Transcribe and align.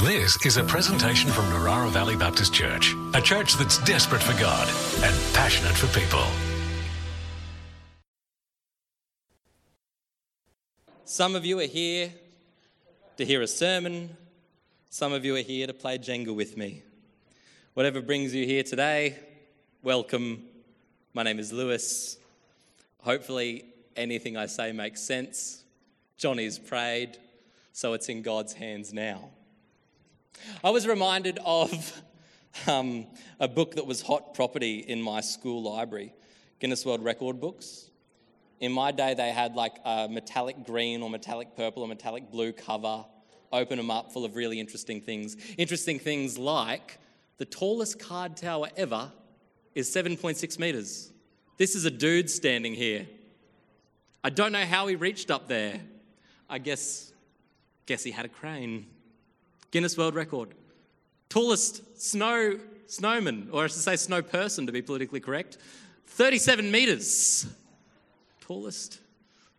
This 0.00 0.44
is 0.44 0.58
a 0.58 0.62
presentation 0.62 1.30
from 1.30 1.46
Narara 1.46 1.88
Valley 1.88 2.16
Baptist 2.16 2.52
Church, 2.52 2.94
a 3.14 3.20
church 3.22 3.54
that's 3.54 3.78
desperate 3.78 4.22
for 4.22 4.38
God 4.38 4.68
and 5.02 5.34
passionate 5.34 5.72
for 5.74 5.86
people. 5.98 6.22
Some 11.06 11.34
of 11.34 11.46
you 11.46 11.58
are 11.60 11.66
here 11.66 12.12
to 13.16 13.24
hear 13.24 13.40
a 13.40 13.46
sermon, 13.46 14.14
some 14.90 15.14
of 15.14 15.24
you 15.24 15.34
are 15.34 15.40
here 15.40 15.66
to 15.66 15.72
play 15.72 15.96
Jenga 15.96 16.34
with 16.34 16.58
me. 16.58 16.82
Whatever 17.72 18.02
brings 18.02 18.34
you 18.34 18.44
here 18.44 18.64
today, 18.64 19.18
welcome. 19.82 20.44
My 21.14 21.22
name 21.22 21.38
is 21.38 21.54
Lewis. 21.54 22.18
Hopefully, 23.00 23.64
anything 23.96 24.36
I 24.36 24.44
say 24.44 24.72
makes 24.72 25.00
sense. 25.00 25.64
Johnny's 26.18 26.58
prayed, 26.58 27.16
so 27.72 27.94
it's 27.94 28.10
in 28.10 28.20
God's 28.20 28.52
hands 28.52 28.92
now. 28.92 29.30
I 30.62 30.70
was 30.70 30.86
reminded 30.86 31.38
of 31.44 32.02
um, 32.66 33.06
a 33.40 33.48
book 33.48 33.74
that 33.76 33.86
was 33.86 34.02
hot 34.02 34.34
property 34.34 34.78
in 34.78 35.00
my 35.02 35.20
school 35.20 35.62
library 35.62 36.12
Guinness 36.58 36.86
World 36.86 37.04
Record 37.04 37.40
books. 37.40 37.90
In 38.60 38.72
my 38.72 38.90
day, 38.90 39.14
they 39.14 39.30
had 39.30 39.54
like 39.54 39.76
a 39.84 40.08
metallic 40.08 40.64
green 40.64 41.02
or 41.02 41.10
metallic 41.10 41.54
purple 41.56 41.82
or 41.82 41.88
metallic 41.88 42.30
blue 42.30 42.52
cover. 42.52 43.04
Open 43.52 43.76
them 43.76 43.90
up, 43.90 44.12
full 44.12 44.24
of 44.24 44.34
really 44.34 44.58
interesting 44.58 45.00
things. 45.00 45.36
Interesting 45.58 45.98
things 45.98 46.38
like 46.38 46.98
the 47.38 47.44
tallest 47.44 47.98
card 47.98 48.36
tower 48.36 48.68
ever 48.76 49.12
is 49.74 49.94
7.6 49.94 50.58
meters. 50.58 51.12
This 51.58 51.74
is 51.74 51.84
a 51.84 51.90
dude 51.90 52.30
standing 52.30 52.74
here. 52.74 53.06
I 54.24 54.30
don't 54.30 54.52
know 54.52 54.64
how 54.64 54.86
he 54.86 54.96
reached 54.96 55.30
up 55.30 55.48
there. 55.48 55.80
I 56.48 56.58
guess, 56.58 57.12
guess 57.84 58.02
he 58.02 58.10
had 58.10 58.24
a 58.24 58.28
crane. 58.28 58.86
Guinness 59.76 59.98
World 59.98 60.14
Record. 60.14 60.54
Tallest 61.28 62.00
snow 62.00 62.58
snowman, 62.86 63.50
or 63.52 63.64
I 63.64 63.66
should 63.66 63.76
say 63.76 63.96
snow 63.96 64.22
person 64.22 64.64
to 64.64 64.72
be 64.72 64.80
politically 64.80 65.20
correct, 65.20 65.58
37 66.06 66.70
meters. 66.70 67.46
Tallest 68.40 69.00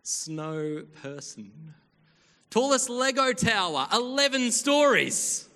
snow 0.02 0.82
person. 1.04 1.52
Tallest 2.50 2.90
Lego 2.90 3.32
tower, 3.32 3.88
11 3.94 4.50
stories. 4.50 5.48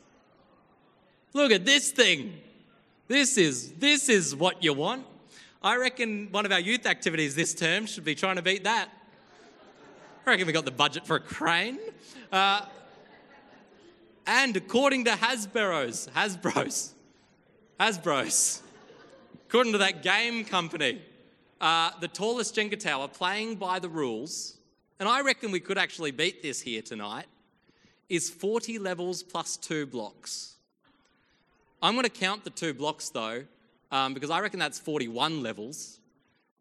Look 1.34 1.52
at 1.52 1.66
this 1.66 1.90
thing. 1.90 2.38
This 3.08 3.40
is, 3.40 3.72
this 3.80 4.10
is 4.10 4.36
what 4.36 4.64
you 4.64 4.74
want. 4.74 5.08
I 5.64 5.78
reckon 5.78 6.28
one 6.30 6.46
of 6.46 6.52
our 6.52 6.60
youth 6.60 6.86
activities 6.86 7.34
this 7.34 7.56
term 7.56 7.88
should 7.88 8.06
be 8.06 8.14
trying 8.14 8.36
to 8.36 8.44
beat 8.44 8.66
that. 8.66 8.90
I 10.24 10.30
reckon 10.30 10.46
we 10.46 10.54
got 10.54 10.66
the 10.66 10.70
budget 10.70 11.08
for 11.08 11.16
a 11.16 11.20
crane. 11.20 11.80
Uh, 12.32 12.62
and 14.26 14.56
according 14.56 15.06
to 15.06 15.12
Hasbro's, 15.12 16.10
Hasbro's, 16.16 16.94
Hasbro's, 17.80 18.62
according 19.48 19.72
to 19.74 19.80
that 19.80 20.04
game 20.04 20.46
company, 20.46 21.02
uh, 21.60 21.92
the 22.00 22.08
tallest 22.08 22.56
Jenga 22.56 22.80
tower 22.80 23.08
playing 23.08 23.56
by 23.56 23.80
the 23.80 23.90
rules, 23.90 24.58
and 25.00 25.08
I 25.08 25.22
reckon 25.22 25.52
we 25.52 25.60
could 25.60 25.78
actually 25.78 26.12
beat 26.12 26.42
this 26.42 26.62
here 26.62 26.82
tonight, 26.82 27.26
is 28.10 28.30
40 28.30 28.80
levels 28.80 29.24
plus 29.24 29.58
two 29.58 29.86
blocks. 29.86 30.56
I'm 31.82 31.94
going 31.94 32.04
to 32.04 32.10
count 32.10 32.44
the 32.44 32.50
two 32.50 32.74
blocks 32.74 33.10
though, 33.10 33.44
um, 33.92 34.14
because 34.14 34.30
I 34.30 34.40
reckon 34.40 34.60
that's 34.60 34.80
41 34.80 35.42
levels. 35.42 36.00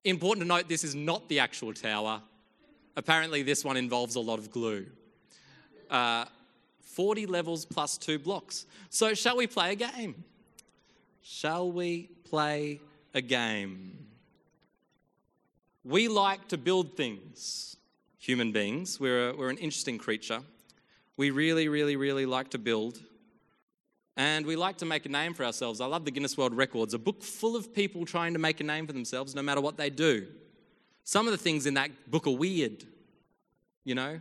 Important 0.05 0.45
to 0.45 0.49
note, 0.49 0.69
this 0.69 0.85
is 0.85 0.95
not 0.95 1.29
the 1.29 1.41
actual 1.41 1.75
tower. 1.75 2.23
Apparently, 2.97 3.43
this 3.43 3.65
one 3.65 3.77
involves 3.77 4.17
a 4.17 4.21
lot 4.21 4.39
of 4.39 4.51
glue. 4.51 4.87
Uh, 5.91 6.25
40 6.95 7.27
levels 7.27 7.65
plus 7.65 7.99
two 7.99 8.19
blocks. 8.19 8.67
So, 8.89 9.15
shall 9.15 9.37
we 9.37 9.47
play 9.47 9.73
a 9.73 9.77
game? 9.77 10.25
Shall 11.23 11.71
we 11.71 12.11
play 12.29 12.81
a 13.15 13.21
game? 13.21 14.07
We 15.85 16.09
like 16.09 16.49
to 16.49 16.59
build 16.59 16.97
things, 16.97 17.77
human 18.19 18.53
beings. 18.53 19.01
We're, 19.01 19.31
a, 19.31 19.37
we're 19.37 19.51
an 19.51 19.59
interesting 19.59 19.99
creature. 19.99 20.41
We 21.17 21.31
really, 21.31 21.69
really, 21.69 21.97
really 21.97 22.27
like 22.27 22.51
to 22.51 22.59
build. 22.59 23.01
And 24.17 24.45
we 24.45 24.57
like 24.57 24.77
to 24.79 24.85
make 24.85 25.07
a 25.07 25.09
name 25.09 25.33
for 25.33 25.45
ourselves. 25.45 25.81
I 25.81 25.87
love 25.87 26.05
the 26.05 26.11
Guinness 26.11 26.37
World 26.37 26.55
Records, 26.55 26.93
a 26.93 26.99
book 26.99 27.23
full 27.23 27.57
of 27.57 27.73
people 27.73 28.05
trying 28.05 28.35
to 28.35 28.39
make 28.39 28.61
a 28.61 28.65
name 28.65 28.87
for 28.87 28.93
themselves 28.93 29.35
no 29.35 29.43
matter 29.43 29.61
what 29.61 29.77
they 29.77 29.89
do. 29.89 30.27
Some 31.05 31.27
of 31.27 31.33
the 31.33 31.39
things 31.39 31.67
in 31.67 31.75
that 31.75 32.11
book 32.11 32.27
are 32.27 32.37
weird, 32.37 32.85
you 33.85 33.95
know. 33.95 34.21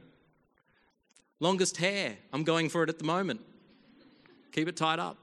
Longest 1.40 1.78
hair, 1.78 2.18
I'm 2.34 2.44
going 2.44 2.70
for 2.70 2.84
it 2.84 2.90
at 2.90 3.00
the 3.00 3.06
moment. 3.06 3.42
Keep 4.52 4.68
it 4.68 4.78
tied 4.78 5.00
up. 5.00 5.18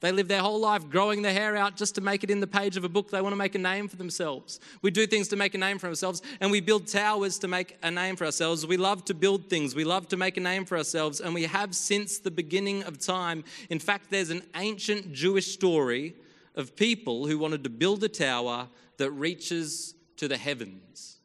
They 0.00 0.12
live 0.12 0.28
their 0.28 0.40
whole 0.40 0.60
life 0.60 0.88
growing 0.90 1.22
their 1.22 1.32
hair 1.32 1.56
out 1.56 1.76
just 1.76 1.94
to 1.94 2.00
make 2.02 2.22
it 2.22 2.30
in 2.30 2.40
the 2.40 2.46
page 2.46 2.76
of 2.76 2.84
a 2.84 2.88
book. 2.88 3.10
They 3.10 3.22
want 3.22 3.32
to 3.32 3.36
make 3.36 3.54
a 3.54 3.58
name 3.58 3.88
for 3.88 3.96
themselves. 3.96 4.60
We 4.82 4.90
do 4.90 5.06
things 5.06 5.28
to 5.28 5.36
make 5.36 5.54
a 5.54 5.58
name 5.58 5.78
for 5.78 5.88
ourselves, 5.88 6.20
and 6.40 6.50
we 6.50 6.60
build 6.60 6.86
towers 6.86 7.38
to 7.38 7.48
make 7.48 7.78
a 7.82 7.90
name 7.90 8.14
for 8.14 8.26
ourselves. 8.26 8.66
We 8.66 8.76
love 8.76 9.06
to 9.06 9.14
build 9.14 9.48
things. 9.48 9.74
We 9.74 9.84
love 9.84 10.06
to 10.08 10.16
make 10.16 10.36
a 10.36 10.40
name 10.40 10.66
for 10.66 10.76
ourselves, 10.76 11.20
and 11.20 11.32
we 11.34 11.44
have 11.44 11.74
since 11.74 12.18
the 12.18 12.30
beginning 12.30 12.82
of 12.82 12.98
time. 12.98 13.42
In 13.70 13.78
fact, 13.78 14.10
there's 14.10 14.30
an 14.30 14.42
ancient 14.54 15.12
Jewish 15.12 15.52
story 15.52 16.14
of 16.54 16.76
people 16.76 17.26
who 17.26 17.38
wanted 17.38 17.64
to 17.64 17.70
build 17.70 18.04
a 18.04 18.08
tower 18.08 18.68
that 18.98 19.10
reaches 19.12 19.94
to 20.18 20.28
the 20.28 20.36
heavens. 20.36 21.15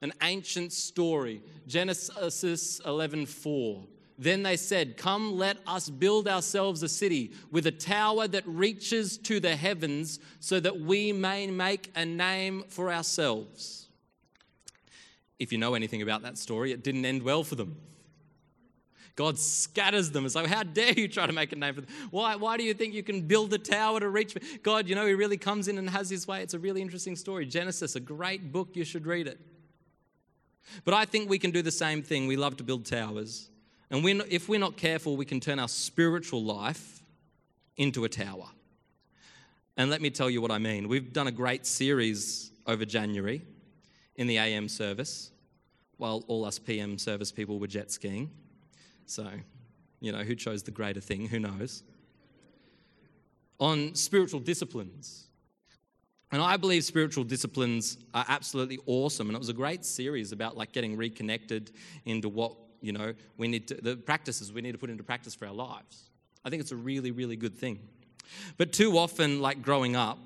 An 0.00 0.12
ancient 0.22 0.72
story, 0.72 1.42
Genesis 1.66 2.80
11:4. 2.84 3.86
Then 4.20 4.42
they 4.42 4.56
said, 4.56 4.96
Come, 4.96 5.36
let 5.36 5.58
us 5.64 5.88
build 5.88 6.26
ourselves 6.26 6.82
a 6.82 6.88
city 6.88 7.32
with 7.52 7.66
a 7.68 7.70
tower 7.70 8.26
that 8.26 8.42
reaches 8.46 9.16
to 9.18 9.38
the 9.38 9.54
heavens 9.54 10.18
so 10.40 10.58
that 10.58 10.80
we 10.80 11.12
may 11.12 11.46
make 11.46 11.92
a 11.94 12.04
name 12.04 12.64
for 12.68 12.92
ourselves. 12.92 13.86
If 15.38 15.52
you 15.52 15.58
know 15.58 15.74
anything 15.74 16.02
about 16.02 16.22
that 16.22 16.36
story, 16.36 16.72
it 16.72 16.82
didn't 16.82 17.04
end 17.04 17.22
well 17.22 17.44
for 17.44 17.54
them. 17.54 17.76
God 19.14 19.38
scatters 19.38 20.10
them. 20.10 20.28
So, 20.28 20.46
how 20.46 20.62
dare 20.64 20.92
you 20.92 21.08
try 21.08 21.26
to 21.26 21.32
make 21.32 21.52
a 21.52 21.56
name 21.56 21.74
for 21.74 21.80
them? 21.80 21.90
Why, 22.10 22.36
why 22.36 22.56
do 22.56 22.64
you 22.64 22.74
think 22.74 22.94
you 22.94 23.02
can 23.04 23.22
build 23.22 23.52
a 23.52 23.58
tower 23.58 24.00
to 24.00 24.08
reach? 24.08 24.36
God, 24.62 24.88
you 24.88 24.94
know, 24.94 25.06
He 25.06 25.14
really 25.14 25.36
comes 25.36 25.68
in 25.68 25.78
and 25.78 25.90
has 25.90 26.10
His 26.10 26.26
way. 26.26 26.42
It's 26.42 26.54
a 26.54 26.58
really 26.58 26.82
interesting 26.82 27.16
story. 27.16 27.46
Genesis, 27.46 27.96
a 27.96 28.00
great 28.00 28.52
book. 28.52 28.70
You 28.74 28.84
should 28.84 29.06
read 29.06 29.26
it. 29.26 29.40
But 30.84 30.94
I 30.94 31.04
think 31.04 31.28
we 31.28 31.38
can 31.38 31.50
do 31.50 31.62
the 31.62 31.70
same 31.70 32.02
thing. 32.02 32.26
We 32.26 32.36
love 32.36 32.56
to 32.58 32.64
build 32.64 32.84
towers. 32.84 33.48
And 33.90 34.04
we're 34.04 34.14
not, 34.14 34.28
if 34.28 34.48
we're 34.48 34.60
not 34.60 34.76
careful, 34.76 35.16
we 35.16 35.24
can 35.24 35.40
turn 35.40 35.58
our 35.58 35.68
spiritual 35.68 36.42
life 36.42 37.02
into 37.76 38.04
a 38.04 38.08
tower. 38.08 38.46
And 39.76 39.90
let 39.90 40.02
me 40.02 40.10
tell 40.10 40.28
you 40.28 40.42
what 40.42 40.50
I 40.50 40.58
mean. 40.58 40.88
We've 40.88 41.12
done 41.12 41.28
a 41.28 41.32
great 41.32 41.64
series 41.64 42.50
over 42.66 42.84
January 42.84 43.42
in 44.16 44.26
the 44.26 44.36
AM 44.36 44.68
service, 44.68 45.30
while 45.96 46.24
all 46.26 46.44
us 46.44 46.58
PM 46.58 46.98
service 46.98 47.30
people 47.30 47.58
were 47.60 47.68
jet 47.68 47.90
skiing. 47.92 48.30
So, 49.06 49.26
you 50.00 50.10
know, 50.10 50.18
who 50.18 50.34
chose 50.34 50.64
the 50.64 50.72
greater 50.72 51.00
thing? 51.00 51.28
Who 51.28 51.38
knows? 51.38 51.84
On 53.60 53.94
spiritual 53.94 54.40
disciplines. 54.40 55.27
And 56.30 56.42
I 56.42 56.56
believe 56.56 56.84
spiritual 56.84 57.24
disciplines 57.24 57.96
are 58.12 58.24
absolutely 58.28 58.78
awesome. 58.86 59.28
And 59.28 59.36
it 59.36 59.38
was 59.38 59.48
a 59.48 59.54
great 59.54 59.84
series 59.84 60.32
about 60.32 60.56
like 60.56 60.72
getting 60.72 60.96
reconnected 60.96 61.72
into 62.04 62.28
what 62.28 62.54
you 62.80 62.92
know, 62.92 63.14
we 63.36 63.48
need 63.48 63.68
to, 63.68 63.74
the 63.74 63.96
practices 63.96 64.52
we 64.52 64.60
need 64.60 64.72
to 64.72 64.78
put 64.78 64.90
into 64.90 65.02
practice 65.02 65.34
for 65.34 65.46
our 65.46 65.52
lives. 65.52 66.10
I 66.44 66.50
think 66.50 66.60
it's 66.60 66.72
a 66.72 66.76
really, 66.76 67.10
really 67.10 67.36
good 67.36 67.56
thing. 67.56 67.80
But 68.56 68.72
too 68.72 68.98
often, 68.98 69.40
like 69.40 69.62
growing 69.62 69.96
up, 69.96 70.18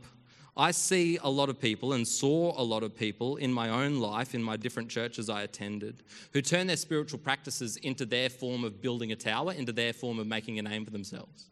I 0.54 0.72
see 0.72 1.18
a 1.22 1.30
lot 1.30 1.48
of 1.48 1.58
people 1.58 1.94
and 1.94 2.06
saw 2.06 2.60
a 2.60 2.62
lot 2.62 2.82
of 2.82 2.94
people 2.94 3.36
in 3.36 3.52
my 3.52 3.70
own 3.70 4.00
life, 4.00 4.34
in 4.34 4.42
my 4.42 4.56
different 4.56 4.90
churches 4.90 5.30
I 5.30 5.42
attended, 5.42 6.02
who 6.34 6.42
turn 6.42 6.66
their 6.66 6.76
spiritual 6.76 7.20
practices 7.20 7.78
into 7.78 8.04
their 8.04 8.28
form 8.28 8.64
of 8.64 8.82
building 8.82 9.12
a 9.12 9.16
tower, 9.16 9.52
into 9.52 9.72
their 9.72 9.94
form 9.94 10.18
of 10.18 10.26
making 10.26 10.58
a 10.58 10.62
name 10.62 10.84
for 10.84 10.90
themselves. 10.90 11.48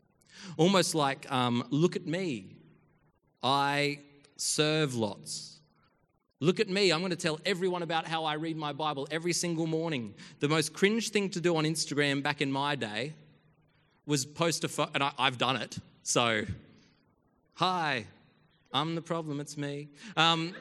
Almost 0.58 0.94
like, 0.94 1.30
um, 1.32 1.66
look 1.70 1.96
at 1.96 2.06
me. 2.06 2.56
I 3.42 4.00
serve 4.40 4.94
lots. 4.94 5.60
Look 6.40 6.58
at 6.58 6.68
me. 6.68 6.90
I'm 6.90 7.00
going 7.00 7.10
to 7.10 7.16
tell 7.16 7.38
everyone 7.44 7.82
about 7.82 8.06
how 8.06 8.24
I 8.24 8.34
read 8.34 8.56
my 8.56 8.72
Bible 8.72 9.06
every 9.10 9.34
single 9.34 9.66
morning. 9.66 10.14
The 10.40 10.48
most 10.48 10.72
cringe 10.72 11.10
thing 11.10 11.28
to 11.30 11.40
do 11.40 11.56
on 11.56 11.64
Instagram 11.64 12.22
back 12.22 12.40
in 12.40 12.50
my 12.50 12.74
day 12.76 13.12
was 14.06 14.24
post 14.24 14.64
a 14.64 14.68
photo, 14.68 14.90
and 14.94 15.02
I, 15.04 15.12
have 15.18 15.36
done 15.36 15.56
it. 15.56 15.78
So, 16.02 16.44
hi, 17.54 18.06
I'm 18.72 18.94
the 18.94 19.02
problem, 19.02 19.38
it's 19.40 19.58
me. 19.58 19.90
Um, 20.16 20.54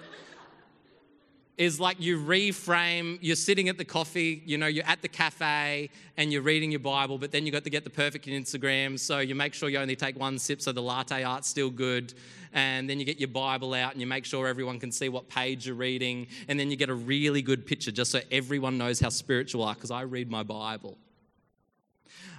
is 1.60 1.78
like 1.78 2.00
you 2.00 2.18
reframe, 2.18 3.20
you're 3.20 3.36
sitting 3.36 3.68
at 3.68 3.78
the 3.78 3.84
coffee, 3.84 4.42
you 4.46 4.58
know, 4.58 4.68
you're 4.68 4.88
at 4.88 5.02
the 5.02 5.10
cafe 5.10 5.90
and 6.16 6.32
you're 6.32 6.42
reading 6.42 6.72
your 6.72 6.80
Bible, 6.80 7.18
but 7.18 7.34
then 7.34 7.46
you 7.46 7.52
got 7.52 7.66
to 7.66 7.70
get 7.70 7.84
the 7.84 7.90
perfect 7.90 8.28
Instagram. 8.28 8.98
So 8.98 9.20
you 9.20 9.36
make 9.36 9.54
sure 9.54 9.68
you 9.68 9.78
only 9.78 9.98
take 9.98 10.18
one 10.18 10.40
sip 10.40 10.62
so 10.62 10.72
the 10.72 10.82
latte 10.82 11.22
art's 11.22 11.50
still 11.50 11.70
good. 11.70 12.14
And 12.54 12.90
then 12.90 12.98
you 12.98 13.04
get 13.04 13.20
your 13.20 13.28
Bible 13.28 13.74
out 13.74 13.92
and 13.92 14.00
you 14.00 14.08
make 14.08 14.24
sure 14.24 14.48
everyone 14.48 14.80
can 14.80 14.90
see 14.90 15.10
what 15.10 15.28
page 15.28 15.68
you're 15.68 15.76
reading. 15.76 16.28
And 16.48 16.58
then 16.58 16.72
you 16.72 16.78
get 16.78 16.90
a 16.90 16.96
really 16.96 17.42
good 17.42 17.66
picture 17.66 17.92
just 17.92 18.12
so 18.12 18.22
everyone 18.32 18.78
knows 18.78 19.02
how 19.02 19.10
spiritual 19.10 19.66
are 19.66 19.74
because 19.74 19.92
I 19.92 20.04
read 20.04 20.32
my 20.32 20.44
Bible. 20.44 20.98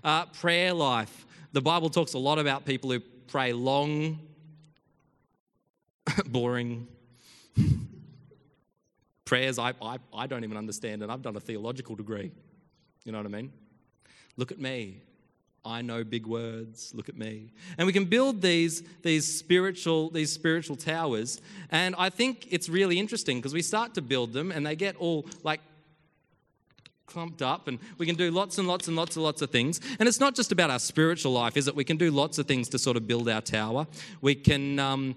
Uh, 0.02 0.24
prayer 0.26 0.72
life. 0.72 1.26
The 1.52 1.60
Bible 1.60 1.90
talks 1.90 2.14
a 2.14 2.18
lot 2.18 2.38
about 2.38 2.64
people 2.64 2.90
who 2.90 3.00
pray 3.26 3.52
long, 3.52 4.18
boring 6.26 6.88
prayers 9.30 9.60
I, 9.60 9.72
I, 9.80 9.98
I 10.12 10.26
don't 10.26 10.42
even 10.42 10.56
understand, 10.56 11.04
and 11.04 11.12
I've 11.12 11.22
done 11.22 11.36
a 11.36 11.40
theological 11.40 11.94
degree. 11.94 12.32
You 13.04 13.12
know 13.12 13.18
what 13.18 13.26
I 13.26 13.30
mean? 13.30 13.52
Look 14.36 14.50
at 14.50 14.58
me. 14.58 15.02
I 15.64 15.82
know 15.82 16.02
big 16.02 16.26
words. 16.26 16.92
Look 16.96 17.08
at 17.08 17.16
me. 17.16 17.52
And 17.78 17.86
we 17.86 17.92
can 17.92 18.06
build 18.06 18.42
these, 18.42 18.82
these, 19.02 19.32
spiritual, 19.32 20.10
these 20.10 20.32
spiritual 20.32 20.74
towers. 20.74 21.40
And 21.70 21.94
I 21.96 22.10
think 22.10 22.48
it's 22.50 22.68
really 22.68 22.98
interesting 22.98 23.38
because 23.38 23.54
we 23.54 23.62
start 23.62 23.94
to 23.94 24.02
build 24.02 24.32
them 24.32 24.50
and 24.50 24.66
they 24.66 24.74
get 24.74 24.96
all 24.96 25.26
like 25.44 25.60
clumped 27.06 27.40
up 27.40 27.68
and 27.68 27.78
we 27.98 28.06
can 28.06 28.16
do 28.16 28.32
lots 28.32 28.58
and 28.58 28.66
lots 28.66 28.88
and 28.88 28.96
lots 28.96 29.14
and 29.14 29.22
lots 29.22 29.42
of 29.42 29.50
things. 29.50 29.80
And 30.00 30.08
it's 30.08 30.18
not 30.18 30.34
just 30.34 30.50
about 30.50 30.70
our 30.70 30.80
spiritual 30.80 31.32
life, 31.32 31.56
is 31.56 31.68
it? 31.68 31.76
We 31.76 31.84
can 31.84 31.98
do 31.98 32.10
lots 32.10 32.38
of 32.38 32.46
things 32.46 32.68
to 32.70 32.80
sort 32.80 32.96
of 32.96 33.06
build 33.06 33.28
our 33.28 33.42
tower. 33.42 33.86
We 34.22 34.34
can, 34.34 34.80
um, 34.80 35.14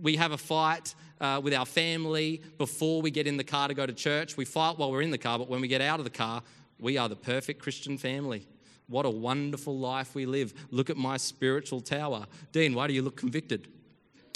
we 0.00 0.14
have 0.14 0.30
a 0.30 0.38
fight 0.38 0.94
uh, 1.20 1.40
with 1.42 1.54
our 1.54 1.66
family 1.66 2.42
before 2.58 3.02
we 3.02 3.10
get 3.10 3.26
in 3.26 3.36
the 3.36 3.44
car 3.44 3.68
to 3.68 3.74
go 3.74 3.86
to 3.86 3.92
church. 3.92 4.36
We 4.36 4.44
fight 4.44 4.78
while 4.78 4.90
we're 4.90 5.02
in 5.02 5.10
the 5.10 5.18
car, 5.18 5.38
but 5.38 5.48
when 5.48 5.60
we 5.60 5.68
get 5.68 5.80
out 5.80 5.98
of 6.00 6.04
the 6.04 6.10
car, 6.10 6.42
we 6.78 6.96
are 6.96 7.08
the 7.08 7.16
perfect 7.16 7.60
Christian 7.60 7.98
family. 7.98 8.46
What 8.88 9.04
a 9.04 9.10
wonderful 9.10 9.78
life 9.78 10.14
we 10.14 10.24
live. 10.24 10.54
Look 10.70 10.88
at 10.88 10.96
my 10.96 11.18
spiritual 11.18 11.80
tower. 11.80 12.26
Dean, 12.52 12.74
why 12.74 12.86
do 12.86 12.94
you 12.94 13.02
look 13.02 13.16
convicted? 13.16 13.68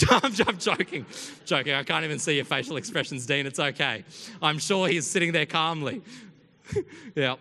I'm, 0.09 0.33
I'm, 0.47 0.57
joking. 0.57 1.05
Joking. 1.45 1.73
I 1.73 1.83
can't 1.83 2.03
even 2.03 2.19
see 2.19 2.35
your 2.35 2.45
facial 2.45 2.77
expressions, 2.77 3.25
Dean. 3.25 3.45
It's 3.45 3.59
okay. 3.59 4.03
I'm 4.41 4.59
sure 4.59 4.87
he's 4.87 5.07
sitting 5.07 5.31
there 5.31 5.45
calmly. 5.45 6.01
yeah. 7.15 7.35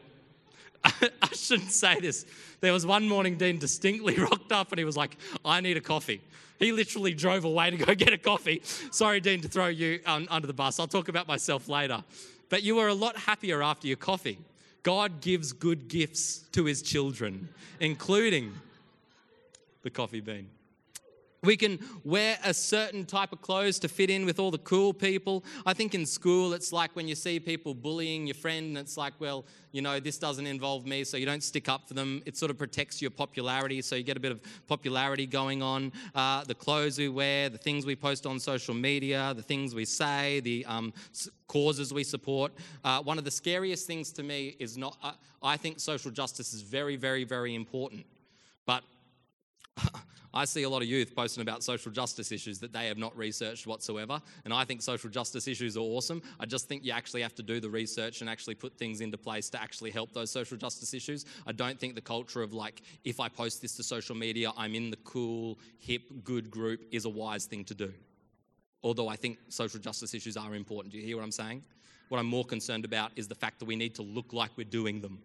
I 0.84 1.28
shouldn't 1.32 1.70
say 1.70 2.00
this. 2.00 2.26
There 2.60 2.72
was 2.72 2.84
one 2.86 3.08
morning 3.08 3.36
Dean 3.36 3.58
distinctly 3.58 4.16
rocked 4.18 4.52
up 4.52 4.72
and 4.72 4.78
he 4.78 4.84
was 4.84 4.96
like, 4.96 5.16
I 5.44 5.60
need 5.60 5.76
a 5.76 5.80
coffee. 5.80 6.20
He 6.58 6.72
literally 6.72 7.12
drove 7.12 7.44
away 7.44 7.70
to 7.70 7.76
go 7.76 7.94
get 7.96 8.12
a 8.12 8.18
coffee. 8.18 8.62
Sorry, 8.90 9.20
Dean, 9.20 9.40
to 9.40 9.48
throw 9.48 9.66
you 9.66 10.00
under 10.06 10.46
the 10.46 10.52
bus. 10.52 10.78
I'll 10.78 10.86
talk 10.86 11.08
about 11.08 11.26
myself 11.26 11.68
later. 11.68 12.02
But 12.48 12.62
you 12.62 12.76
were 12.76 12.88
a 12.88 12.94
lot 12.94 13.16
happier 13.16 13.62
after 13.62 13.86
your 13.86 13.96
coffee. 13.96 14.38
God 14.82 15.20
gives 15.20 15.52
good 15.52 15.88
gifts 15.88 16.38
to 16.52 16.64
his 16.64 16.82
children, 16.82 17.48
including 17.80 18.52
the 19.82 19.90
coffee 19.90 20.20
bean. 20.20 20.48
We 21.44 21.56
can 21.56 21.80
wear 22.04 22.38
a 22.44 22.54
certain 22.54 23.04
type 23.04 23.32
of 23.32 23.42
clothes 23.42 23.80
to 23.80 23.88
fit 23.88 24.10
in 24.10 24.24
with 24.24 24.38
all 24.38 24.52
the 24.52 24.58
cool 24.58 24.94
people. 24.94 25.44
I 25.66 25.74
think 25.74 25.92
in 25.92 26.06
school, 26.06 26.52
it's 26.52 26.72
like 26.72 26.94
when 26.94 27.08
you 27.08 27.16
see 27.16 27.40
people 27.40 27.74
bullying 27.74 28.28
your 28.28 28.36
friend, 28.36 28.68
and 28.68 28.78
it's 28.78 28.96
like, 28.96 29.14
well, 29.18 29.44
you 29.72 29.82
know, 29.82 29.98
this 29.98 30.18
doesn't 30.18 30.46
involve 30.46 30.86
me, 30.86 31.02
so 31.02 31.16
you 31.16 31.26
don't 31.26 31.42
stick 31.42 31.68
up 31.68 31.88
for 31.88 31.94
them. 31.94 32.22
It 32.26 32.36
sort 32.36 32.52
of 32.52 32.58
protects 32.58 33.02
your 33.02 33.10
popularity, 33.10 33.82
so 33.82 33.96
you 33.96 34.04
get 34.04 34.16
a 34.16 34.20
bit 34.20 34.30
of 34.30 34.40
popularity 34.68 35.26
going 35.26 35.62
on. 35.62 35.90
Uh, 36.14 36.44
the 36.44 36.54
clothes 36.54 36.96
we 36.96 37.08
wear, 37.08 37.48
the 37.48 37.58
things 37.58 37.84
we 37.84 37.96
post 37.96 38.24
on 38.24 38.38
social 38.38 38.74
media, 38.74 39.34
the 39.34 39.42
things 39.42 39.74
we 39.74 39.84
say, 39.84 40.38
the 40.38 40.64
um, 40.66 40.92
causes 41.48 41.92
we 41.92 42.04
support. 42.04 42.52
Uh, 42.84 43.02
one 43.02 43.18
of 43.18 43.24
the 43.24 43.32
scariest 43.32 43.88
things 43.88 44.12
to 44.12 44.22
me 44.22 44.54
is 44.60 44.78
not, 44.78 44.96
uh, 45.02 45.10
I 45.42 45.56
think 45.56 45.80
social 45.80 46.12
justice 46.12 46.54
is 46.54 46.62
very, 46.62 46.94
very, 46.94 47.24
very 47.24 47.56
important. 47.56 48.06
But 48.64 48.84
I 50.34 50.46
see 50.46 50.62
a 50.62 50.68
lot 50.68 50.82
of 50.82 50.88
youth 50.88 51.14
posting 51.14 51.42
about 51.42 51.62
social 51.62 51.92
justice 51.92 52.32
issues 52.32 52.58
that 52.60 52.72
they 52.72 52.86
have 52.86 52.96
not 52.96 53.16
researched 53.16 53.66
whatsoever. 53.66 54.20
And 54.44 54.54
I 54.54 54.64
think 54.64 54.80
social 54.80 55.10
justice 55.10 55.46
issues 55.46 55.76
are 55.76 55.80
awesome. 55.80 56.22
I 56.40 56.46
just 56.46 56.68
think 56.68 56.84
you 56.84 56.92
actually 56.92 57.22
have 57.22 57.34
to 57.34 57.42
do 57.42 57.60
the 57.60 57.68
research 57.68 58.20
and 58.20 58.30
actually 58.30 58.54
put 58.54 58.78
things 58.78 59.00
into 59.00 59.18
place 59.18 59.50
to 59.50 59.60
actually 59.60 59.90
help 59.90 60.12
those 60.12 60.30
social 60.30 60.56
justice 60.56 60.94
issues. 60.94 61.26
I 61.46 61.52
don't 61.52 61.78
think 61.78 61.94
the 61.94 62.00
culture 62.00 62.42
of 62.42 62.54
like, 62.54 62.82
if 63.04 63.20
I 63.20 63.28
post 63.28 63.60
this 63.60 63.76
to 63.76 63.82
social 63.82 64.16
media, 64.16 64.52
I'm 64.56 64.74
in 64.74 64.90
the 64.90 64.96
cool, 65.04 65.58
hip, 65.78 66.02
good 66.24 66.50
group 66.50 66.80
is 66.90 67.04
a 67.04 67.10
wise 67.10 67.44
thing 67.44 67.64
to 67.66 67.74
do. 67.74 67.92
Although 68.82 69.08
I 69.08 69.16
think 69.16 69.38
social 69.48 69.80
justice 69.80 70.14
issues 70.14 70.36
are 70.36 70.54
important. 70.54 70.92
Do 70.92 70.98
you 70.98 71.04
hear 71.04 71.16
what 71.16 71.24
I'm 71.24 71.32
saying? 71.32 71.62
What 72.08 72.18
I'm 72.18 72.26
more 72.26 72.44
concerned 72.44 72.84
about 72.84 73.12
is 73.16 73.28
the 73.28 73.34
fact 73.34 73.58
that 73.58 73.66
we 73.66 73.76
need 73.76 73.94
to 73.96 74.02
look 74.02 74.32
like 74.32 74.50
we're 74.56 74.64
doing 74.64 75.00
them. 75.00 75.18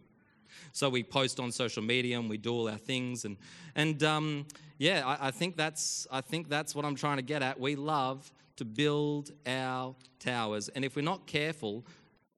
So 0.72 0.90
we 0.90 1.04
post 1.04 1.40
on 1.40 1.52
social 1.52 1.84
media 1.84 2.20
and 2.20 2.30
we 2.30 2.38
do 2.38 2.52
all 2.52 2.70
our 2.70 2.78
things. 2.78 3.26
And, 3.26 3.38
and 3.76 4.02
um, 4.04 4.46
yeah, 4.78 5.04
I, 5.06 5.28
I, 5.28 5.32
think 5.32 5.56
that's, 5.56 6.08
I 6.12 6.22
think 6.22 6.50
that's 6.50 6.76
what 6.76 6.86
I'm 6.86 6.96
trying 6.96 7.18
to 7.18 7.24
get 7.24 7.42
at. 7.42 7.60
We 7.60 7.76
love 7.76 8.32
to 8.58 8.66
build 8.66 9.32
our 9.46 9.96
towers. 10.20 10.70
And 10.70 10.84
if 10.84 10.96
we're 10.96 11.02
not 11.02 11.28
careful, 11.28 11.86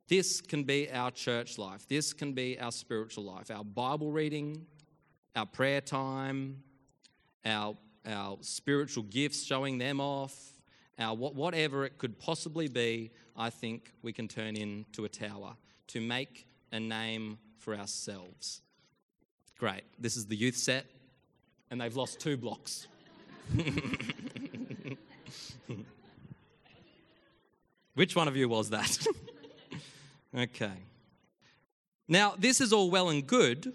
this 0.07 0.41
can 0.41 0.63
be 0.63 0.89
our 0.91 1.11
church 1.11 1.57
life. 1.57 1.88
This 1.88 2.13
can 2.13 2.33
be 2.33 2.59
our 2.59 2.71
spiritual 2.71 3.23
life, 3.23 3.51
our 3.51 3.63
Bible 3.63 4.11
reading, 4.11 4.65
our 5.35 5.45
prayer 5.45 5.81
time, 5.81 6.63
our, 7.45 7.75
our 8.06 8.38
spiritual 8.41 9.03
gifts, 9.03 9.44
showing 9.44 9.77
them 9.77 10.01
off, 10.01 10.35
our 10.97 11.15
whatever 11.15 11.85
it 11.85 11.97
could 11.97 12.19
possibly 12.19 12.67
be, 12.67 13.11
I 13.38 13.50
think 13.50 13.94
we 14.01 14.11
can 14.11 14.27
turn 14.27 14.57
into 14.57 15.06
a 15.06 15.09
tower 15.09 15.56
to 15.88 16.01
make 16.01 16.45
a 16.71 16.79
name 16.79 17.38
for 17.59 17.75
ourselves. 17.75 18.61
Great. 19.57 19.83
This 20.00 20.17
is 20.17 20.25
the 20.25 20.35
youth 20.35 20.57
set, 20.57 20.85
and 21.69 21.79
they've 21.81 21.95
lost 21.95 22.19
two 22.19 22.38
blocks. 22.38 22.88
Which 27.94 28.15
one 28.15 28.27
of 28.27 28.35
you 28.38 28.47
was 28.47 28.69
that? 28.69 29.06
okay. 30.38 30.71
Now, 32.07 32.33
this 32.38 32.61
is 32.61 32.71
all 32.71 32.89
well 32.89 33.09
and 33.09 33.27
good 33.27 33.73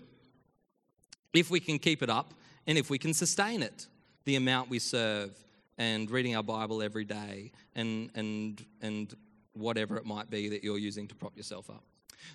if 1.35 1.51
we 1.51 1.61
can 1.61 1.79
keep 1.79 2.03
it 2.03 2.09
up 2.09 2.33
and 2.67 2.79
if 2.79 2.89
we 2.89 2.99
can 2.99 3.13
sustain 3.13 3.63
it, 3.63 3.87
the 4.25 4.37
amount 4.37 4.71
we 4.71 4.79
serve 4.79 5.31
and 5.77 6.11
reading 6.11 6.35
our 6.37 6.43
Bible 6.43 6.83
every 6.83 7.05
day 7.05 7.53
and, 7.75 8.11
and, 8.15 8.65
and 8.81 9.15
whatever 9.53 9.97
it 9.97 10.07
might 10.07 10.31
be 10.31 10.49
that 10.49 10.65
you're 10.65 10.79
using 10.79 11.07
to 11.09 11.15
prop 11.15 11.37
yourself 11.37 11.69
up. 11.69 11.85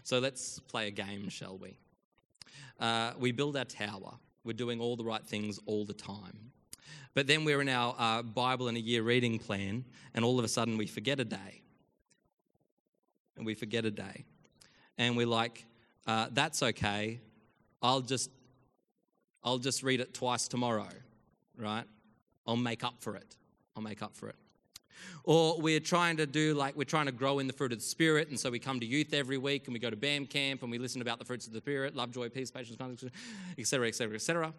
So 0.04 0.20
let's 0.20 0.60
play 0.60 0.88
a 0.88 0.92
game, 0.92 1.30
shall 1.30 1.58
we? 1.58 1.78
Uh, 2.80 3.12
we 3.18 3.32
build 3.32 3.58
our 3.58 3.66
tower. 3.66 4.14
We're 4.44 4.54
doing 4.54 4.80
all 4.80 4.96
the 4.96 5.04
right 5.04 5.24
things 5.24 5.60
all 5.66 5.86
the 5.86 5.94
time. 5.94 6.52
But 7.14 7.28
then 7.28 7.44
we're 7.44 7.62
in 7.62 7.70
our 7.70 7.96
uh, 7.98 8.22
Bible 8.22 8.68
in 8.68 8.76
a 8.76 8.80
year 8.80 9.04
reading 9.04 9.40
plan, 9.40 9.84
and 10.14 10.24
all 10.24 10.40
of 10.40 10.46
a 10.46 10.48
sudden 10.48 10.78
we 10.78 10.88
forget 10.88 11.20
a 11.20 11.26
day. 11.26 11.62
And 13.36 13.46
we 13.46 13.56
forget 13.56 13.86
a 13.86 13.92
day. 13.92 14.26
And 14.98 15.18
we're 15.18 15.28
like, 15.28 15.66
uh, 16.08 16.28
that's 16.32 16.62
okay. 16.62 17.20
I'll 17.82 18.02
just, 18.02 18.30
I'll 19.44 19.58
just 19.58 19.84
read 19.84 20.02
it 20.02 20.14
twice 20.14 20.48
tomorrow, 20.48 20.90
right? 21.58 21.86
I'll 22.46 22.58
make 22.58 22.84
up 22.84 22.96
for 23.00 23.16
it. 23.16 23.36
I'll 23.76 23.84
make 23.84 24.02
up 24.02 24.16
for 24.16 24.30
it. 24.30 24.36
Or 25.24 25.60
we're 25.60 25.80
trying 25.80 26.18
to 26.18 26.26
do 26.26 26.54
like 26.54 26.76
we're 26.76 26.84
trying 26.84 27.06
to 27.08 27.12
grow 27.12 27.40
in 27.40 27.48
the 27.48 27.54
fruit 27.54 27.72
of 27.72 27.80
the 27.80 27.84
Spirit, 27.84 28.30
and 28.30 28.40
so 28.40 28.50
we 28.50 28.60
come 28.60 28.80
to 28.80 28.86
youth 28.86 29.14
every 29.14 29.38
week 29.38 29.66
and 29.68 29.74
we 29.74 29.80
go 29.80 29.90
to 29.90 29.96
BAM 29.96 30.26
camp 30.26 30.64
and 30.64 30.72
we 30.72 30.78
listen 30.78 31.02
about 31.02 31.20
the 31.20 31.26
fruits 31.26 31.48
of 31.48 31.54
the 31.54 31.60
Spirit 31.60 31.96
love, 31.96 32.12
joy, 32.12 32.30
peace, 32.30 32.52
patience, 32.52 32.78
etc., 33.58 33.88
etc., 33.88 34.16
etc. 34.16 34.54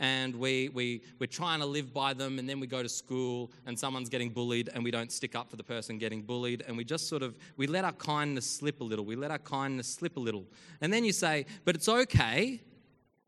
And 0.00 0.36
we, 0.36 0.68
we, 0.68 1.02
we're 1.18 1.26
trying 1.26 1.58
to 1.58 1.66
live 1.66 1.92
by 1.92 2.14
them, 2.14 2.38
and 2.38 2.48
then 2.48 2.60
we 2.60 2.68
go 2.68 2.82
to 2.82 2.88
school 2.88 3.50
and 3.66 3.76
someone's 3.76 4.08
getting 4.08 4.30
bullied, 4.30 4.70
and 4.72 4.84
we 4.84 4.92
don't 4.92 5.10
stick 5.10 5.34
up 5.34 5.50
for 5.50 5.56
the 5.56 5.64
person 5.64 5.98
getting 5.98 6.22
bullied, 6.22 6.62
and 6.66 6.76
we 6.76 6.84
just 6.84 7.08
sort 7.08 7.22
of 7.22 7.36
we 7.56 7.66
let 7.66 7.84
our 7.84 7.92
kindness 7.92 8.46
slip 8.48 8.80
a 8.80 8.84
little. 8.84 9.04
We 9.04 9.16
let 9.16 9.30
our 9.30 9.38
kindness 9.38 9.88
slip 9.88 10.16
a 10.16 10.20
little. 10.20 10.46
And 10.80 10.92
then 10.92 11.04
you 11.04 11.12
say, 11.12 11.46
but 11.64 11.74
it's 11.74 11.88
okay 11.88 12.60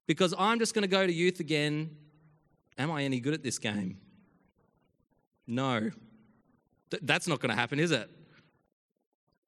because 0.06 0.34
I'm 0.38 0.58
just 0.58 0.74
going 0.74 0.82
to 0.82 0.88
go 0.88 1.06
to 1.06 1.12
youth 1.12 1.40
again. 1.40 1.96
Am 2.78 2.90
I 2.90 3.02
any 3.02 3.20
good 3.20 3.34
at 3.34 3.42
this 3.42 3.58
game? 3.58 3.98
No. 5.46 5.90
Th- 6.90 7.02
that's 7.04 7.26
not 7.26 7.40
going 7.40 7.50
to 7.50 7.56
happen, 7.56 7.78
is 7.78 7.90
it? 7.90 8.10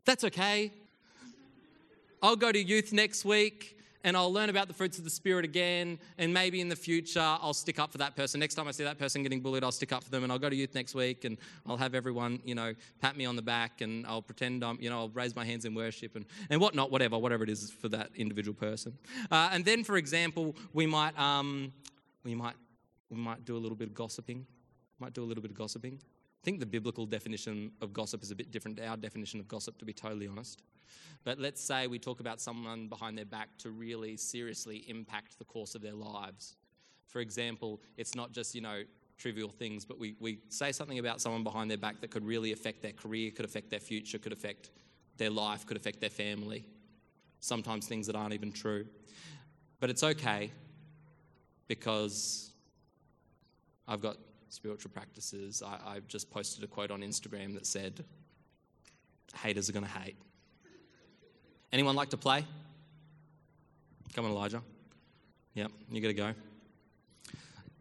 That's 0.04 0.24
okay. 0.24 0.72
I'll 2.22 2.36
go 2.36 2.52
to 2.52 2.62
youth 2.62 2.92
next 2.92 3.24
week 3.24 3.78
and 4.04 4.16
I'll 4.16 4.32
learn 4.32 4.50
about 4.50 4.68
the 4.68 4.74
fruits 4.74 4.98
of 4.98 5.04
the 5.04 5.10
Spirit 5.10 5.44
again. 5.44 5.98
And 6.18 6.32
maybe 6.32 6.60
in 6.60 6.68
the 6.68 6.76
future, 6.76 7.20
I'll 7.20 7.54
stick 7.54 7.78
up 7.78 7.92
for 7.92 7.98
that 7.98 8.16
person. 8.16 8.40
Next 8.40 8.54
time 8.54 8.68
I 8.68 8.72
see 8.72 8.84
that 8.84 8.98
person 8.98 9.22
getting 9.22 9.40
bullied, 9.40 9.64
I'll 9.64 9.72
stick 9.72 9.92
up 9.92 10.02
for 10.04 10.10
them. 10.10 10.22
And 10.22 10.32
I'll 10.32 10.38
go 10.38 10.50
to 10.50 10.56
youth 10.56 10.74
next 10.74 10.94
week 10.94 11.24
and 11.24 11.38
I'll 11.66 11.76
have 11.76 11.94
everyone, 11.94 12.40
you 12.44 12.54
know, 12.54 12.74
pat 13.00 13.16
me 13.16 13.24
on 13.26 13.36
the 13.36 13.42
back 13.42 13.80
and 13.80 14.06
I'll 14.06 14.22
pretend 14.22 14.64
I'm, 14.64 14.78
you 14.80 14.90
know, 14.90 14.98
I'll 14.98 15.08
raise 15.10 15.36
my 15.36 15.44
hands 15.44 15.64
in 15.64 15.74
worship 15.74 16.16
and, 16.16 16.24
and 16.50 16.60
whatnot, 16.60 16.90
whatever, 16.90 17.18
whatever 17.18 17.44
it 17.44 17.50
is 17.50 17.70
for 17.70 17.88
that 17.90 18.10
individual 18.16 18.54
person. 18.54 18.96
Uh, 19.30 19.50
and 19.52 19.64
then, 19.64 19.84
for 19.84 19.96
example, 19.96 20.56
we 20.72 20.86
might, 20.86 21.18
um, 21.18 21.72
we 22.24 22.34
might, 22.34 22.54
we 23.10 23.16
might 23.16 23.44
do 23.44 23.56
a 23.56 23.58
little 23.58 23.76
bit 23.76 23.88
of 23.88 23.94
gossiping. 23.94 24.46
Might 24.98 25.14
do 25.14 25.22
a 25.22 25.26
little 25.26 25.42
bit 25.42 25.50
of 25.50 25.56
gossiping. 25.56 25.98
I 26.42 26.44
think 26.44 26.58
the 26.58 26.66
biblical 26.66 27.06
definition 27.06 27.70
of 27.80 27.92
gossip 27.92 28.20
is 28.24 28.32
a 28.32 28.34
bit 28.34 28.50
different 28.50 28.76
to 28.78 28.86
our 28.86 28.96
definition 28.96 29.38
of 29.38 29.46
gossip, 29.46 29.78
to 29.78 29.84
be 29.84 29.92
totally 29.92 30.26
honest. 30.26 30.62
But 31.22 31.38
let's 31.38 31.62
say 31.62 31.86
we 31.86 32.00
talk 32.00 32.18
about 32.18 32.40
someone 32.40 32.88
behind 32.88 33.16
their 33.16 33.24
back 33.24 33.56
to 33.58 33.70
really 33.70 34.16
seriously 34.16 34.84
impact 34.88 35.38
the 35.38 35.44
course 35.44 35.76
of 35.76 35.82
their 35.82 35.94
lives. 35.94 36.56
For 37.06 37.20
example, 37.20 37.80
it's 37.96 38.16
not 38.16 38.32
just, 38.32 38.56
you 38.56 38.60
know, 38.60 38.82
trivial 39.18 39.50
things, 39.50 39.84
but 39.84 40.00
we, 40.00 40.16
we 40.18 40.40
say 40.48 40.72
something 40.72 40.98
about 40.98 41.20
someone 41.20 41.44
behind 41.44 41.70
their 41.70 41.78
back 41.78 42.00
that 42.00 42.10
could 42.10 42.26
really 42.26 42.50
affect 42.50 42.82
their 42.82 42.90
career, 42.90 43.30
could 43.30 43.44
affect 43.44 43.70
their 43.70 43.78
future, 43.78 44.18
could 44.18 44.32
affect 44.32 44.70
their 45.18 45.30
life, 45.30 45.64
could 45.64 45.76
affect 45.76 46.00
their 46.00 46.10
family. 46.10 46.66
Sometimes 47.38 47.86
things 47.86 48.08
that 48.08 48.16
aren't 48.16 48.34
even 48.34 48.50
true. 48.50 48.84
But 49.78 49.90
it's 49.90 50.02
okay 50.02 50.50
because 51.68 52.50
I've 53.86 54.00
got 54.00 54.16
spiritual 54.52 54.90
practices. 54.90 55.62
I, 55.64 55.94
I've 55.94 56.06
just 56.08 56.30
posted 56.30 56.62
a 56.62 56.66
quote 56.66 56.90
on 56.90 57.00
Instagram 57.00 57.54
that 57.54 57.66
said, 57.66 58.04
Haters 59.34 59.70
are 59.70 59.72
going 59.72 59.86
to 59.86 59.90
hate. 59.90 60.16
Anyone 61.72 61.96
like 61.96 62.10
to 62.10 62.18
play? 62.18 62.44
Come 64.12 64.26
on, 64.26 64.30
Elijah. 64.30 64.60
Yep, 65.54 65.72
you 65.90 66.00
got 66.02 66.08
to 66.08 66.14
go. 66.14 66.34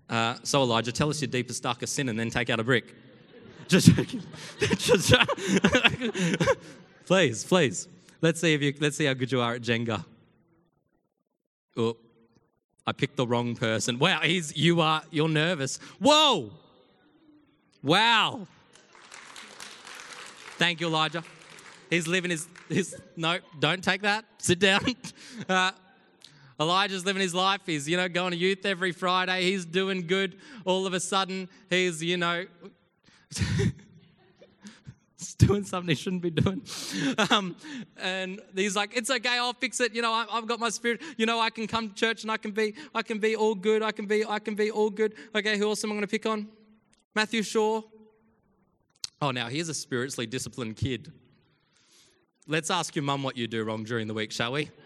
Uh, 0.09 0.35
so, 0.43 0.61
Elijah, 0.61 0.93
tell 0.93 1.09
us 1.09 1.21
your 1.21 1.27
deepest, 1.27 1.61
darkest 1.61 1.93
sin 1.93 2.07
and 2.07 2.17
then 2.17 2.29
take 2.29 2.49
out 2.49 2.59
a 2.59 2.63
brick. 2.63 2.95
Just, 3.67 3.87
just 4.59 5.13
please, 7.05 7.45
please. 7.45 7.87
Let's 8.19 8.41
see 8.41 8.53
if 8.53 8.61
you. 8.61 8.73
Let's 8.81 8.97
see 8.97 9.05
how 9.05 9.13
good 9.13 9.31
you 9.31 9.39
are 9.39 9.53
at 9.53 9.61
Jenga. 9.61 10.03
Oh, 11.77 11.95
I 12.85 12.91
picked 12.91 13.15
the 13.15 13.25
wrong 13.25 13.55
person. 13.55 13.97
Wow, 13.97 14.19
he's. 14.23 14.57
You 14.57 14.81
are. 14.81 15.03
You're 15.09 15.29
nervous. 15.29 15.79
Whoa. 16.01 16.51
Wow. 17.83 18.47
Thank 20.57 20.81
you, 20.81 20.88
Elijah. 20.88 21.23
He's 21.89 22.07
living 22.07 22.29
his. 22.31 22.47
his 22.69 22.95
no, 23.17 23.39
don't 23.59 23.83
take 23.83 24.03
that. 24.03 24.25
Sit 24.38 24.59
down. 24.59 24.95
Uh, 25.50 25.71
Elijah's 26.59 27.05
living 27.05 27.21
his 27.21 27.33
life. 27.33 27.61
He's, 27.65 27.89
you 27.89 27.97
know, 27.97 28.07
going 28.07 28.31
to 28.31 28.38
youth 28.38 28.65
every 28.65 28.91
Friday. 28.91 29.43
He's 29.43 29.65
doing 29.65 30.05
good. 30.05 30.38
All 30.63 30.85
of 30.85 30.93
a 30.93 31.00
sudden, 31.00 31.50
he's, 31.69 32.03
you 32.03 32.17
know, 32.17 32.45
doing 35.39 35.63
something 35.63 35.89
he 35.89 35.95
shouldn't 35.95 36.21
be 36.21 36.29
doing. 36.29 36.61
Um, 37.29 37.55
and 37.97 38.39
he's 38.55 38.75
like, 38.75 38.95
it's 38.95 39.09
okay, 39.09 39.38
I'll 39.38 39.53
fix 39.53 39.79
it. 39.79 39.93
You 39.93 40.01
know, 40.01 40.11
I, 40.11 40.25
have 40.31 40.47
got 40.47 40.59
my 40.59 40.69
spirit. 40.69 41.01
You 41.17 41.25
know, 41.25 41.39
I 41.39 41.50
can 41.50 41.67
come 41.67 41.89
to 41.89 41.95
church 41.95 42.23
and 42.23 42.31
I 42.31 42.38
can 42.38 42.51
be, 42.51 42.75
I 42.93 43.01
can 43.01 43.19
be 43.19 43.35
all 43.35 43.55
good. 43.55 43.81
I 43.81 43.91
can 43.91 44.05
be, 44.05 44.25
I 44.25 44.39
can 44.39 44.55
be 44.55 44.69
all 44.71 44.89
good. 44.89 45.15
Okay, 45.35 45.57
who 45.57 45.67
else 45.69 45.83
am 45.83 45.91
I 45.91 45.93
going 45.93 46.01
to 46.01 46.07
pick 46.07 46.25
on? 46.25 46.47
Matthew 47.13 47.43
Shaw. 47.43 47.81
Oh, 49.21 49.31
now 49.31 49.47
here's 49.47 49.69
a 49.69 49.73
spiritually 49.73 50.25
disciplined 50.25 50.77
kid. 50.77 51.11
Let's 52.47 52.71
ask 52.71 52.95
your 52.95 53.03
mum 53.03 53.21
what 53.21 53.37
you 53.37 53.47
do 53.47 53.63
wrong 53.63 53.83
during 53.83 54.07
the 54.07 54.13
week, 54.13 54.31
shall 54.31 54.53
we? 54.53 54.69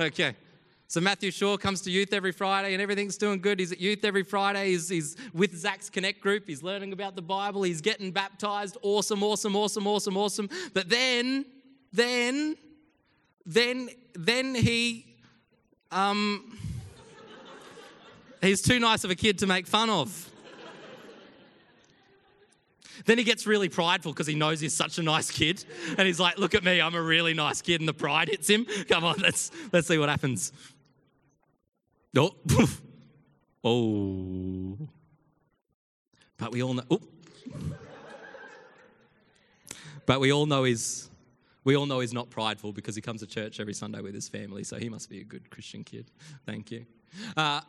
Okay. 0.00 0.34
So 0.88 1.00
Matthew 1.00 1.30
Shaw 1.30 1.56
comes 1.56 1.82
to 1.82 1.90
youth 1.92 2.12
every 2.12 2.32
Friday 2.32 2.72
and 2.72 2.82
everything's 2.82 3.16
doing 3.16 3.38
good. 3.38 3.60
He's 3.60 3.70
at 3.70 3.80
youth 3.80 4.04
every 4.04 4.24
Friday. 4.24 4.70
He's, 4.70 4.88
he's 4.88 5.16
with 5.32 5.56
Zach's 5.56 5.88
Connect 5.88 6.20
group. 6.20 6.48
He's 6.48 6.64
learning 6.64 6.92
about 6.92 7.14
the 7.14 7.22
Bible. 7.22 7.62
He's 7.62 7.80
getting 7.80 8.10
baptized. 8.10 8.76
Awesome, 8.82 9.22
awesome, 9.22 9.54
awesome, 9.54 9.86
awesome, 9.86 10.16
awesome. 10.16 10.48
But 10.74 10.88
then, 10.88 11.44
then, 11.92 12.56
then, 13.46 13.90
then 14.14 14.56
he, 14.56 15.06
um, 15.92 16.58
he's 18.42 18.60
too 18.60 18.80
nice 18.80 19.04
of 19.04 19.12
a 19.12 19.16
kid 19.16 19.38
to 19.38 19.46
make 19.46 19.68
fun 19.68 19.88
of. 19.88 20.28
Then 23.06 23.18
he 23.18 23.24
gets 23.24 23.46
really 23.46 23.68
prideful 23.68 24.12
because 24.12 24.26
he 24.26 24.34
knows 24.34 24.60
he's 24.60 24.74
such 24.74 24.98
a 24.98 25.02
nice 25.02 25.30
kid. 25.30 25.64
And 25.96 26.06
he's 26.06 26.20
like, 26.20 26.38
look 26.38 26.54
at 26.54 26.64
me, 26.64 26.80
I'm 26.80 26.94
a 26.94 27.02
really 27.02 27.34
nice 27.34 27.62
kid. 27.62 27.80
And 27.80 27.88
the 27.88 27.94
pride 27.94 28.28
hits 28.28 28.48
him. 28.48 28.66
Come 28.88 29.04
on, 29.04 29.16
let's, 29.18 29.50
let's 29.72 29.88
see 29.88 29.98
what 29.98 30.08
happens. 30.08 30.52
Oh, 32.16 32.34
oh. 33.64 34.76
But 36.36 36.52
we 36.52 36.62
all 36.62 36.74
know. 36.74 36.84
Oh. 36.90 37.00
But 40.06 40.20
we 40.20 40.32
all 40.32 40.46
know 40.46 40.64
he's. 40.64 41.08
We 41.62 41.76
all 41.76 41.84
know 41.84 42.00
he's 42.00 42.14
not 42.14 42.30
prideful 42.30 42.72
because 42.72 42.96
he 42.96 43.02
comes 43.02 43.20
to 43.20 43.26
church 43.26 43.60
every 43.60 43.74
Sunday 43.74 44.00
with 44.00 44.14
his 44.14 44.28
family, 44.28 44.64
so 44.64 44.78
he 44.78 44.88
must 44.88 45.10
be 45.10 45.20
a 45.20 45.24
good 45.24 45.50
Christian 45.50 45.84
kid. 45.84 46.10
Thank 46.46 46.70
you. 46.70 46.86
Uh, 47.36 47.60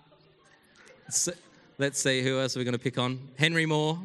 so, 1.10 1.34
let's 1.78 2.02
see 2.02 2.24
who 2.24 2.40
else 2.40 2.56
we're 2.56 2.62
we 2.62 2.64
going 2.64 2.74
to 2.74 2.80
pick 2.80 2.98
on. 2.98 3.20
Henry 3.38 3.66
Moore. 3.66 4.00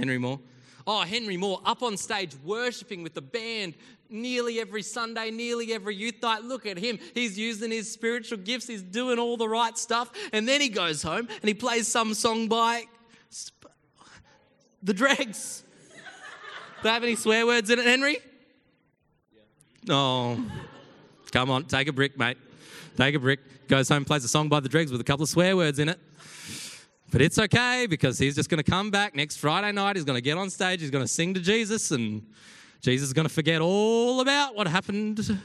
Henry 0.00 0.18
Moore. 0.18 0.40
Oh, 0.86 1.02
Henry 1.02 1.36
Moore 1.36 1.60
up 1.66 1.82
on 1.82 1.96
stage 1.98 2.34
worshiping 2.42 3.02
with 3.02 3.12
the 3.12 3.20
band 3.20 3.74
nearly 4.08 4.58
every 4.60 4.82
Sunday, 4.82 5.30
nearly 5.30 5.74
every 5.74 5.94
youth 5.94 6.22
night. 6.22 6.42
Look 6.42 6.64
at 6.64 6.78
him. 6.78 6.98
He's 7.12 7.38
using 7.38 7.70
his 7.70 7.92
spiritual 7.92 8.38
gifts, 8.38 8.66
he's 8.66 8.82
doing 8.82 9.18
all 9.18 9.36
the 9.36 9.48
right 9.48 9.76
stuff. 9.76 10.10
And 10.32 10.48
then 10.48 10.62
he 10.62 10.70
goes 10.70 11.02
home 11.02 11.28
and 11.28 11.48
he 11.48 11.52
plays 11.52 11.86
some 11.86 12.14
song 12.14 12.48
by 12.48 12.84
the 14.82 14.94
Dregs. 14.94 15.62
Do 15.92 16.84
they 16.84 16.88
have 16.88 17.04
any 17.04 17.14
swear 17.14 17.46
words 17.46 17.68
in 17.68 17.78
it, 17.78 17.84
Henry? 17.84 18.16
Yeah. 19.84 19.94
Oh, 19.94 20.42
come 21.30 21.50
on, 21.50 21.64
take 21.66 21.88
a 21.88 21.92
brick, 21.92 22.18
mate. 22.18 22.38
Take 22.96 23.14
a 23.14 23.18
brick. 23.18 23.40
Goes 23.68 23.90
home, 23.90 24.06
plays 24.06 24.24
a 24.24 24.28
song 24.28 24.48
by 24.48 24.60
the 24.60 24.68
Dregs 24.68 24.90
with 24.90 25.00
a 25.02 25.04
couple 25.04 25.24
of 25.24 25.28
swear 25.28 25.56
words 25.56 25.78
in 25.78 25.90
it. 25.90 26.00
But 27.10 27.22
it's 27.22 27.38
okay 27.38 27.86
because 27.88 28.18
he's 28.18 28.36
just 28.36 28.48
going 28.48 28.62
to 28.62 28.70
come 28.70 28.90
back 28.92 29.16
next 29.16 29.36
Friday 29.36 29.72
night. 29.72 29.96
He's 29.96 30.04
going 30.04 30.16
to 30.16 30.22
get 30.22 30.38
on 30.38 30.48
stage. 30.48 30.80
He's 30.80 30.90
going 30.90 31.04
to 31.04 31.08
sing 31.08 31.34
to 31.34 31.40
Jesus, 31.40 31.90
and 31.90 32.24
Jesus 32.80 33.08
is 33.08 33.12
going 33.12 33.26
to 33.26 33.34
forget 33.34 33.60
all 33.60 34.20
about 34.20 34.54
what 34.54 34.68
happened. 34.68 35.18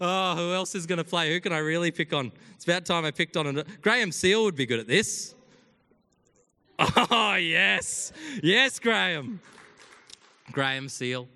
oh, 0.00 0.36
who 0.36 0.52
else 0.52 0.74
is 0.74 0.86
going 0.86 0.98
to 0.98 1.04
play? 1.04 1.32
Who 1.32 1.40
can 1.40 1.54
I 1.54 1.58
really 1.58 1.90
pick 1.90 2.12
on? 2.12 2.30
It's 2.54 2.64
about 2.64 2.84
time 2.84 3.06
I 3.06 3.10
picked 3.12 3.38
on 3.38 3.56
it. 3.56 3.66
Graham 3.80 4.12
Seal 4.12 4.44
would 4.44 4.54
be 4.54 4.66
good 4.66 4.80
at 4.80 4.86
this. 4.86 5.34
Oh, 6.96 7.36
yes. 7.36 8.12
Yes, 8.42 8.80
Graham. 8.80 9.40
Graham 10.50 10.88
Seal. 10.88 11.28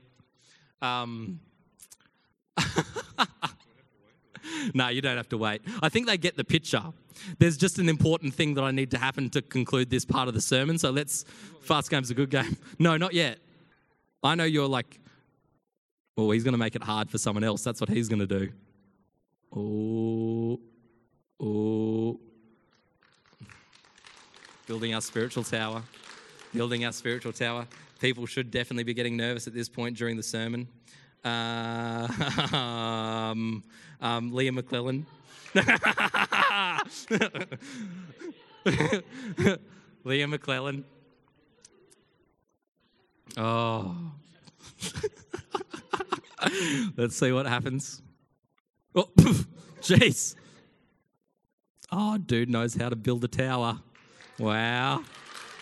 Um, 0.82 1.38
no, 4.75 4.88
you 4.88 5.00
don't 5.00 5.16
have 5.16 5.28
to 5.30 5.38
wait. 5.38 5.62
I 5.82 5.88
think 5.88 6.06
they 6.06 6.18
get 6.18 6.36
the 6.36 6.44
picture. 6.44 6.82
There's 7.38 7.56
just 7.56 7.78
an 7.78 7.88
important 7.88 8.34
thing 8.34 8.54
that 8.54 8.62
I 8.62 8.70
need 8.70 8.90
to 8.92 8.98
happen 8.98 9.30
to 9.30 9.42
conclude 9.42 9.90
this 9.90 10.04
part 10.04 10.28
of 10.28 10.34
the 10.34 10.40
sermon. 10.40 10.78
So 10.78 10.90
let's. 10.90 11.25
Fast 11.60 11.90
game's 11.90 12.10
a 12.10 12.14
good 12.14 12.30
game. 12.30 12.56
No, 12.78 12.96
not 12.96 13.14
yet. 13.14 13.38
I 14.22 14.34
know 14.34 14.44
you're 14.44 14.68
like, 14.68 15.00
well, 16.16 16.30
he's 16.30 16.44
going 16.44 16.52
to 16.52 16.58
make 16.58 16.76
it 16.76 16.82
hard 16.82 17.10
for 17.10 17.18
someone 17.18 17.44
else. 17.44 17.62
That's 17.62 17.80
what 17.80 17.90
he's 17.90 18.08
going 18.08 18.20
to 18.20 18.26
do. 18.26 18.52
Oh, 19.54 20.60
oh. 21.40 22.20
Building 24.66 24.94
our 24.94 25.00
spiritual 25.00 25.44
tower. 25.44 25.82
Building 26.54 26.84
our 26.84 26.92
spiritual 26.92 27.32
tower. 27.32 27.66
People 28.00 28.26
should 28.26 28.50
definitely 28.50 28.84
be 28.84 28.94
getting 28.94 29.16
nervous 29.16 29.46
at 29.46 29.54
this 29.54 29.68
point 29.68 29.96
during 29.96 30.16
the 30.16 30.22
sermon. 30.22 30.68
Uh, 31.26 32.06
um, 32.56 33.64
um, 34.00 34.33
Leah 34.33 34.52
McClellan. 34.52 35.04
Leah 40.04 40.28
McClellan. 40.28 40.85
Oh. 43.37 43.97
Let's 46.97 47.16
see 47.16 47.33
what 47.33 47.47
happens. 47.47 48.02
Oh, 48.95 49.09
jeez. 49.80 50.37
Oh, 51.90 52.18
dude 52.18 52.49
knows 52.50 52.76
how 52.76 52.88
to 52.88 52.95
build 52.97 53.25
a 53.25 53.28
tower. 53.28 53.80
Wow. 54.38 55.02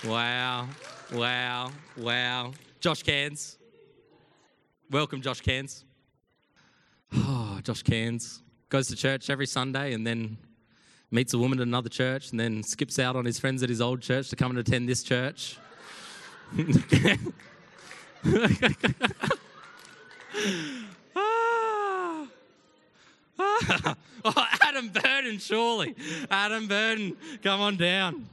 Wow. 0.05 0.69
Wow. 1.11 1.73
Wow. 1.97 2.53
Josh 2.81 3.03
Cairns. 3.03 3.57
Welcome, 4.91 5.23
Josh 5.23 5.41
Cairns. 5.41 5.85
Oh, 7.15 7.59
Josh 7.63 7.83
Cairns 7.83 8.43
goes 8.69 8.89
to 8.89 8.97
church 8.97 9.31
every 9.31 9.47
Sunday 9.47 9.95
and 9.95 10.07
then 10.07 10.37
meets 11.11 11.33
a 11.33 11.39
woman 11.39 11.59
at 11.59 11.67
another 11.67 11.89
church 11.89 12.31
and 12.31 12.39
then 12.39 12.63
skips 12.63 12.99
out 12.99 13.17
on 13.17 13.25
his 13.25 13.39
friends 13.39 13.63
at 13.63 13.71
his 13.71 13.81
old 13.81 14.03
church 14.03 14.29
to 14.29 14.37
come 14.37 14.51
and 14.51 14.59
attend 14.59 14.89
this 14.89 15.03
church. 15.03 15.59
Oh, 24.27 24.47
Adam 24.63 24.89
Burden, 24.89 25.39
surely. 25.39 25.95
Adam 26.31 26.67
Burden, 26.67 27.15
come 27.43 27.61
on 27.61 27.77
down. 27.77 28.27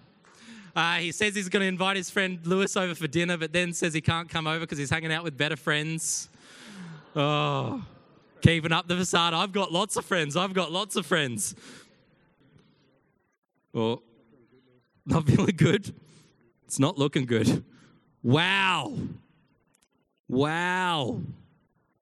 Uh, 0.74 0.96
he 0.96 1.12
says 1.12 1.36
he's 1.36 1.50
going 1.50 1.62
to 1.62 1.68
invite 1.68 1.98
his 1.98 2.10
friend 2.10 2.40
Lewis 2.46 2.78
over 2.78 2.96
for 2.96 3.08
dinner, 3.08 3.36
but 3.36 3.52
then 3.52 3.74
says 3.74 3.94
he 3.94 4.00
can't 4.00 4.30
come 4.30 4.48
over 4.48 4.62
because 4.62 4.78
he's 4.78 4.90
hanging 4.90 5.12
out 5.12 5.24
with 5.24 5.38
better 5.38 5.58
friends. 5.58 6.30
Oh, 7.16 7.84
keeping 8.42 8.72
up 8.72 8.88
the 8.88 8.96
facade. 8.96 9.34
I've 9.34 9.52
got 9.52 9.72
lots 9.72 9.98
of 9.98 10.06
friends. 10.06 10.36
I've 10.36 10.54
got 10.54 10.72
lots 10.72 10.96
of 10.96 11.06
friends. 11.06 11.56
Well, 13.74 14.02
not 15.06 15.26
feeling 15.28 15.56
good. 15.56 15.94
It's 16.66 16.80
not 16.80 16.98
looking 16.98 17.26
good. 17.26 17.64
Wow. 18.24 18.94
Wow. 20.28 21.22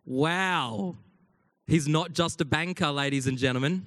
Wow. 0.05 0.95
He's 1.65 1.87
not 1.87 2.13
just 2.13 2.41
a 2.41 2.45
banker, 2.45 2.91
ladies 2.91 3.27
and 3.27 3.37
gentlemen. 3.37 3.85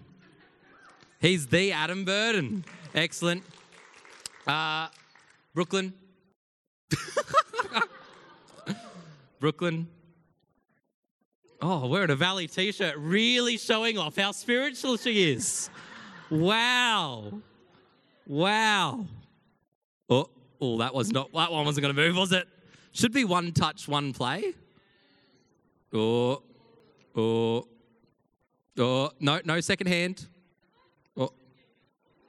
He's 1.21 1.47
the 1.47 1.73
Adam 1.73 2.05
Burden. 2.05 2.65
Excellent. 2.95 3.45
Uh, 4.47 4.89
Brooklyn. 5.55 5.93
Brooklyn. 9.41 9.89
Oh, 11.65 11.87
wearing 11.87 12.11
a 12.11 12.17
Valley 12.17 12.49
t 12.49 12.73
shirt, 12.73 12.97
really 12.99 13.57
showing 13.57 13.97
off 13.97 14.17
how 14.17 14.33
spiritual 14.33 14.97
she 14.97 15.31
is. 15.31 15.71
Wow. 16.29 17.35
Wow. 18.27 19.07
Oh, 20.11 20.29
oh, 20.61 20.79
that 20.79 20.93
was 20.93 21.13
not, 21.13 21.33
that 21.33 21.53
one 21.53 21.65
wasn't 21.65 21.83
going 21.83 21.95
to 21.95 22.03
move, 22.03 22.17
was 22.17 22.33
it? 22.33 22.49
Should 22.91 23.13
be 23.13 23.25
one 23.25 23.53
touch, 23.53 23.87
one 23.87 24.13
play. 24.13 24.55
Oh, 25.93 26.43
oh, 27.15 27.69
oh, 28.79 29.11
no, 29.21 29.41
no 29.45 29.61
second 29.61 29.87
hand. 29.87 30.27
Oh, 31.17 31.31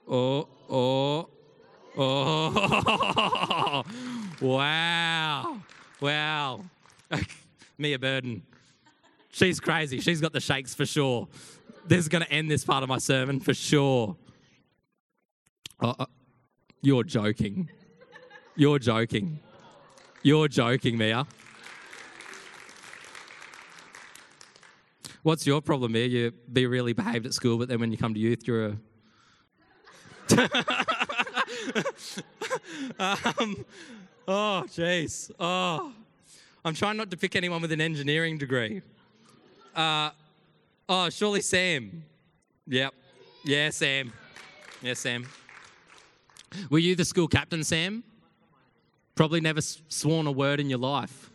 oh, 0.07 0.47
oh, 0.69 1.29
oh. 1.97 3.83
wow. 4.41 5.57
Wow. 5.99 6.65
Mia 7.79 7.97
Burden. 7.97 8.43
She's 9.33 9.59
crazy. 9.59 9.99
She's 9.99 10.21
got 10.21 10.31
the 10.31 10.39
shakes 10.39 10.75
for 10.75 10.85
sure. 10.85 11.27
This 11.87 11.97
is 11.97 12.07
going 12.07 12.23
to 12.23 12.31
end 12.31 12.51
this 12.51 12.63
part 12.63 12.83
of 12.83 12.89
my 12.89 12.99
sermon 12.99 13.39
for 13.39 13.55
sure. 13.55 14.15
Oh, 15.81 15.95
uh, 15.97 16.05
you're 16.83 17.03
joking. 17.03 17.67
You're 18.55 18.77
joking. 18.77 19.39
You're 20.21 20.47
joking, 20.47 20.99
Mia. 20.99 21.25
What's 25.23 25.47
your 25.47 25.63
problem, 25.63 25.93
Mia? 25.93 26.05
You 26.05 26.31
be 26.51 26.67
really 26.67 26.93
behaved 26.93 27.25
at 27.25 27.33
school, 27.33 27.57
but 27.57 27.67
then 27.69 27.79
when 27.79 27.91
you 27.91 27.97
come 27.97 28.13
to 28.13 28.19
youth, 28.19 28.47
you're 28.47 28.65
a. 28.67 28.77
um, 32.99 33.65
oh, 34.27 34.63
jeez. 34.67 35.31
Oh. 35.39 35.91
I'm 36.63 36.75
trying 36.75 36.97
not 36.97 37.09
to 37.09 37.17
pick 37.17 37.35
anyone 37.35 37.63
with 37.63 37.71
an 37.71 37.81
engineering 37.81 38.37
degree. 38.37 38.83
Uh, 39.75 40.11
oh, 40.87 41.09
surely 41.09 41.41
Sam. 41.41 42.03
Yep. 42.67 42.93
Yeah, 43.43 43.69
Sam. 43.69 44.13
Yeah, 44.81 44.93
Sam. 44.93 45.27
Were 46.69 46.79
you 46.79 46.95
the 46.95 47.05
school 47.05 47.27
captain, 47.27 47.63
Sam? 47.63 48.03
Probably 49.15 49.41
never 49.41 49.61
sworn 49.61 50.27
a 50.27 50.31
word 50.31 50.59
in 50.59 50.69
your 50.69 50.79
life. 50.79 51.31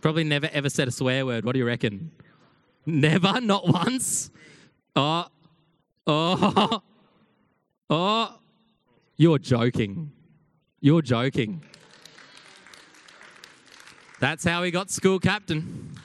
Probably 0.00 0.24
never 0.24 0.48
ever 0.52 0.68
said 0.68 0.88
a 0.88 0.90
swear 0.90 1.24
word. 1.24 1.44
What 1.44 1.52
do 1.52 1.58
you 1.58 1.66
reckon? 1.66 2.10
Never? 2.86 3.40
Not 3.40 3.66
once? 3.66 4.30
Oh, 4.96 5.26
oh, 6.06 6.82
oh. 7.90 8.38
You're 9.16 9.38
joking. 9.38 10.10
You're 10.80 11.02
joking. 11.02 11.62
That's 14.20 14.44
how 14.44 14.62
he 14.62 14.70
got 14.70 14.90
school 14.90 15.18
captain. 15.18 15.96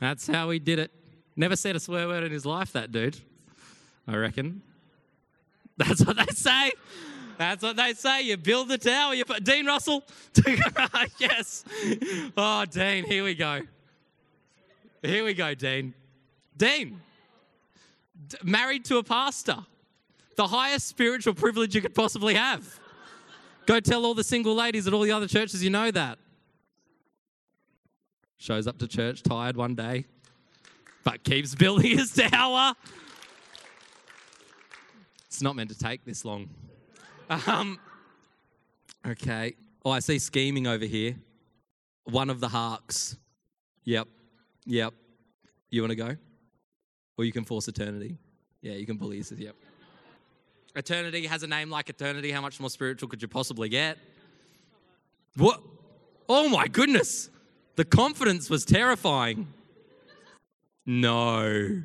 That's 0.00 0.26
how 0.26 0.50
he 0.50 0.58
did 0.58 0.78
it. 0.78 0.90
Never 1.36 1.56
said 1.56 1.76
a 1.76 1.80
swear 1.80 2.08
word 2.08 2.24
in 2.24 2.32
his 2.32 2.46
life, 2.46 2.72
that 2.72 2.90
dude. 2.90 3.18
I 4.08 4.16
reckon. 4.16 4.62
That's 5.76 6.04
what 6.04 6.16
they 6.16 6.32
say. 6.32 6.72
That's 7.38 7.62
what 7.62 7.76
they 7.76 7.94
say. 7.94 8.22
You 8.22 8.36
build 8.36 8.68
the 8.68 8.76
tower. 8.76 9.14
You 9.14 9.24
put 9.24 9.44
Dean 9.44 9.66
Russell. 9.66 10.04
yes. 11.18 11.64
Oh, 12.36 12.64
Dean, 12.66 13.04
here 13.04 13.24
we 13.24 13.34
go. 13.34 13.60
Here 15.02 15.24
we 15.24 15.32
go, 15.32 15.54
Dean. 15.54 15.94
Dean, 16.56 17.00
d- 18.28 18.36
married 18.42 18.84
to 18.86 18.98
a 18.98 19.02
pastor. 19.02 19.56
The 20.36 20.46
highest 20.46 20.88
spiritual 20.88 21.34
privilege 21.34 21.74
you 21.74 21.80
could 21.80 21.94
possibly 21.94 22.34
have. 22.34 22.78
Go 23.66 23.80
tell 23.80 24.04
all 24.04 24.14
the 24.14 24.24
single 24.24 24.54
ladies 24.54 24.86
at 24.86 24.92
all 24.92 25.02
the 25.02 25.12
other 25.12 25.28
churches 25.28 25.62
you 25.62 25.70
know 25.70 25.90
that. 25.90 26.18
Shows 28.40 28.66
up 28.66 28.78
to 28.78 28.88
church 28.88 29.22
tired 29.22 29.54
one 29.54 29.74
day, 29.74 30.06
but 31.04 31.22
keeps 31.24 31.54
building 31.64 31.98
his 31.98 32.14
tower. 32.14 32.72
It's 35.26 35.42
not 35.42 35.56
meant 35.56 35.68
to 35.68 35.78
take 35.78 36.06
this 36.06 36.24
long. 36.24 36.48
Um, 37.28 37.78
okay. 39.06 39.56
Oh, 39.84 39.90
I 39.90 39.98
see 39.98 40.18
scheming 40.18 40.66
over 40.66 40.86
here. 40.86 41.16
One 42.04 42.30
of 42.30 42.40
the 42.40 42.48
harks. 42.48 43.18
Yep. 43.84 44.08
Yep. 44.64 44.94
You 45.68 45.82
want 45.82 45.90
to 45.90 45.96
go? 45.96 46.16
Or 47.18 47.24
you 47.26 47.32
can 47.32 47.44
force 47.44 47.68
eternity. 47.68 48.16
Yeah, 48.62 48.72
you 48.72 48.86
can 48.86 48.96
bully. 48.96 49.22
Says, 49.22 49.38
yep. 49.38 49.54
Eternity 50.74 51.26
has 51.26 51.42
a 51.42 51.46
name 51.46 51.68
like 51.68 51.90
eternity. 51.90 52.30
How 52.30 52.40
much 52.40 52.58
more 52.58 52.70
spiritual 52.70 53.10
could 53.10 53.20
you 53.20 53.28
possibly 53.28 53.68
get? 53.68 53.98
What? 55.36 55.60
Oh 56.26 56.48
my 56.48 56.68
goodness. 56.68 57.28
The 57.76 57.84
confidence 57.84 58.50
was 58.50 58.64
terrifying. 58.64 59.48
No. 60.84 61.82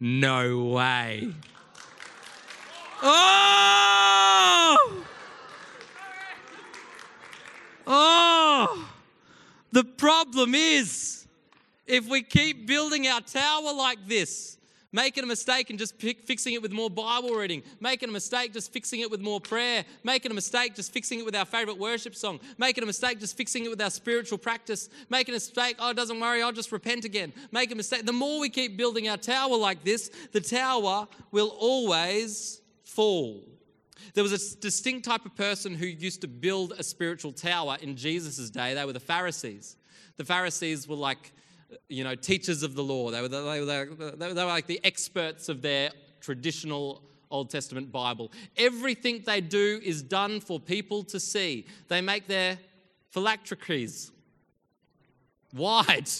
No 0.00 0.64
way. 0.64 1.34
Oh! 3.02 5.04
Oh! 7.86 8.88
The 9.72 9.84
problem 9.84 10.54
is, 10.54 11.26
if 11.86 12.08
we 12.08 12.22
keep 12.22 12.66
building 12.66 13.08
our 13.08 13.20
tower 13.20 13.74
like 13.74 14.06
this, 14.06 14.56
making 14.92 15.24
a 15.24 15.26
mistake 15.26 15.70
and 15.70 15.78
just 15.78 15.98
pick, 15.98 16.22
fixing 16.22 16.52
it 16.52 16.62
with 16.62 16.72
more 16.72 16.90
Bible 16.90 17.30
reading, 17.30 17.62
making 17.80 18.08
a 18.08 18.12
mistake 18.12 18.52
just 18.52 18.72
fixing 18.72 19.00
it 19.00 19.10
with 19.10 19.20
more 19.20 19.40
prayer, 19.40 19.84
making 20.04 20.30
a 20.30 20.34
mistake 20.34 20.74
just 20.74 20.92
fixing 20.92 21.18
it 21.18 21.24
with 21.24 21.34
our 21.34 21.46
favorite 21.46 21.78
worship 21.78 22.14
song, 22.14 22.38
making 22.58 22.84
a 22.84 22.86
mistake 22.86 23.18
just 23.18 23.36
fixing 23.36 23.64
it 23.64 23.70
with 23.70 23.80
our 23.80 23.90
spiritual 23.90 24.38
practice, 24.38 24.90
making 25.08 25.32
a 25.32 25.36
mistake, 25.36 25.76
oh, 25.78 25.92
doesn't 25.92 26.20
worry, 26.20 26.42
I'll 26.42 26.52
just 26.52 26.72
repent 26.72 27.04
again, 27.04 27.32
make 27.50 27.72
a 27.72 27.74
mistake. 27.74 28.04
The 28.04 28.12
more 28.12 28.40
we 28.40 28.50
keep 28.50 28.76
building 28.76 29.08
our 29.08 29.16
tower 29.16 29.56
like 29.56 29.82
this, 29.82 30.10
the 30.32 30.40
tower 30.40 31.08
will 31.30 31.56
always 31.58 32.60
fall. 32.84 33.42
There 34.14 34.22
was 34.22 34.32
a 34.32 34.60
distinct 34.60 35.04
type 35.06 35.24
of 35.24 35.34
person 35.36 35.74
who 35.74 35.86
used 35.86 36.20
to 36.20 36.28
build 36.28 36.74
a 36.78 36.82
spiritual 36.82 37.32
tower 37.32 37.78
in 37.80 37.96
Jesus' 37.96 38.50
day. 38.50 38.74
They 38.74 38.84
were 38.84 38.92
the 38.92 39.00
Pharisees. 39.00 39.76
The 40.18 40.24
Pharisees 40.24 40.86
were 40.86 40.96
like, 40.96 41.32
you 41.88 42.04
know, 42.04 42.14
teachers 42.14 42.62
of 42.62 42.74
the 42.74 42.82
law. 42.82 43.10
They 43.10 43.20
were, 43.20 43.28
the, 43.28 43.42
they, 43.42 43.60
were 43.60 43.66
the, 43.66 44.16
they 44.16 44.28
were 44.28 44.44
like 44.44 44.66
the 44.66 44.80
experts 44.84 45.48
of 45.48 45.62
their 45.62 45.90
traditional 46.20 47.02
Old 47.30 47.50
Testament 47.50 47.90
Bible. 47.90 48.30
Everything 48.56 49.22
they 49.24 49.40
do 49.40 49.80
is 49.82 50.02
done 50.02 50.40
for 50.40 50.60
people 50.60 51.02
to 51.04 51.18
see. 51.18 51.66
They 51.88 52.00
make 52.00 52.28
their 52.28 52.58
phylacteries 53.10 54.12
wide 55.54 56.10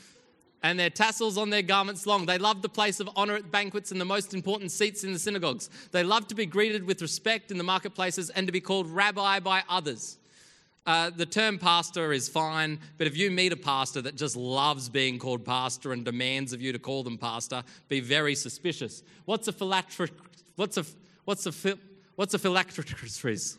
and 0.62 0.78
their 0.78 0.90
tassels 0.90 1.36
on 1.36 1.50
their 1.50 1.62
garments 1.62 2.06
long. 2.06 2.26
They 2.26 2.38
loved 2.38 2.62
the 2.62 2.68
place 2.68 3.00
of 3.00 3.10
honor 3.16 3.34
at 3.34 3.50
banquets 3.50 3.90
and 3.90 4.00
the 4.00 4.04
most 4.04 4.32
important 4.34 4.70
seats 4.70 5.04
in 5.04 5.12
the 5.12 5.18
synagogues. 5.18 5.68
They 5.90 6.04
loved 6.04 6.28
to 6.30 6.34
be 6.34 6.46
greeted 6.46 6.84
with 6.84 7.02
respect 7.02 7.50
in 7.50 7.58
the 7.58 7.64
marketplaces 7.64 8.30
and 8.30 8.46
to 8.46 8.52
be 8.52 8.60
called 8.60 8.88
rabbi 8.88 9.40
by 9.40 9.64
others. 9.68 10.18
Uh, 10.84 11.10
the 11.10 11.26
term 11.26 11.58
pastor 11.58 12.12
is 12.12 12.28
fine, 12.28 12.78
but 12.98 13.06
if 13.06 13.16
you 13.16 13.30
meet 13.30 13.52
a 13.52 13.56
pastor 13.56 14.02
that 14.02 14.16
just 14.16 14.36
loves 14.36 14.88
being 14.88 15.18
called 15.18 15.44
pastor 15.44 15.92
and 15.92 16.04
demands 16.04 16.52
of 16.52 16.60
you 16.60 16.72
to 16.72 16.78
call 16.78 17.04
them 17.04 17.16
pastor, 17.16 17.62
be 17.88 18.00
very 18.00 18.34
suspicious. 18.34 19.04
What's 19.24 19.46
a 19.46 19.52
phylactery? 19.52 20.10
What's 20.56 20.76
a 20.76 20.84
what's 21.24 21.46
a 21.46 21.78
what's 22.16 22.34
a 22.34 22.38
phylacteries? 22.38 23.58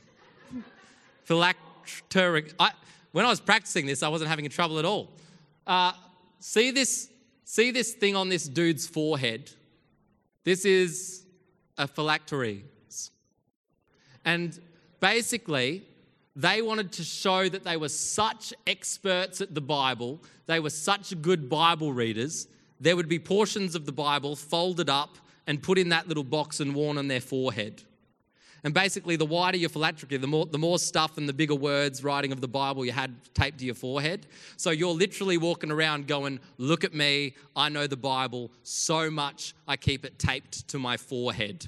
Phylacteric. 1.27 2.53
I, 2.59 2.71
when 3.13 3.25
I 3.25 3.29
was 3.29 3.39
practicing 3.39 3.85
this, 3.85 4.03
I 4.03 4.09
wasn't 4.09 4.29
having 4.29 4.47
trouble 4.49 4.79
at 4.79 4.85
all. 4.85 5.09
Uh, 5.65 5.93
see 6.39 6.71
this, 6.71 7.09
see 7.45 7.71
this 7.71 7.93
thing 7.93 8.15
on 8.15 8.27
this 8.27 8.47
dude's 8.47 8.85
forehead? 8.85 9.49
This 10.43 10.65
is 10.65 11.23
a 11.77 11.87
phylactery. 11.87 12.63
And 14.25 14.59
basically, 14.99 15.83
they 16.35 16.61
wanted 16.61 16.91
to 16.93 17.03
show 17.03 17.47
that 17.47 17.63
they 17.63 17.77
were 17.77 17.89
such 17.89 18.53
experts 18.65 19.41
at 19.41 19.53
the 19.53 19.61
Bible, 19.61 20.19
they 20.47 20.59
were 20.59 20.69
such 20.69 21.19
good 21.21 21.49
Bible 21.49 21.93
readers. 21.93 22.47
There 22.79 22.95
would 22.95 23.07
be 23.07 23.19
portions 23.19 23.75
of 23.75 23.85
the 23.85 23.91
Bible 23.91 24.35
folded 24.35 24.89
up 24.89 25.17
and 25.47 25.61
put 25.61 25.77
in 25.77 25.89
that 25.89 26.07
little 26.07 26.23
box 26.23 26.59
and 26.59 26.73
worn 26.73 26.97
on 26.97 27.07
their 27.07 27.21
forehead. 27.21 27.83
And 28.63 28.73
basically, 28.73 29.17
the 29.17 29.25
wider 29.25 29.57
your 29.57 29.69
phylactery, 29.69 30.17
the 30.17 30.27
more, 30.27 30.45
the 30.45 30.57
more 30.57 30.79
stuff 30.79 31.17
and 31.17 31.27
the 31.27 31.33
bigger 31.33 31.55
words 31.55 32.01
writing 32.01 32.31
of 32.31 32.39
the 32.39 32.47
Bible 32.47 32.85
you 32.85 32.93
had 32.93 33.13
taped 33.33 33.59
to 33.59 33.65
your 33.65 33.75
forehead. 33.75 34.25
So 34.55 34.71
you're 34.71 34.93
literally 34.93 35.37
walking 35.37 35.69
around 35.69 36.07
going, 36.07 36.39
Look 36.57 36.85
at 36.85 36.93
me, 36.93 37.35
I 37.57 37.67
know 37.67 37.87
the 37.87 37.97
Bible 37.97 38.51
so 38.63 39.11
much, 39.11 39.53
I 39.67 39.75
keep 39.75 40.05
it 40.05 40.17
taped 40.17 40.67
to 40.69 40.79
my 40.79 40.95
forehead. 40.95 41.67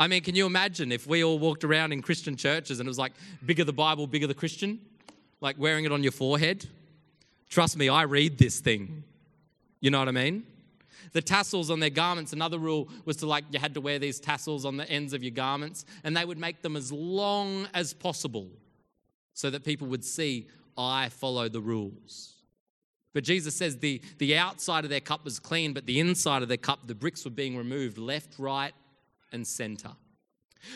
I 0.00 0.06
mean, 0.06 0.22
can 0.22 0.34
you 0.34 0.46
imagine 0.46 0.92
if 0.92 1.06
we 1.06 1.22
all 1.22 1.38
walked 1.38 1.62
around 1.62 1.92
in 1.92 2.00
Christian 2.00 2.34
churches 2.34 2.80
and 2.80 2.86
it 2.86 2.88
was 2.88 2.98
like, 2.98 3.12
bigger 3.44 3.64
the 3.64 3.72
Bible, 3.74 4.06
bigger 4.06 4.26
the 4.26 4.34
Christian? 4.34 4.80
Like 5.42 5.56
wearing 5.58 5.84
it 5.84 5.92
on 5.92 6.02
your 6.02 6.10
forehead? 6.10 6.66
Trust 7.50 7.76
me, 7.76 7.90
I 7.90 8.04
read 8.04 8.38
this 8.38 8.60
thing. 8.60 9.04
You 9.78 9.90
know 9.90 9.98
what 9.98 10.08
I 10.08 10.12
mean? 10.12 10.44
The 11.12 11.20
tassels 11.20 11.70
on 11.70 11.80
their 11.80 11.90
garments, 11.90 12.32
another 12.32 12.58
rule 12.58 12.88
was 13.04 13.18
to 13.18 13.26
like, 13.26 13.44
you 13.50 13.58
had 13.58 13.74
to 13.74 13.82
wear 13.82 13.98
these 13.98 14.18
tassels 14.18 14.64
on 14.64 14.78
the 14.78 14.88
ends 14.88 15.12
of 15.12 15.22
your 15.22 15.32
garments, 15.32 15.84
and 16.02 16.16
they 16.16 16.24
would 16.24 16.38
make 16.38 16.62
them 16.62 16.76
as 16.76 16.90
long 16.90 17.68
as 17.74 17.92
possible 17.92 18.48
so 19.34 19.50
that 19.50 19.64
people 19.64 19.86
would 19.88 20.04
see, 20.04 20.48
I 20.78 21.10
follow 21.10 21.50
the 21.50 21.60
rules. 21.60 22.36
But 23.12 23.24
Jesus 23.24 23.54
says 23.54 23.76
the, 23.76 24.00
the 24.16 24.38
outside 24.38 24.84
of 24.84 24.90
their 24.90 25.00
cup 25.00 25.26
was 25.26 25.38
clean, 25.38 25.74
but 25.74 25.84
the 25.84 26.00
inside 26.00 26.40
of 26.40 26.48
their 26.48 26.56
cup, 26.56 26.86
the 26.86 26.94
bricks 26.94 27.22
were 27.24 27.30
being 27.30 27.54
removed 27.54 27.98
left, 27.98 28.38
right, 28.38 28.72
and 29.32 29.46
center. 29.46 29.90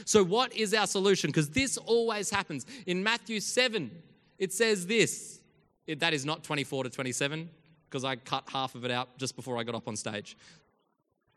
So, 0.04 0.24
what 0.24 0.54
is 0.54 0.72
our 0.74 0.86
solution? 0.86 1.28
Because 1.28 1.50
this 1.50 1.76
always 1.76 2.30
happens. 2.30 2.66
In 2.86 3.02
Matthew 3.02 3.40
7, 3.40 3.90
it 4.38 4.52
says 4.52 4.86
this. 4.86 5.40
It, 5.86 6.00
that 6.00 6.14
is 6.14 6.24
not 6.24 6.42
24 6.42 6.84
to 6.84 6.90
27, 6.90 7.50
because 7.88 8.04
I 8.04 8.16
cut 8.16 8.44
half 8.50 8.74
of 8.74 8.84
it 8.84 8.90
out 8.90 9.18
just 9.18 9.36
before 9.36 9.58
I 9.58 9.62
got 9.64 9.74
up 9.74 9.86
on 9.86 9.96
stage. 9.96 10.36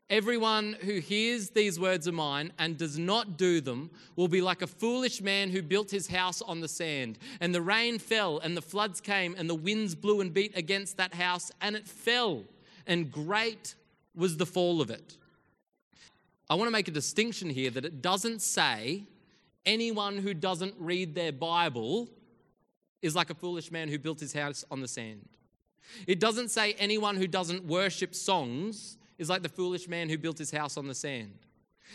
Everyone 0.10 0.78
who 0.82 1.00
hears 1.00 1.50
these 1.50 1.78
words 1.78 2.08
of 2.08 2.14
mine 2.14 2.54
and 2.58 2.78
does 2.78 2.98
not 2.98 3.38
do 3.38 3.60
them 3.60 3.90
will 4.16 4.30
be 4.30 4.40
like 4.40 4.62
a 4.62 4.68
foolish 4.68 5.20
man 5.22 5.50
who 5.50 5.62
built 5.62 5.92
his 5.92 6.08
house 6.08 6.42
on 6.42 6.62
the 6.62 6.68
sand. 6.70 7.20
And 7.42 7.54
the 7.54 7.62
rain 7.62 8.00
fell, 8.00 8.40
and 8.40 8.56
the 8.56 8.62
floods 8.62 9.02
came, 9.02 9.36
and 9.38 9.50
the 9.50 9.56
winds 9.56 9.96
blew 9.96 10.22
and 10.22 10.34
beat 10.34 10.56
against 10.56 10.96
that 10.96 11.14
house, 11.14 11.52
and 11.60 11.76
it 11.76 11.90
fell. 11.90 12.46
And 12.86 13.12
great 13.12 13.76
was 14.16 14.38
the 14.38 14.46
fall 14.46 14.80
of 14.80 14.90
it. 14.90 15.18
I 16.50 16.56
want 16.56 16.68
to 16.68 16.72
make 16.72 16.88
a 16.88 16.92
distinction 16.92 17.50
here 17.50 17.70
that 17.72 17.84
it 17.84 18.02
doesn't 18.02 18.42
say 18.42 19.04
anyone 19.66 20.18
who 20.18 20.34
doesn't 20.34 20.76
read 20.80 21.14
their 21.14 21.32
Bible 21.34 22.10
is 23.02 23.16
like 23.16 23.30
a 23.30 23.36
foolish 23.36 23.72
man 23.72 23.90
who 23.90 24.00
built 24.00 24.20
his 24.20 24.34
house 24.34 24.64
on 24.72 24.82
the 24.82 24.88
sand. 24.88 25.28
It 26.08 26.20
doesn't 26.20 26.50
say 26.50 26.74
anyone 26.74 27.18
who 27.18 27.28
doesn't 27.28 27.66
worship 27.66 28.16
songs 28.16 28.98
is 29.18 29.30
like 29.30 29.44
the 29.44 29.50
foolish 29.50 29.88
man 29.88 30.10
who 30.10 30.18
built 30.18 30.38
his 30.38 30.52
house 30.52 30.78
on 30.78 30.88
the 30.88 30.96
sand. 30.96 31.34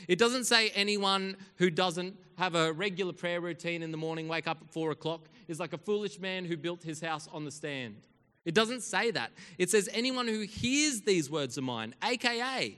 It 0.09 0.19
doesn't 0.19 0.45
say 0.45 0.71
anyone 0.71 1.37
who 1.57 1.71
doesn't 1.71 2.17
have 2.39 2.55
a 2.55 2.73
regular 2.73 3.13
prayer 3.13 3.41
routine 3.41 3.83
in 3.83 3.91
the 3.91 3.97
morning, 3.97 4.29
wake 4.29 4.49
up 4.49 4.59
at 4.63 4.73
four 4.73 4.91
o'clock, 4.91 5.29
is 5.49 5.61
like 5.61 5.73
a 5.73 5.79
foolish 5.79 6.19
man 6.19 6.45
who 6.45 6.57
built 6.57 6.83
his 6.83 7.01
house 7.01 7.29
on 7.33 7.45
the 7.45 7.51
stand. 7.51 7.97
It 8.45 8.55
doesn't 8.55 8.83
say 8.83 9.11
that. 9.13 9.31
It 9.59 9.71
says 9.71 9.89
anyone 9.93 10.27
who 10.27 10.41
hears 10.41 11.03
these 11.03 11.31
words 11.31 11.57
of 11.59 11.65
mine, 11.65 11.95
aka 12.03 12.77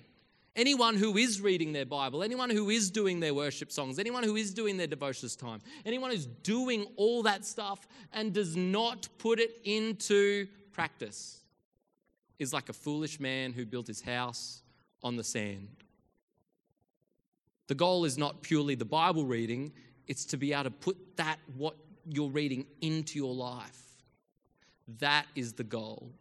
anyone 0.56 0.96
who 0.96 1.16
is 1.16 1.40
reading 1.40 1.72
their 1.72 1.86
Bible, 1.86 2.22
anyone 2.22 2.50
who 2.50 2.70
is 2.70 2.90
doing 2.90 3.20
their 3.20 3.34
worship 3.34 3.72
songs, 3.72 3.98
anyone 3.98 4.22
who 4.22 4.36
is 4.36 4.52
doing 4.52 4.76
their 4.76 4.86
devotions 4.86 5.36
time, 5.36 5.60
anyone 5.84 6.10
who's 6.10 6.26
doing 6.26 6.86
all 6.96 7.22
that 7.22 7.44
stuff 7.44 7.86
and 8.12 8.32
does 8.32 8.56
not 8.56 9.08
put 9.18 9.40
it 9.40 9.60
into 9.64 10.46
practice 10.72 11.40
is 12.38 12.52
like 12.52 12.68
a 12.68 12.72
foolish 12.72 13.20
man 13.20 13.52
who 13.52 13.64
built 13.64 13.86
his 13.86 14.00
house 14.00 14.62
on 15.02 15.16
the 15.16 15.24
sand. 15.24 15.68
The 17.66 17.74
goal 17.74 18.04
is 18.04 18.18
not 18.18 18.42
purely 18.42 18.74
the 18.74 18.84
Bible 18.84 19.24
reading, 19.24 19.72
it's 20.06 20.24
to 20.26 20.36
be 20.36 20.52
able 20.52 20.64
to 20.64 20.70
put 20.70 21.16
that, 21.16 21.38
what 21.56 21.76
you're 22.06 22.30
reading, 22.30 22.66
into 22.80 23.18
your 23.18 23.34
life. 23.34 23.80
That 25.00 25.26
is 25.34 25.54
the 25.54 25.64
goal. 25.64 26.12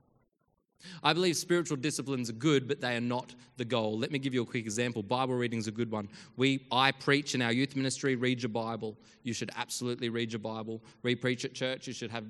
I 1.04 1.14
believe 1.14 1.36
spiritual 1.38 1.78
disciplines 1.78 2.30
are 2.30 2.34
good, 2.34 2.68
but 2.68 2.82
they 2.82 2.96
are 2.96 3.02
not 3.02 3.36
the 3.58 3.66
goal. 3.66 3.98
Let 3.98 4.12
me 4.12 4.20
give 4.20 4.34
you 4.34 4.42
a 4.42 4.46
quick 4.46 4.66
example. 4.66 5.04
Bible 5.04 5.36
reading 5.36 5.60
is 5.60 5.68
a 5.68 5.72
good 5.72 5.92
one. 5.92 6.10
We, 6.38 6.66
I 6.72 6.92
preach 6.92 7.36
in 7.36 7.42
our 7.42 7.52
youth 7.52 7.76
ministry, 7.76 8.16
read 8.16 8.42
your 8.42 8.50
Bible. 8.50 8.98
You 9.24 9.34
should 9.34 9.52
absolutely 9.56 10.10
read 10.10 10.32
your 10.32 10.40
Bible. 10.40 10.82
Re 11.02 11.16
preach 11.16 11.46
at 11.46 11.54
church, 11.54 11.88
you 11.88 11.94
should 11.94 12.12
have 12.12 12.26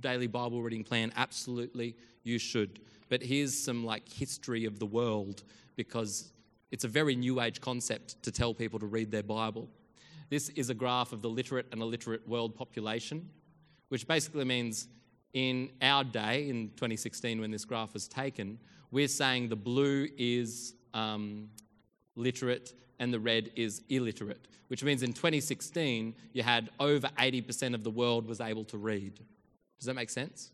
daily 0.00 0.26
Bible 0.26 0.62
reading 0.62 0.84
plan. 0.84 1.12
Absolutely, 1.16 1.94
you 2.22 2.38
should. 2.38 2.80
But 3.08 3.22
here's 3.22 3.56
some 3.56 3.84
like 3.84 4.08
history 4.08 4.64
of 4.64 4.78
the 4.78 4.86
world 4.86 5.42
because 5.76 6.32
it's 6.70 6.84
a 6.84 6.88
very 6.88 7.16
new 7.16 7.40
age 7.40 7.60
concept 7.60 8.22
to 8.22 8.30
tell 8.30 8.54
people 8.54 8.78
to 8.78 8.86
read 8.86 9.10
their 9.10 9.22
Bible. 9.22 9.68
This 10.28 10.48
is 10.50 10.70
a 10.70 10.74
graph 10.74 11.12
of 11.12 11.22
the 11.22 11.28
literate 11.28 11.66
and 11.72 11.82
illiterate 11.82 12.26
world 12.28 12.54
population, 12.54 13.28
which 13.88 14.06
basically 14.06 14.44
means 14.44 14.86
in 15.32 15.70
our 15.80 16.04
day, 16.04 16.48
in 16.48 16.68
2016, 16.70 17.40
when 17.40 17.50
this 17.50 17.64
graph 17.64 17.94
was 17.94 18.08
taken, 18.08 18.58
we're 18.90 19.08
saying 19.08 19.48
the 19.48 19.56
blue 19.56 20.08
is 20.18 20.74
um, 20.94 21.48
literate 22.16 22.74
and 22.98 23.12
the 23.12 23.20
red 23.20 23.50
is 23.56 23.82
illiterate, 23.88 24.48
which 24.68 24.82
means 24.82 25.02
in 25.02 25.12
2016, 25.12 26.14
you 26.32 26.42
had 26.42 26.70
over 26.80 27.08
80% 27.18 27.74
of 27.74 27.84
the 27.84 27.90
world 27.90 28.26
was 28.26 28.40
able 28.40 28.64
to 28.64 28.78
read. 28.78 29.20
Does 29.78 29.86
that 29.86 29.94
make 29.94 30.10
sense? 30.10 30.50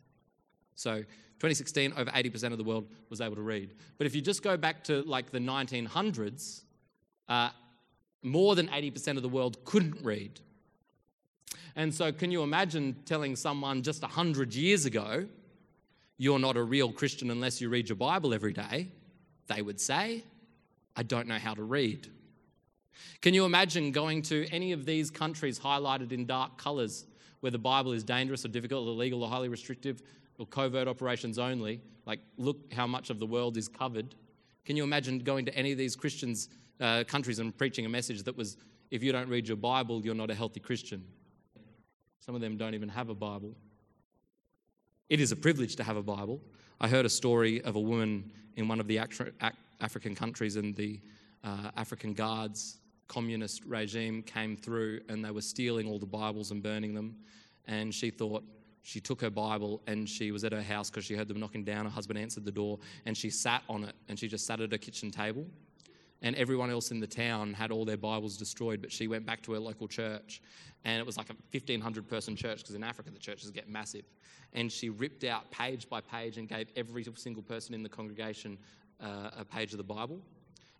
So 0.74 0.96
2016, 0.96 1.94
over 1.96 2.10
80% 2.10 2.52
of 2.52 2.58
the 2.58 2.64
world 2.64 2.86
was 3.10 3.20
able 3.20 3.36
to 3.36 3.42
read. 3.42 3.74
But 3.98 4.06
if 4.06 4.14
you 4.14 4.20
just 4.20 4.42
go 4.42 4.56
back 4.56 4.84
to 4.84 5.02
like 5.02 5.30
the 5.30 5.38
1900s, 5.38 6.62
uh, 7.28 7.50
more 8.22 8.54
than 8.54 8.68
80% 8.68 9.16
of 9.16 9.22
the 9.22 9.28
world 9.28 9.64
couldn't 9.64 10.02
read. 10.02 10.40
And 11.76 11.94
so, 11.94 12.10
can 12.10 12.30
you 12.30 12.42
imagine 12.42 12.96
telling 13.04 13.36
someone 13.36 13.82
just 13.82 14.00
100 14.00 14.54
years 14.54 14.86
ago, 14.86 15.26
you're 16.16 16.38
not 16.38 16.56
a 16.56 16.62
real 16.62 16.90
Christian 16.90 17.30
unless 17.30 17.60
you 17.60 17.68
read 17.68 17.90
your 17.90 17.96
Bible 17.96 18.32
every 18.32 18.54
day? 18.54 18.88
They 19.46 19.60
would 19.60 19.78
say, 19.78 20.24
I 20.96 21.02
don't 21.02 21.28
know 21.28 21.38
how 21.38 21.52
to 21.52 21.62
read. 21.62 22.08
Can 23.20 23.34
you 23.34 23.44
imagine 23.44 23.92
going 23.92 24.22
to 24.22 24.46
any 24.50 24.72
of 24.72 24.86
these 24.86 25.10
countries 25.10 25.60
highlighted 25.60 26.12
in 26.12 26.24
dark 26.24 26.56
colours 26.56 27.04
where 27.40 27.52
the 27.52 27.58
Bible 27.58 27.92
is 27.92 28.02
dangerous 28.02 28.46
or 28.46 28.48
difficult, 28.48 28.88
or 28.88 28.92
illegal 28.92 29.22
or 29.22 29.28
highly 29.28 29.50
restrictive, 29.50 30.00
or 30.38 30.46
covert 30.46 30.88
operations 30.88 31.38
only, 31.38 31.82
like 32.06 32.20
look 32.38 32.72
how 32.72 32.86
much 32.86 33.10
of 33.10 33.18
the 33.18 33.26
world 33.26 33.58
is 33.58 33.68
covered. 33.68 34.14
Can 34.64 34.76
you 34.76 34.84
imagine 34.84 35.18
going 35.18 35.44
to 35.44 35.54
any 35.54 35.72
of 35.72 35.78
these 35.78 35.94
Christians 35.94 36.48
uh, 36.80 37.04
countries 37.04 37.38
and 37.38 37.56
preaching 37.56 37.84
a 37.84 37.88
message 37.88 38.22
that 38.22 38.36
was, 38.36 38.56
if 38.90 39.02
you 39.02 39.12
don't 39.12 39.28
read 39.28 39.46
your 39.46 39.58
Bible, 39.58 40.02
you're 40.02 40.14
not 40.14 40.30
a 40.30 40.34
healthy 40.34 40.60
Christian? 40.60 41.04
Some 42.20 42.34
of 42.34 42.40
them 42.40 42.56
don't 42.56 42.74
even 42.74 42.88
have 42.88 43.08
a 43.08 43.14
Bible. 43.14 43.54
It 45.08 45.20
is 45.20 45.32
a 45.32 45.36
privilege 45.36 45.76
to 45.76 45.84
have 45.84 45.96
a 45.96 46.02
Bible. 46.02 46.40
I 46.80 46.88
heard 46.88 47.06
a 47.06 47.10
story 47.10 47.62
of 47.62 47.76
a 47.76 47.80
woman 47.80 48.30
in 48.56 48.68
one 48.68 48.80
of 48.80 48.88
the 48.88 48.98
African 48.98 50.14
countries, 50.14 50.56
and 50.56 50.74
the 50.74 51.00
uh, 51.44 51.70
African 51.76 52.12
guards 52.12 52.78
communist 53.08 53.64
regime 53.64 54.22
came 54.22 54.56
through 54.56 55.00
and 55.08 55.24
they 55.24 55.30
were 55.30 55.40
stealing 55.40 55.88
all 55.88 55.98
the 55.98 56.06
Bibles 56.06 56.50
and 56.50 56.62
burning 56.62 56.94
them. 56.94 57.16
And 57.66 57.94
she 57.94 58.10
thought, 58.10 58.44
she 58.82 59.00
took 59.00 59.20
her 59.20 59.30
Bible 59.30 59.82
and 59.86 60.08
she 60.08 60.30
was 60.30 60.44
at 60.44 60.52
her 60.52 60.62
house 60.62 60.90
because 60.90 61.04
she 61.04 61.14
heard 61.14 61.28
them 61.28 61.40
knocking 61.40 61.64
down. 61.64 61.84
Her 61.84 61.90
husband 61.90 62.18
answered 62.18 62.44
the 62.44 62.52
door 62.52 62.78
and 63.04 63.16
she 63.16 63.30
sat 63.30 63.62
on 63.68 63.84
it 63.84 63.94
and 64.08 64.18
she 64.18 64.28
just 64.28 64.46
sat 64.46 64.60
at 64.60 64.70
her 64.70 64.78
kitchen 64.78 65.10
table. 65.10 65.46
And 66.22 66.34
everyone 66.36 66.70
else 66.70 66.90
in 66.90 67.00
the 67.00 67.06
town 67.06 67.52
had 67.52 67.70
all 67.70 67.84
their 67.84 67.96
Bibles 67.96 68.36
destroyed, 68.36 68.80
but 68.80 68.90
she 68.90 69.06
went 69.06 69.26
back 69.26 69.42
to 69.42 69.52
her 69.52 69.58
local 69.58 69.86
church. 69.86 70.40
And 70.84 70.98
it 70.98 71.06
was 71.06 71.16
like 71.16 71.30
a 71.30 71.36
1,500 71.52 72.08
person 72.08 72.36
church 72.36 72.58
because 72.58 72.74
in 72.74 72.82
Africa 72.82 73.10
the 73.10 73.18
churches 73.18 73.50
get 73.50 73.68
massive. 73.68 74.04
And 74.52 74.70
she 74.70 74.88
ripped 74.88 75.24
out 75.24 75.50
page 75.50 75.88
by 75.88 76.00
page 76.00 76.38
and 76.38 76.48
gave 76.48 76.68
every 76.76 77.04
single 77.16 77.42
person 77.42 77.74
in 77.74 77.82
the 77.82 77.88
congregation 77.88 78.56
uh, 79.00 79.30
a 79.38 79.44
page 79.44 79.72
of 79.72 79.78
the 79.78 79.84
Bible. 79.84 80.20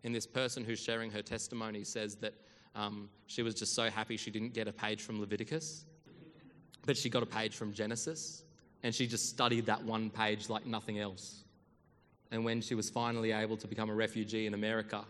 And 0.05 0.15
this 0.15 0.27
person 0.27 0.65
who's 0.65 0.79
sharing 0.79 1.11
her 1.11 1.23
testimony 1.23 1.85
says 1.85 2.17
that 2.17 2.35
um, 2.75 3.11
she 3.27 3.43
was 3.43 3.55
just 3.55 3.75
so 3.75 3.91
happy 3.91 4.17
she 4.17 4.31
didn't 4.31 4.55
get 4.55 4.69
a 4.69 4.73
page 4.73 5.03
from 5.03 5.21
Leviticus 5.21 5.85
but 6.87 6.97
she 6.97 7.11
got 7.11 7.23
a 7.23 7.27
page 7.27 7.55
from 7.55 7.73
Genesis 7.73 8.45
and 8.83 8.95
she 8.95 9.07
just 9.07 9.29
studied 9.29 9.67
that 9.67 9.83
one 9.83 10.09
page 10.09 10.49
like 10.49 10.65
nothing 10.65 11.01
else. 11.01 11.43
And 12.31 12.45
when 12.45 12.61
she 12.61 12.75
was 12.75 12.89
finally 12.89 13.33
able 13.33 13.57
to 13.57 13.67
become 13.67 13.91
a 13.91 13.95
refugee 13.95 14.47
in 14.47 14.55
America, 14.55 15.05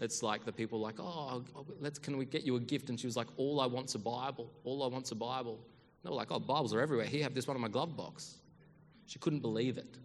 it's 0.00 0.22
like 0.22 0.44
the 0.44 0.52
people 0.52 0.80
like, 0.80 0.96
oh, 0.98 1.44
let's, 1.78 1.98
can 1.98 2.16
we 2.16 2.24
get 2.24 2.42
you 2.42 2.56
a 2.56 2.60
gift? 2.60 2.88
And 2.88 2.98
she 2.98 3.06
was 3.06 3.16
like, 3.16 3.28
all 3.36 3.60
I 3.60 3.66
want's 3.66 3.94
a 3.94 3.98
Bible. 3.98 4.50
All 4.64 4.82
I 4.82 4.86
want's 4.86 5.12
a 5.12 5.14
Bible. 5.14 5.54
And 5.54 6.04
they 6.04 6.10
were 6.10 6.16
like, 6.16 6.30
oh, 6.30 6.40
Bibles 6.40 6.72
are 6.74 6.80
everywhere. 6.80 7.06
Here, 7.06 7.22
have 7.22 7.34
this 7.34 7.46
one 7.46 7.56
in 7.56 7.60
my 7.60 7.68
glove 7.68 7.96
box. 7.96 8.36
She 9.06 9.18
couldn't 9.18 9.40
believe 9.40 9.76
it. 9.76 9.98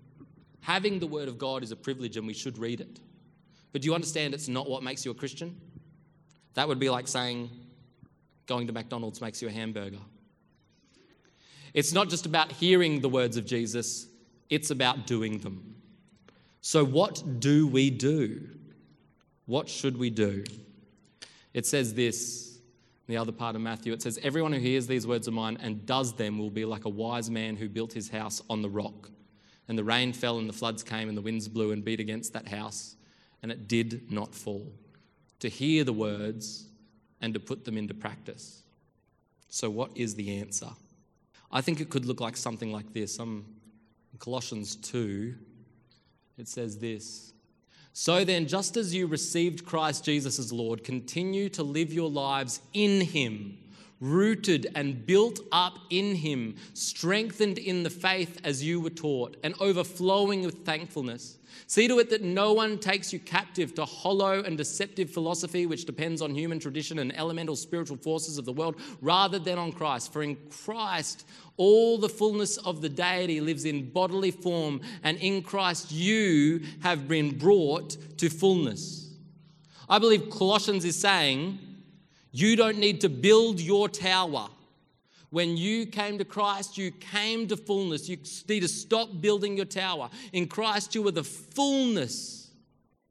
Having 0.62 0.99
the 0.99 1.08
Word 1.08 1.27
of 1.27 1.38
God 1.38 1.63
is 1.63 1.71
a 1.71 1.75
privilege 1.75 2.17
and 2.17 2.27
we 2.27 2.34
should 2.34 2.58
read 2.58 2.81
it. 2.81 2.99
But 3.71 3.81
do 3.81 3.88
you 3.88 3.93
understand 3.93 4.34
it's 4.34 4.47
not 4.47 4.69
what 4.69 4.84
makes 4.84 5.05
you 5.05 5.12
a 5.12 5.13
Christian? 5.13 5.55
That 6.55 6.67
would 6.67 6.79
be 6.79 6.89
like 6.89 7.08
saying 7.08 7.49
going 8.47 8.67
to 8.67 8.73
McDonald's 8.73 9.21
makes 9.21 9.41
you 9.41 9.47
a 9.47 9.51
hamburger. 9.51 9.99
It's 11.73 11.93
not 11.93 12.10
just 12.10 12.25
about 12.25 12.51
hearing 12.51 13.01
the 13.01 13.10
words 13.10 13.38
of 13.38 13.45
Jesus, 13.45 14.08
it's 14.49 14.71
about 14.71 15.08
doing 15.08 15.39
them. 15.39 15.75
So, 16.62 16.84
what 16.84 17.21
do 17.39 17.67
we 17.67 17.89
do? 17.89 18.47
What 19.45 19.69
should 19.69 19.97
we 19.97 20.10
do? 20.10 20.43
It 21.53 21.65
says 21.65 21.93
this, 21.93 22.60
the 23.08 23.17
other 23.17 23.31
part 23.31 23.55
of 23.55 23.62
Matthew, 23.62 23.93
it 23.93 24.01
says, 24.01 24.19
Everyone 24.23 24.51
who 24.51 24.60
hears 24.60 24.88
these 24.88 25.05
words 25.05 25.27
of 25.27 25.34
mine 25.34 25.58
and 25.62 25.86
does 25.86 26.13
them 26.13 26.39
will 26.39 26.49
be 26.49 26.65
like 26.65 26.86
a 26.86 26.89
wise 26.89 27.29
man 27.29 27.55
who 27.55 27.69
built 27.69 27.93
his 27.93 28.10
house 28.10 28.41
on 28.49 28.62
the 28.62 28.69
rock. 28.69 29.10
And 29.67 29.77
the 29.77 29.84
rain 29.84 30.13
fell, 30.13 30.38
and 30.38 30.49
the 30.49 30.53
floods 30.53 30.84
came, 30.84 31.08
and 31.10 31.17
the 31.17 31.21
winds 31.21 31.47
blew 31.47 31.71
and 31.71 31.84
beat 31.84 31.99
against 31.99 32.34
that 32.34 32.47
house, 32.47 32.95
and 33.41 33.51
it 33.51 33.67
did 33.67 34.12
not 34.12 34.34
fall. 34.34 34.71
To 35.39 35.49
hear 35.49 35.84
the 35.84 35.93
words 35.93 36.67
and 37.21 37.34
to 37.34 37.39
put 37.39 37.65
them 37.65 37.77
into 37.77 37.93
practice. 37.93 38.63
So, 39.49 39.69
what 39.69 39.95
is 39.95 40.15
the 40.15 40.39
answer? 40.39 40.69
I 41.51 41.62
think 41.62 41.79
it 41.79 41.89
could 41.89 42.05
look 42.05 42.19
like 42.19 42.38
something 42.38 42.71
like 42.71 42.93
this. 42.93 43.19
Um, 43.19 43.45
Colossians 44.19 44.75
2, 44.75 45.36
it 46.38 46.47
says 46.47 46.77
this 46.77 47.35
So 47.97 48.25
then, 48.25 48.45
just 48.45 48.75
as 48.75 48.93
you 48.93 49.08
received 49.08 49.65
Christ 49.65 50.03
Jesus 50.03 50.38
as 50.38 50.51
Lord, 50.51 50.84
continue 50.84 51.47
to 51.51 51.63
live 51.63 51.93
your 51.93 52.10
lives 52.10 52.60
in 52.73 52.99
Him, 52.99 53.58
rooted 54.06 54.68
and 54.76 55.06
built 55.06 55.39
up 55.52 55.80
in 55.89 56.15
Him, 56.15 56.56
strengthened 56.74 57.58
in 57.58 57.84
the 57.84 57.89
faith 57.89 58.39
as 58.44 58.63
you 58.63 58.80
were 58.80 58.89
taught, 58.89 59.38
and 59.44 59.56
overflowing 59.60 60.44
with 60.44 60.65
thankfulness. 60.65 61.38
See 61.68 61.88
to 61.88 61.98
it 62.00 62.10
that 62.12 62.22
no 62.22 62.54
one 62.54 62.78
takes 62.78 63.12
you 63.12 63.20
captive 63.20 63.74
to 63.76 63.86
hollow 63.86 64.44
and 64.44 64.58
deceptive 64.58 65.10
philosophy 65.10 65.65
which 65.65 65.86
depends 65.86 66.22
on 66.22 66.36
human 66.36 66.60
tradition 66.60 67.00
and 67.00 67.18
elemental 67.18 67.56
spiritual 67.56 67.98
forces 67.98 68.38
of 68.38 68.46
the 68.46 68.54
world 68.54 68.76
rather 69.02 69.39
than 69.39 69.58
on 69.58 69.72
Christ. 69.72 70.13
For 70.13 70.22
in 70.22 70.38
Christ, 70.50 71.26
all 71.58 71.98
the 71.98 72.10
fullness 72.10 72.58
of 72.58 72.82
the 72.82 72.89
deity 72.89 73.41
lives 73.41 73.65
in 73.65 73.89
bodily 73.89 74.32
form, 74.32 74.82
and 75.04 75.18
in 75.18 75.41
Christ, 75.41 75.91
you 75.91 76.62
have 76.82 77.08
been 77.08 77.38
brought 77.38 77.98
to 78.18 78.30
fullness. 78.30 79.10
I 79.88 80.00
believe 80.00 80.30
Colossians 80.30 80.84
is 80.84 80.96
saying, 80.96 81.60
you 82.36 82.58
don't 82.58 82.80
need 82.80 83.00
to 83.00 83.08
build 83.08 83.62
your 83.62 83.88
tower. 83.88 84.50
When 85.30 85.56
you 85.56 85.86
came 85.86 86.17
to 86.17 86.26
Christ, 86.26 86.78
you 86.78 86.91
came 86.91 87.48
to 87.48 87.56
fullness. 87.56 88.10
You 88.10 88.17
need 88.50 88.60
to 88.60 88.67
stop 88.67 89.21
building 89.21 89.56
your 89.56 89.65
tower. 89.65 90.10
In 90.34 90.45
Christ, 90.45 90.95
you 90.95 91.08
are 91.08 91.12
the 91.12 91.24
fullness. 91.24 92.52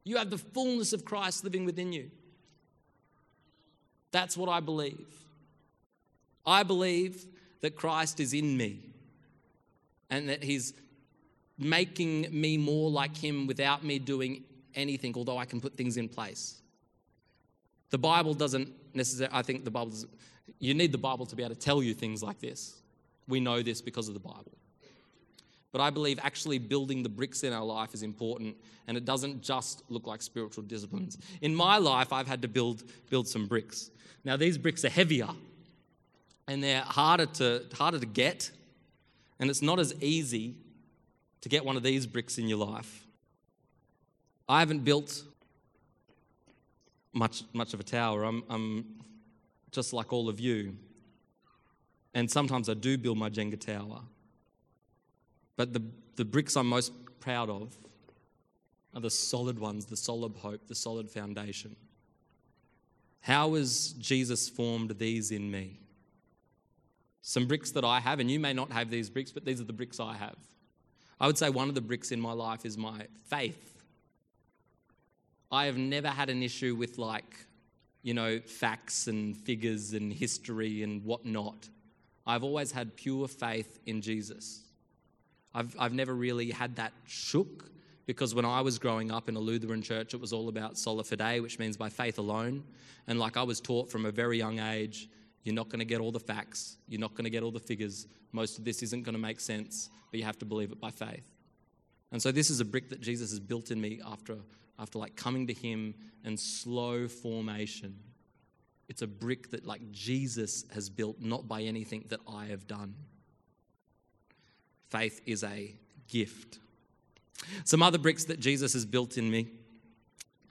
You 0.03 0.17
have 0.17 0.29
the 0.29 0.37
fullness 0.37 0.93
of 0.93 1.05
Christ 1.05 1.43
living 1.43 1.65
within 1.65 1.91
you. 1.91 2.11
That's 4.11 4.37
what 4.37 4.47
I 4.47 4.59
believe. 4.59 5.07
I 6.45 6.61
believe 6.61 7.25
that 7.61 7.75
Christ 7.75 8.19
is 8.19 8.31
in 8.31 8.55
me 8.55 8.79
and 10.11 10.29
that 10.29 10.43
He's 10.43 10.75
making 11.57 12.27
me 12.29 12.57
more 12.57 12.91
like 12.91 13.17
Him 13.17 13.47
without 13.47 13.83
me 13.83 13.97
doing 13.97 14.43
anything, 14.75 15.15
although 15.17 15.39
I 15.39 15.45
can 15.45 15.59
put 15.59 15.75
things 15.75 15.97
in 15.97 16.09
place. 16.09 16.61
The 17.89 17.97
Bible 17.97 18.33
doesn't 18.33 18.71
necessarily, 18.93 19.35
I 19.35 19.41
think 19.41 19.63
the 19.63 19.71
Bible 19.71 19.91
doesn't, 19.91 20.11
you 20.59 20.73
need 20.73 20.91
the 20.91 20.97
Bible 20.97 21.25
to 21.25 21.35
be 21.35 21.43
able 21.43 21.55
to 21.55 21.59
tell 21.59 21.81
you 21.83 21.93
things 21.93 22.23
like 22.23 22.39
this. 22.39 22.81
We 23.27 23.39
know 23.39 23.61
this 23.61 23.81
because 23.81 24.07
of 24.07 24.13
the 24.13 24.19
Bible. 24.19 24.57
But 25.71 25.81
I 25.81 25.89
believe 25.89 26.19
actually 26.23 26.57
building 26.57 27.03
the 27.03 27.09
bricks 27.09 27.43
in 27.43 27.51
our 27.51 27.65
life 27.65 27.93
is 27.93 28.01
important, 28.01 28.55
and 28.87 28.95
it 28.95 29.03
doesn't 29.03 29.41
just 29.41 29.83
look 29.89 30.07
like 30.07 30.21
spiritual 30.21 30.63
disciplines. 30.63 31.17
In 31.41 31.53
my 31.53 31.77
life, 31.77 32.13
I've 32.13 32.27
had 32.27 32.41
to 32.43 32.47
build, 32.47 32.83
build 33.09 33.27
some 33.27 33.45
bricks. 33.45 33.91
Now, 34.23 34.37
these 34.37 34.57
bricks 34.57 34.85
are 34.85 34.89
heavier, 34.89 35.27
and 36.47 36.63
they're 36.63 36.81
harder 36.81 37.25
to, 37.25 37.63
harder 37.73 37.99
to 37.99 38.05
get, 38.05 38.51
and 39.39 39.49
it's 39.49 39.61
not 39.61 39.79
as 39.79 39.93
easy 40.01 40.55
to 41.41 41.49
get 41.49 41.65
one 41.65 41.75
of 41.75 41.83
these 41.83 42.07
bricks 42.07 42.37
in 42.37 42.47
your 42.47 42.59
life. 42.59 43.05
I 44.47 44.59
haven't 44.59 44.85
built 44.85 45.23
much, 47.15 47.43
much 47.53 47.73
of 47.73 47.79
a 47.79 47.83
tower. 47.83 48.23
I'm, 48.23 48.43
I'm 48.49 48.85
just 49.71 49.93
like 49.93 50.13
all 50.13 50.29
of 50.29 50.39
you. 50.39 50.75
And 52.13 52.29
sometimes 52.29 52.69
I 52.69 52.75
do 52.75 52.97
build 52.97 53.17
my 53.17 53.29
Jenga 53.29 53.59
tower. 53.59 54.01
But 55.55 55.73
the, 55.73 55.81
the 56.17 56.25
bricks 56.25 56.55
I'm 56.55 56.67
most 56.67 56.91
proud 57.19 57.49
of 57.49 57.75
are 58.93 59.01
the 59.01 59.09
solid 59.09 59.57
ones, 59.57 59.85
the 59.85 59.97
solid 59.97 60.35
hope, 60.37 60.67
the 60.67 60.75
solid 60.75 61.09
foundation. 61.09 61.75
How 63.21 63.55
has 63.55 63.93
Jesus 63.93 64.47
formed 64.47 64.91
these 64.99 65.31
in 65.31 65.49
me? 65.49 65.79
Some 67.21 67.47
bricks 67.47 67.71
that 67.71 67.83
I 67.83 67.99
have, 67.99 68.19
and 68.19 68.29
you 68.29 68.39
may 68.39 68.53
not 68.53 68.71
have 68.71 68.89
these 68.91 69.09
bricks, 69.09 69.31
but 69.31 69.45
these 69.45 69.59
are 69.59 69.63
the 69.65 69.73
bricks 69.73 69.99
I 69.99 70.15
have. 70.15 70.35
I 71.19 71.27
would 71.27 71.37
say 71.37 71.49
one 71.49 71.69
of 71.69 71.75
the 71.75 71.81
bricks 71.81 72.11
in 72.11 72.21
my 72.21 72.33
life 72.33 72.65
is 72.65 72.77
my 72.77 73.07
faith. 73.27 73.74
I 75.51 75.65
have 75.65 75.77
never 75.77 76.07
had 76.07 76.29
an 76.29 76.43
issue 76.43 76.75
with, 76.75 76.97
like, 76.97 77.45
you 78.01 78.13
know, 78.13 78.39
facts 78.39 79.07
and 79.07 79.35
figures 79.35 79.93
and 79.93 80.11
history 80.13 80.83
and 80.83 81.03
whatnot. 81.03 81.69
I've 82.27 82.43
always 82.43 82.71
had 82.71 82.95
pure 82.95 83.27
faith 83.27 83.79
in 83.85 84.01
Jesus. 84.01 84.63
I've, 85.53 85.75
I've 85.79 85.93
never 85.93 86.13
really 86.13 86.51
had 86.51 86.75
that 86.75 86.93
shook 87.05 87.69
because 88.05 88.35
when 88.35 88.45
I 88.45 88.61
was 88.61 88.77
growing 88.77 89.11
up 89.11 89.29
in 89.29 89.35
a 89.35 89.39
Lutheran 89.39 89.81
church, 89.81 90.13
it 90.13 90.21
was 90.21 90.33
all 90.33 90.49
about 90.49 90.77
sola 90.77 91.03
fide, 91.03 91.41
which 91.41 91.59
means 91.59 91.77
by 91.77 91.89
faith 91.89 92.17
alone. 92.17 92.63
And 93.07 93.19
like 93.19 93.37
I 93.37 93.43
was 93.43 93.59
taught 93.59 93.89
from 93.89 94.05
a 94.05 94.11
very 94.11 94.37
young 94.37 94.59
age, 94.59 95.09
you're 95.43 95.55
not 95.55 95.69
going 95.69 95.79
to 95.79 95.85
get 95.85 96.01
all 96.01 96.11
the 96.11 96.19
facts, 96.19 96.77
you're 96.87 97.01
not 97.01 97.13
going 97.13 97.23
to 97.23 97.29
get 97.29 97.43
all 97.43 97.51
the 97.51 97.59
figures. 97.59 98.07
Most 98.31 98.57
of 98.57 98.65
this 98.65 98.83
isn't 98.83 99.03
going 99.03 99.15
to 99.15 99.21
make 99.21 99.39
sense, 99.39 99.89
but 100.11 100.19
you 100.19 100.25
have 100.25 100.37
to 100.39 100.45
believe 100.45 100.71
it 100.71 100.79
by 100.79 100.91
faith. 100.91 101.23
And 102.11 102.21
so 102.21 102.31
this 102.31 102.49
is 102.49 102.59
a 102.59 102.65
brick 102.65 102.89
that 102.89 103.01
Jesus 103.01 103.31
has 103.31 103.39
built 103.39 103.71
in 103.71 103.79
me 103.79 104.01
after, 104.05 104.37
after 104.79 104.99
like 104.99 105.15
coming 105.15 105.47
to 105.47 105.53
Him 105.53 105.93
and 106.23 106.39
slow 106.39 107.07
formation. 107.07 107.95
It's 108.87 109.01
a 109.01 109.07
brick 109.07 109.51
that 109.51 109.65
like 109.65 109.91
Jesus 109.91 110.65
has 110.73 110.89
built, 110.89 111.19
not 111.19 111.47
by 111.47 111.61
anything 111.61 112.05
that 112.09 112.19
I 112.27 112.45
have 112.45 112.67
done. 112.67 112.95
Faith 114.89 115.21
is 115.25 115.43
a 115.43 115.73
gift. 116.07 116.59
Some 117.63 117.81
other 117.81 117.97
bricks 117.97 118.25
that 118.25 118.39
Jesus 118.39 118.73
has 118.73 118.85
built 118.85 119.17
in 119.17 119.29
me. 119.29 119.47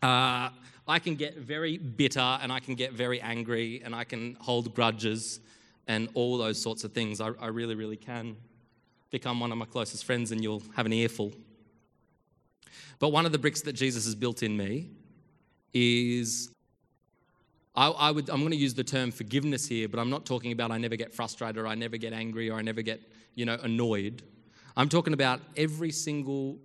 Uh, 0.02 0.50
I 0.86 0.98
can 0.98 1.14
get 1.14 1.38
very 1.38 1.78
bitter 1.78 2.20
and 2.20 2.52
I 2.52 2.60
can 2.60 2.74
get 2.74 2.92
very 2.92 3.20
angry 3.20 3.80
and 3.84 3.94
I 3.94 4.04
can 4.04 4.36
hold 4.40 4.74
grudges 4.74 5.40
and 5.86 6.08
all 6.14 6.36
those 6.36 6.60
sorts 6.60 6.84
of 6.84 6.92
things. 6.92 7.20
I, 7.20 7.30
I 7.40 7.46
really, 7.46 7.74
really 7.74 7.96
can 7.96 8.36
become 9.10 9.40
one 9.40 9.52
of 9.52 9.58
my 9.58 9.64
closest 9.64 10.04
friends 10.04 10.32
and 10.32 10.42
you'll 10.42 10.62
have 10.74 10.86
an 10.86 10.92
earful. 10.92 11.32
But 12.98 13.10
one 13.10 13.26
of 13.26 13.32
the 13.32 13.38
bricks 13.38 13.62
that 13.62 13.74
Jesus 13.74 14.04
has 14.04 14.14
built 14.14 14.42
in 14.42 14.56
me 14.56 14.90
is 15.72 16.50
I, 17.76 17.88
I, 17.88 18.10
would, 18.10 18.30
I'm 18.30 18.40
going 18.40 18.52
to 18.52 18.56
use 18.56 18.74
the 18.74 18.84
term 18.84 19.10
forgiveness 19.10 19.66
here, 19.66 19.88
but 19.88 19.98
I'm 19.98 20.10
not 20.10 20.24
talking 20.24 20.52
about 20.52 20.70
I 20.70 20.78
never 20.78 20.96
get 20.96 21.12
frustrated 21.12 21.58
or 21.58 21.66
I 21.66 21.74
never 21.74 21.96
get 21.96 22.12
angry 22.12 22.48
or 22.48 22.56
I 22.56 22.62
never 22.62 22.82
get, 22.82 23.00
you 23.34 23.44
know, 23.44 23.58
annoyed. 23.62 24.22
I'm 24.76 24.88
talking 24.88 25.12
about 25.12 25.40
every 25.56 25.90
single 25.90 26.58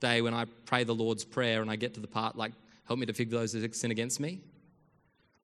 day 0.00 0.20
when 0.20 0.34
I 0.34 0.46
pray 0.64 0.84
the 0.84 0.94
Lord's 0.94 1.24
Prayer 1.24 1.62
and 1.62 1.70
I 1.70 1.76
get 1.76 1.94
to 1.94 2.00
the 2.00 2.08
part 2.08 2.36
like, 2.36 2.52
help 2.86 2.98
me 2.98 3.06
to 3.06 3.12
forgive 3.12 3.30
those 3.30 3.52
who 3.52 3.68
sin 3.72 3.92
against 3.92 4.18
me. 4.18 4.40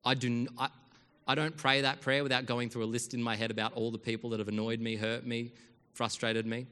I, 0.05 0.15
do, 0.15 0.49
I, 0.59 0.69
I 1.29 1.35
don't 1.35 1.57
pray 1.57 1.83
that 1.83 2.01
prayer 2.01 2.23
without 2.23 2.47
going 2.47 2.69
through 2.69 2.85
a 2.85 2.87
list 2.87 3.15
in 3.15 3.23
my 3.23 3.37
head 3.37 3.51
about 3.51 3.75
all 3.75 3.91
the 3.91 3.99
people 3.99 4.31
that 4.31 4.41
have 4.41 4.49
annoyed 4.49 4.81
me, 4.81 4.97
hurt 4.97 5.27
me, 5.27 5.53
frustrated 5.95 6.47
me. 6.47 6.67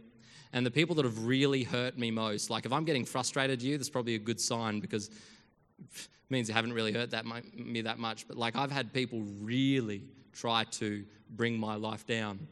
And 0.55 0.65
the 0.65 0.71
people 0.71 0.95
that 0.95 1.05
have 1.05 1.27
really 1.27 1.65
hurt 1.65 1.99
me 1.99 2.13
most, 2.13 2.49
like 2.49 2.65
if 2.65 2.73
I'm 2.73 2.85
getting 2.85 3.05
frustrated 3.05 3.59
at 3.59 3.65
you, 3.65 3.77
that's 3.77 3.91
probably 3.91 4.15
a 4.15 4.21
good 4.21 4.41
sign 4.41 4.79
because 4.79 5.09
it 5.09 6.31
means 6.31 6.49
you 6.49 6.55
haven't 6.55 6.73
really 6.73 6.93
hurt 6.93 7.11
that 7.11 7.27
me 7.57 7.83
that 7.83 7.99
much. 7.99 8.29
But 8.29 8.37
like 8.37 8.55
I've 8.55 8.71
had 8.71 8.93
people 8.93 9.21
really 9.41 10.05
try 10.33 10.63
to 10.65 11.05
bring 11.29 11.59
my 11.59 11.75
life 11.75 12.07
down, 12.07 12.47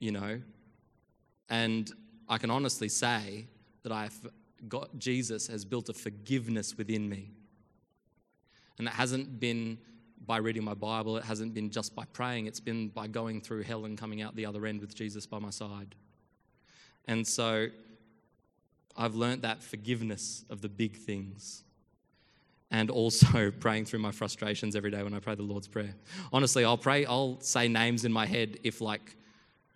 you 0.00 0.12
know, 0.12 0.38
and 1.48 1.90
I 2.28 2.36
can 2.36 2.50
honestly 2.50 2.90
say 2.90 3.46
that 3.84 3.90
I've 3.90 4.14
got 4.68 4.98
Jesus 4.98 5.46
has 5.46 5.64
built 5.64 5.88
a 5.88 5.94
forgiveness 5.94 6.76
within 6.76 7.08
me. 7.08 7.30
And 8.76 8.86
it 8.86 8.92
hasn't 8.92 9.40
been 9.40 9.78
by 10.26 10.36
reading 10.36 10.62
my 10.62 10.74
Bible, 10.74 11.16
it 11.16 11.24
hasn't 11.24 11.54
been 11.54 11.70
just 11.70 11.94
by 11.94 12.04
praying, 12.12 12.44
it's 12.44 12.60
been 12.60 12.88
by 12.88 13.06
going 13.06 13.40
through 13.40 13.62
hell 13.62 13.86
and 13.86 13.96
coming 13.96 14.20
out 14.20 14.36
the 14.36 14.44
other 14.44 14.66
end 14.66 14.82
with 14.82 14.94
Jesus 14.94 15.24
by 15.24 15.38
my 15.38 15.48
side. 15.48 15.94
And 17.10 17.26
so 17.26 17.66
I've 18.96 19.16
learnt 19.16 19.42
that 19.42 19.64
forgiveness 19.64 20.44
of 20.48 20.60
the 20.60 20.68
big 20.68 20.96
things 20.96 21.64
and 22.70 22.88
also 22.88 23.50
praying 23.60 23.86
through 23.86 23.98
my 23.98 24.12
frustrations 24.12 24.76
every 24.76 24.92
day 24.92 25.02
when 25.02 25.12
I 25.12 25.18
pray 25.18 25.34
the 25.34 25.42
Lord's 25.42 25.66
Prayer. 25.66 25.92
Honestly, 26.32 26.64
I'll 26.64 26.78
pray, 26.78 27.04
I'll 27.04 27.40
say 27.40 27.66
names 27.66 28.04
in 28.04 28.12
my 28.12 28.26
head 28.26 28.60
if 28.62 28.80
like 28.80 29.16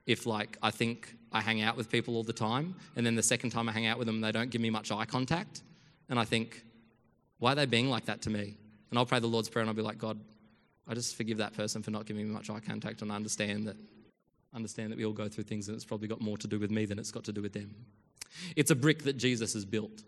if 0.06 0.26
like 0.26 0.58
I 0.62 0.70
think 0.70 1.16
I 1.32 1.40
hang 1.40 1.60
out 1.60 1.76
with 1.76 1.90
people 1.90 2.14
all 2.14 2.22
the 2.22 2.32
time, 2.32 2.76
and 2.94 3.04
then 3.04 3.16
the 3.16 3.22
second 3.22 3.50
time 3.50 3.68
I 3.68 3.72
hang 3.72 3.86
out 3.86 3.98
with 3.98 4.06
them, 4.06 4.20
they 4.20 4.30
don't 4.30 4.50
give 4.50 4.60
me 4.60 4.70
much 4.70 4.92
eye 4.92 5.04
contact, 5.04 5.62
and 6.08 6.20
I 6.20 6.24
think, 6.24 6.62
why 7.40 7.50
are 7.52 7.54
they 7.56 7.66
being 7.66 7.90
like 7.90 8.04
that 8.04 8.22
to 8.22 8.30
me? 8.30 8.54
And 8.90 8.98
I'll 8.98 9.06
pray 9.06 9.18
the 9.18 9.26
Lord's 9.26 9.48
Prayer 9.48 9.62
and 9.62 9.68
I'll 9.70 9.74
be 9.74 9.82
like, 9.82 9.98
God, 9.98 10.20
I 10.86 10.94
just 10.94 11.16
forgive 11.16 11.38
that 11.38 11.52
person 11.54 11.82
for 11.82 11.90
not 11.90 12.06
giving 12.06 12.28
me 12.28 12.32
much 12.32 12.48
eye 12.48 12.60
contact, 12.60 13.02
and 13.02 13.10
I 13.10 13.16
understand 13.16 13.66
that 13.66 13.76
understand 14.54 14.92
that 14.92 14.98
we 14.98 15.04
all 15.04 15.12
go 15.12 15.28
through 15.28 15.44
things 15.44 15.68
and 15.68 15.74
it's 15.74 15.84
probably 15.84 16.08
got 16.08 16.20
more 16.20 16.38
to 16.38 16.46
do 16.46 16.58
with 16.58 16.70
me 16.70 16.84
than 16.86 16.98
it's 16.98 17.10
got 17.10 17.24
to 17.24 17.32
do 17.32 17.42
with 17.42 17.52
them. 17.52 17.74
It's 18.56 18.70
a 18.70 18.74
brick 18.74 19.02
that 19.04 19.16
Jesus 19.16 19.54
has 19.54 19.64
built. 19.64 20.02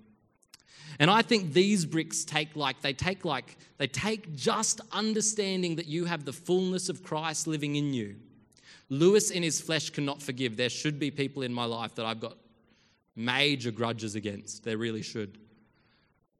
And 0.99 1.11
I 1.11 1.23
think 1.23 1.53
these 1.53 1.85
bricks 1.85 2.25
take 2.25 2.57
like, 2.57 2.81
they 2.81 2.93
take 2.93 3.25
like, 3.25 3.57
they 3.79 3.87
take 3.87 4.35
just 4.35 4.81
understanding 4.93 5.77
that 5.77 5.87
you 5.87 6.07
have 6.07 6.25
the 6.25 6.33
fullness 6.33 6.89
of 6.89 7.03
Christ 7.03 7.47
living 7.47 7.77
in 7.77 7.93
you. 7.93 8.17
Lewis 8.89 9.31
in 9.31 9.43
his 9.43 9.61
flesh 9.61 9.91
cannot 9.91 10.23
forgive. 10.23 10.57
There 10.57 10.71
should 10.71 10.99
be 10.99 11.11
people 11.11 11.43
in 11.43 11.53
my 11.53 11.65
life 11.65 11.95
that 11.97 12.07
I've 12.07 12.21
got 12.21 12.37
major 13.15 13.71
grudges 13.71 14.15
against. 14.15 14.65
There 14.65 14.79
really 14.79 15.03
should. 15.03 15.39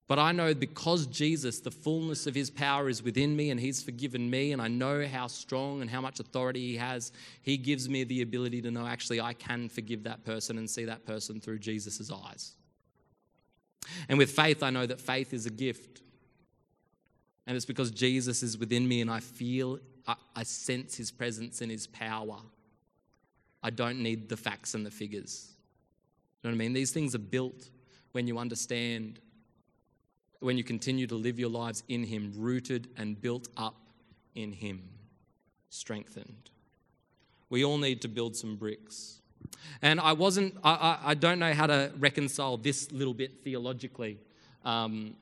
But 0.09 0.21
I 0.21 0.31
know 0.31 0.55
because 0.55 1.07
Jesus, 1.07 1.59
the 1.59 1.71
fullness 1.71 2.29
of 2.29 2.35
his 2.35 2.49
power 2.49 2.89
is 2.89 3.03
within 3.03 3.35
me 3.35 3.51
and 3.51 3.59
he's 3.59 3.83
forgiven 3.83 4.31
me, 4.31 4.53
and 4.53 4.63
I 4.63 4.69
know 4.69 5.05
how 5.05 5.27
strong 5.27 5.81
and 5.81 5.91
how 5.91 6.01
much 6.01 6.21
authority 6.21 6.61
he 6.61 6.77
has, 6.77 7.11
he 7.43 7.57
gives 7.57 7.89
me 7.89 8.05
the 8.05 8.23
ability 8.23 8.63
to 8.63 8.71
know 8.71 8.87
actually 8.87 9.21
I 9.21 9.33
can 9.33 9.69
forgive 9.69 10.05
that 10.05 10.25
person 10.25 10.59
and 10.59 10.71
see 10.71 10.85
that 10.85 11.05
person 11.05 11.41
through 11.41 11.59
Jesus' 11.59 12.11
eyes. 12.11 12.53
And 14.09 14.17
with 14.17 14.31
faith, 14.31 14.63
I 14.63 14.71
know 14.71 14.87
that 14.87 15.01
faith 15.01 15.33
is 15.33 15.47
a 15.47 15.51
gift. 15.51 16.03
And 17.47 17.57
it's 17.57 17.67
because 17.67 17.91
Jesus 17.91 18.43
is 18.43 18.59
within 18.59 18.87
me 18.87 19.01
and 19.01 19.11
I 19.11 19.21
feel, 19.21 19.79
I, 20.07 20.15
I 20.35 20.43
sense 20.45 20.97
his 20.97 21.11
presence 21.11 21.61
and 21.61 21.71
his 21.71 21.87
power. 21.89 22.39
I 23.63 23.71
don't 23.71 24.01
need 24.01 24.29
the 24.29 24.37
facts 24.37 24.75
and 24.75 24.87
the 24.87 24.91
figures. 24.91 25.49
You 26.43 26.51
know 26.51 26.55
what 26.55 26.63
I 26.63 26.65
mean? 26.65 26.73
These 26.73 26.93
things 26.93 27.15
are 27.15 27.21
built 27.21 27.71
when 28.13 28.29
you 28.29 28.39
understand, 28.39 29.21
when 30.41 30.57
you 30.57 30.65
continue 30.65 31.07
to 31.07 31.15
live 31.15 31.39
your 31.39 31.51
lives 31.51 31.83
in 31.89 32.05
him, 32.05 32.33
rooted 32.37 32.89
and 32.97 33.21
built 33.21 33.49
up 33.57 33.77
in 34.35 34.53
him, 34.53 34.83
strengthened. 35.71 36.51
We 37.49 37.65
all 37.65 37.79
need 37.79 38.03
to 38.03 38.09
build 38.09 38.37
some 38.37 38.57
bricks. 38.57 39.21
And 39.83 40.01
I 40.01 40.13
wasn't, 40.13 40.57
I, 40.65 40.73
I, 40.73 40.99
I 41.11 41.15
don't 41.15 41.39
know 41.39 41.53
how 41.53 41.67
to 41.67 41.93
reconcile 41.99 42.57
this 42.57 42.91
little 42.93 43.15
bit 43.15 43.45
theologically. 43.45 44.19
Um, 44.65 45.17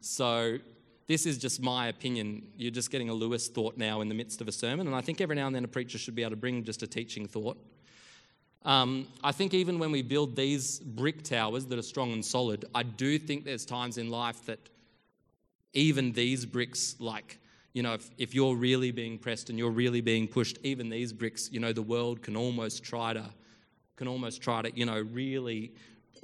so 0.00 0.58
this 1.06 1.26
is 1.26 1.38
just 1.38 1.60
my 1.62 1.88
opinion. 1.88 2.48
You're 2.56 2.70
just 2.70 2.90
getting 2.90 3.08
a 3.08 3.14
Lewis 3.14 3.48
thought 3.48 3.76
now 3.76 4.00
in 4.00 4.08
the 4.08 4.14
midst 4.14 4.40
of 4.40 4.48
a 4.48 4.52
sermon. 4.52 4.86
And 4.86 4.96
I 4.96 5.00
think 5.00 5.20
every 5.20 5.36
now 5.36 5.46
and 5.46 5.54
then 5.54 5.64
a 5.64 5.68
preacher 5.68 5.98
should 5.98 6.14
be 6.14 6.22
able 6.22 6.30
to 6.30 6.36
bring 6.36 6.64
just 6.64 6.82
a 6.82 6.86
teaching 6.86 7.26
thought. 7.26 7.58
Um, 8.64 9.06
I 9.22 9.32
think 9.32 9.54
even 9.54 9.78
when 9.78 9.92
we 9.92 10.02
build 10.02 10.34
these 10.34 10.80
brick 10.80 11.22
towers 11.22 11.66
that 11.66 11.78
are 11.78 11.82
strong 11.82 12.12
and 12.12 12.24
solid, 12.24 12.64
I 12.74 12.82
do 12.82 13.18
think 13.18 13.44
there's 13.44 13.64
times 13.64 13.96
in 13.98 14.10
life 14.10 14.44
that 14.46 14.58
even 15.72 16.12
these 16.12 16.44
bricks, 16.44 16.96
like, 16.98 17.38
you 17.74 17.82
know, 17.82 17.94
if, 17.94 18.10
if 18.18 18.34
you're 18.34 18.56
really 18.56 18.90
being 18.90 19.18
pressed 19.18 19.50
and 19.50 19.58
you're 19.58 19.70
really 19.70 20.00
being 20.00 20.26
pushed, 20.26 20.58
even 20.62 20.88
these 20.88 21.12
bricks, 21.12 21.50
you 21.52 21.60
know, 21.60 21.72
the 21.72 21.82
world 21.82 22.22
can 22.22 22.36
almost 22.36 22.82
try 22.82 23.12
to, 23.12 23.24
can 23.96 24.08
almost 24.08 24.42
try 24.42 24.62
to, 24.62 24.76
you 24.76 24.86
know, 24.86 25.00
really 25.12 25.72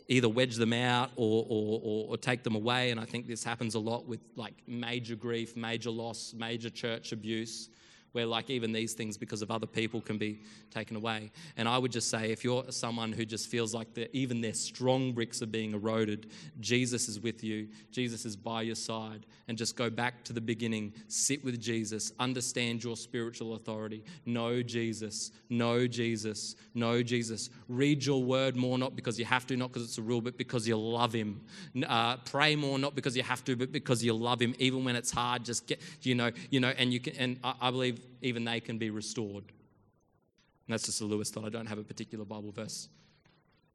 either 0.09 0.29
wedge 0.29 0.57
them 0.57 0.73
out 0.73 1.11
or, 1.17 1.47
or, 1.49 1.81
or, 1.83 2.07
or, 2.09 2.17
take 2.17 2.43
them 2.43 2.55
away. 2.55 2.91
And 2.91 2.99
I 2.99 3.05
think 3.05 3.27
this 3.27 3.45
happens 3.45 3.75
a 3.75 3.79
lot 3.79 4.07
with 4.07 4.21
like 4.35 4.55
major 4.67 5.15
grief, 5.15 5.57
major 5.57 5.91
loss, 5.91 6.35
major 6.37 6.71
church 6.71 7.13
abuse 7.13 7.69
where 8.13 8.27
like 8.27 8.51
even 8.51 8.73
these 8.73 8.93
things 8.95 9.17
because 9.17 9.43
of 9.43 9.51
other 9.51 9.67
people 9.67 10.01
can 10.01 10.19
be 10.19 10.41
taken 10.71 10.97
away. 10.97 11.31
And 11.57 11.69
i 11.69 11.79
would 11.79 11.93
just 11.93 12.09
say 12.09 12.31
if 12.31 12.45
you're 12.45 12.65
someone 12.71 13.13
who 13.13 13.25
just 13.25 13.49
feels 13.49 13.75
like 13.75 13.89
even 14.13 14.41
their 14.41 14.55
strong 14.55 15.13
bricks 15.13 15.43
are 15.43 15.47
being 15.47 15.75
eroded 15.75 16.31
jesus 16.61 17.09
is 17.09 17.21
with 17.21 17.43
you. 17.43 17.69
Jesus 17.91 18.25
is 18.25 18.37
by 18.37 18.63
your 18.63 18.75
side. 18.75 19.27
And 19.49 19.59
just 19.59 19.77
go 19.77 19.91
back 19.91 20.25
to 20.25 20.33
the 20.33 20.41
beginning. 20.41 20.93
Sit 21.09 21.45
with 21.45 21.61
jesus. 21.61 22.13
Understand 22.19 22.83
your 22.83 22.97
spiritual 22.97 23.55
authority. 23.55 24.05
Know 24.25 24.63
jesus. 24.63 25.33
Know 25.49 25.87
jesus. 25.87 26.57
Know 26.75 27.03
jesus. 27.03 27.51
Read 27.69 28.05
your 28.05 28.23
word 28.23 28.57
more 28.57 28.79
not 28.79 28.97
because 28.97 29.19
you 29.19 29.25
have 29.25 29.47
to 29.47 29.57
not 29.57 29.69
because 29.73 29.85
it's 29.85 29.99
a 29.99 30.03
rule 30.03 30.21
but 30.21 30.37
because 30.39 30.67
you 30.67 30.77
love 30.77 31.13
him. 31.13 31.41
Uh, 31.87 32.17
pray 32.19 32.57
more 32.57 32.79
not 32.79 32.95
because 32.95 33.17
you 33.17 33.23
have 33.23 33.45
to 33.45 33.57
but 33.57 33.73
because 33.73 34.03
you 34.03 34.15
love 34.15 34.41
him. 34.41 34.55
Even 34.59 34.85
when 34.85 34.97
it's 34.97 35.11
hard 35.11 35.45
just 35.45 35.67
get 35.67 35.81
you 36.03 36.15
know 36.15 36.31
you 36.51 36.61
know 36.61 36.73
and 36.79 36.93
you 36.93 37.01
can 37.01 37.15
and 37.17 37.39
i, 37.45 37.55
I 37.61 37.71
believe 37.71 38.02
even 38.21 38.45
they 38.45 38.61
can 38.61 38.79
be 38.79 38.91
restored. 38.91 39.45
And 39.45 40.75
that's 40.75 40.85
just 40.85 41.01
a 41.01 41.05
Lewis 41.05 41.31
thought. 41.31 41.45
I 41.45 41.49
don't 41.49 41.67
have 41.67 41.79
a 41.79 41.85
particular 41.85 42.25
Bible 42.25 42.53
verse 42.53 42.89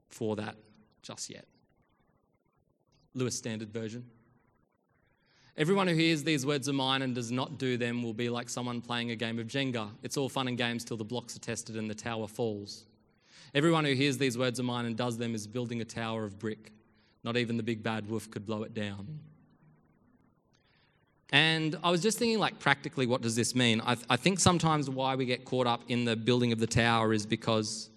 for 0.10 0.36
that 0.38 0.56
just 1.02 1.30
yet. 1.30 1.46
Lewis 3.14 3.36
Standard 3.36 3.72
Version. 3.72 4.06
Everyone 5.58 5.88
who 5.88 5.96
hears 5.96 6.24
these 6.24 6.46
words 6.46 6.68
of 6.68 6.76
mine 6.76 7.02
and 7.02 7.16
does 7.16 7.32
not 7.32 7.58
do 7.58 7.78
them 7.78 8.04
will 8.04 8.14
be 8.14 8.30
like 8.30 8.48
someone 8.48 8.80
playing 8.80 9.10
a 9.10 9.16
game 9.16 9.40
of 9.40 9.48
Jenga. 9.48 9.90
It's 10.04 10.16
all 10.16 10.30
fun 10.30 10.48
and 10.48 10.58
games 10.58 10.84
till 10.84 10.98
the 10.98 11.04
blocks 11.04 11.36
are 11.36 11.40
tested 11.40 11.78
and 11.78 11.90
the 11.90 11.96
tower 11.96 12.28
falls. 12.28 12.86
Everyone 13.56 13.84
who 13.84 13.94
hears 13.94 14.20
these 14.20 14.38
words 14.38 14.60
of 14.60 14.66
mine 14.66 14.86
and 14.86 14.96
does 14.96 15.18
them 15.18 15.34
is 15.34 15.48
building 15.48 15.82
a 15.82 15.86
tower 15.86 16.26
of 16.26 16.38
brick. 16.38 16.74
Not 17.24 17.38
even 17.38 17.58
the 17.58 17.64
big 17.64 17.82
bad 17.82 18.08
wolf 18.08 18.30
could 18.30 18.46
blow 18.46 18.64
it 18.64 18.76
down. 18.76 19.20
And 21.32 21.78
I 21.84 21.92
was 21.92 22.02
just 22.02 22.18
thinking, 22.20 22.40
like, 22.40 22.58
practically, 22.60 23.06
what 23.06 23.22
does 23.22 23.36
this 23.36 23.54
mean? 23.54 23.82
I, 23.86 23.96
th- 23.96 24.08
I, 24.10 24.16
think 24.16 24.40
sometimes 24.40 24.90
why 24.90 25.16
we 25.16 25.26
get 25.26 25.44
caught 25.44 25.68
up 25.68 25.82
in 25.90 26.06
the 26.06 26.16
building 26.16 26.54
of 26.54 26.60
the 26.60 26.68
tower 26.68 27.12
is 27.12 27.26
because 27.26 27.90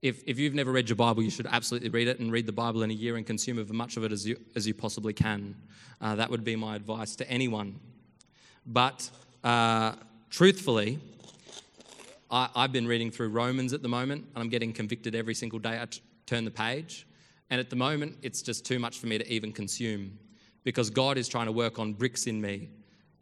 if, 0.00 0.22
if 0.26 0.38
you've 0.38 0.54
never 0.54 0.70
read 0.70 0.88
your 0.88 0.96
Bible, 0.96 1.24
you 1.24 1.30
should 1.30 1.48
absolutely 1.48 1.88
read 1.88 2.06
it 2.06 2.20
and 2.20 2.30
read 2.30 2.46
the 2.46 2.52
Bible 2.52 2.84
in 2.84 2.90
a 2.90 2.94
year 2.94 3.16
and 3.16 3.26
consume 3.26 3.58
as 3.58 3.72
much 3.72 3.96
of 3.96 4.04
it 4.04 4.12
as 4.12 4.26
you, 4.26 4.36
as 4.54 4.66
you 4.66 4.74
possibly 4.74 5.12
can. 5.12 5.56
Uh, 6.00 6.14
that 6.14 6.30
would 6.30 6.44
be 6.44 6.54
my 6.54 6.76
advice 6.76 7.16
to 7.16 7.28
anyone. 7.28 7.80
But 8.64 9.10
uh, 9.42 9.94
truthfully, 10.30 11.00
I, 12.30 12.48
I've 12.54 12.72
been 12.72 12.86
reading 12.86 13.10
through 13.10 13.30
Romans 13.30 13.72
at 13.72 13.82
the 13.82 13.88
moment, 13.88 14.24
and 14.34 14.42
I'm 14.42 14.50
getting 14.50 14.72
convicted 14.72 15.16
every 15.16 15.34
single 15.34 15.58
day 15.58 15.80
I 15.80 15.86
t- 15.86 16.00
turn 16.26 16.44
the 16.44 16.52
page. 16.52 17.08
And 17.50 17.58
at 17.58 17.70
the 17.70 17.76
moment, 17.76 18.18
it's 18.22 18.42
just 18.42 18.64
too 18.64 18.78
much 18.78 18.98
for 18.98 19.08
me 19.08 19.18
to 19.18 19.32
even 19.32 19.52
consume 19.52 20.16
because 20.66 20.90
God 20.90 21.16
is 21.16 21.28
trying 21.28 21.46
to 21.46 21.52
work 21.52 21.78
on 21.78 21.92
bricks 21.92 22.26
in 22.26 22.40
me. 22.40 22.68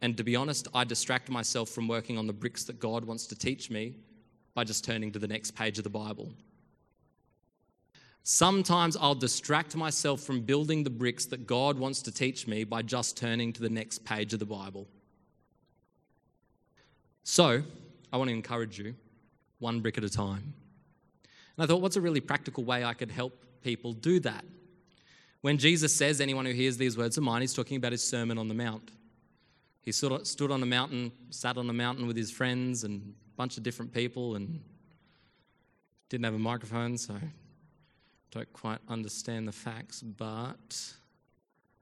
And 0.01 0.17
to 0.17 0.23
be 0.23 0.35
honest, 0.35 0.67
I 0.73 0.83
distract 0.83 1.29
myself 1.29 1.69
from 1.69 1.87
working 1.87 2.17
on 2.17 2.25
the 2.25 2.33
bricks 2.33 2.63
that 2.63 2.79
God 2.79 3.05
wants 3.05 3.27
to 3.27 3.35
teach 3.35 3.69
me 3.69 3.97
by 4.55 4.63
just 4.63 4.83
turning 4.83 5.11
to 5.11 5.19
the 5.19 5.27
next 5.27 5.51
page 5.51 5.77
of 5.77 5.83
the 5.83 5.89
Bible. 5.91 6.33
Sometimes 8.23 8.97
I'll 8.97 9.13
distract 9.13 9.75
myself 9.75 10.21
from 10.21 10.41
building 10.41 10.83
the 10.83 10.89
bricks 10.89 11.27
that 11.27 11.45
God 11.45 11.77
wants 11.77 12.01
to 12.01 12.11
teach 12.11 12.47
me 12.47 12.63
by 12.63 12.81
just 12.81 13.15
turning 13.15 13.53
to 13.53 13.61
the 13.61 13.69
next 13.69 14.03
page 14.03 14.33
of 14.33 14.39
the 14.39 14.45
Bible. 14.47 14.87
So, 17.21 17.61
I 18.11 18.17
want 18.17 18.29
to 18.29 18.33
encourage 18.33 18.79
you 18.79 18.95
one 19.59 19.81
brick 19.81 19.99
at 19.99 20.03
a 20.03 20.09
time. 20.09 20.55
And 21.57 21.63
I 21.63 21.67
thought, 21.67 21.81
what's 21.81 21.95
a 21.95 22.01
really 22.01 22.21
practical 22.21 22.63
way 22.63 22.83
I 22.83 22.95
could 22.95 23.11
help 23.11 23.45
people 23.61 23.93
do 23.93 24.19
that? 24.21 24.43
When 25.45 25.59
Jesus 25.59 25.93
says, 25.93 26.21
anyone 26.21 26.47
who 26.47 26.53
hears 26.53 26.75
these 26.75 26.97
words 26.97 27.19
of 27.19 27.23
mine, 27.23 27.41
he's 27.41 27.53
talking 27.53 27.77
about 27.77 27.91
his 27.91 28.03
Sermon 28.03 28.39
on 28.39 28.47
the 28.47 28.55
Mount. 28.55 28.89
He 29.83 29.91
stood 29.91 30.49
on 30.49 30.63
a 30.63 30.65
mountain, 30.65 31.11
sat 31.29 31.55
on 31.57 31.69
a 31.69 31.73
mountain 31.73 32.07
with 32.07 32.17
his 32.17 32.31
friends 32.31 32.83
and 32.83 33.13
a 33.31 33.35
bunch 33.37 33.55
of 33.55 33.61
different 33.61 33.93
people, 33.93 34.37
and 34.37 34.59
didn't 36.09 36.25
have 36.25 36.33
a 36.33 36.39
microphone, 36.39 36.97
so 36.97 37.13
don't 38.31 38.51
quite 38.53 38.79
understand 38.89 39.47
the 39.47 39.51
facts, 39.51 40.01
but 40.01 40.83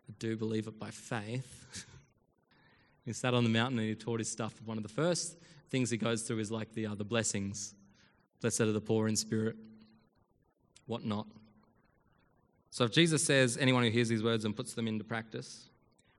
I 0.10 0.14
do 0.20 0.36
believe 0.36 0.68
it 0.68 0.78
by 0.78 0.90
faith. 0.90 1.86
he 3.06 3.14
sat 3.14 3.34
on 3.34 3.46
the 3.46 3.50
mountain 3.50 3.80
and 3.80 3.88
he 3.88 3.96
taught 3.96 4.20
his 4.20 4.30
stuff. 4.30 4.54
One 4.66 4.76
of 4.76 4.84
the 4.84 4.90
first 4.90 5.38
things 5.70 5.90
he 5.90 5.96
goes 5.96 6.24
through 6.24 6.40
is 6.40 6.52
like 6.52 6.74
the 6.74 6.88
other 6.88 7.06
blessings. 7.06 7.76
Blessed 8.42 8.60
are 8.60 8.74
the 8.74 8.82
poor 8.82 9.08
in 9.08 9.16
spirit, 9.16 9.56
whatnot. 10.86 11.28
So 12.74 12.86
if 12.86 12.92
Jesus 12.92 13.24
says, 13.24 13.56
anyone 13.56 13.84
who 13.84 13.92
hears 13.92 14.10
these 14.10 14.24
words 14.24 14.46
and 14.46 14.56
puts 14.56 14.74
them 14.74 14.88
into 14.88 15.04
practice, 15.04 15.70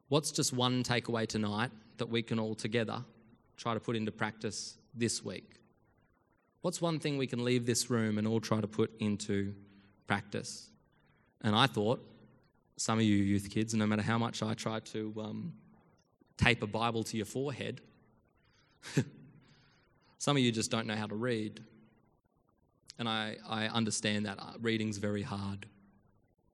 what's 0.09 0.31
just 0.31 0.53
one 0.53 0.85
takeaway 0.85 1.27
tonight 1.27 1.73
that 1.97 2.09
we 2.09 2.23
can 2.23 2.39
all 2.39 2.55
together 2.55 3.05
try 3.57 3.75
to 3.75 3.81
put 3.81 3.97
into 3.97 4.13
practice 4.13 4.79
this 4.95 5.25
week? 5.25 5.57
What's 6.61 6.81
one 6.81 7.01
thing 7.01 7.19
we 7.19 7.27
can 7.27 7.43
leave 7.43 7.67
this 7.67 7.91
room 7.91 8.19
and 8.19 8.27
all 8.29 8.39
try 8.39 8.61
to 8.61 8.69
put 8.69 8.93
into 9.01 9.53
practice? 10.07 10.71
And 11.41 11.57
I 11.57 11.67
thought, 11.67 12.01
some 12.77 13.01
of 13.01 13.05
you 13.05 13.17
youth 13.17 13.51
kids, 13.51 13.75
no 13.75 13.85
matter 13.85 14.03
how 14.03 14.19
much 14.19 14.41
I 14.41 14.55
try 14.55 14.79
to 14.79 15.13
um, 15.19 15.55
tape 16.37 16.63
a 16.63 16.69
Bible 16.69 17.03
to 17.03 17.17
your 17.17 17.27
forehead, 17.27 17.81
some 20.19 20.37
of 20.37 20.43
you 20.45 20.53
just 20.53 20.71
don't 20.71 20.87
know 20.87 20.95
how 20.95 21.09
to 21.09 21.17
read. 21.17 21.65
And 23.01 23.09
I, 23.09 23.39
I 23.45 23.67
understand 23.67 24.27
that. 24.27 24.39
Uh, 24.39 24.53
reading's 24.61 24.99
very 24.99 25.23
hard 25.23 25.67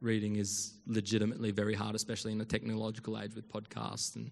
reading 0.01 0.37
is 0.37 0.75
legitimately 0.87 1.51
very 1.51 1.75
hard, 1.75 1.95
especially 1.95 2.33
in 2.33 2.41
a 2.41 2.45
technological 2.45 3.21
age 3.21 3.35
with 3.35 3.49
podcasts 3.49 4.17
and 4.17 4.31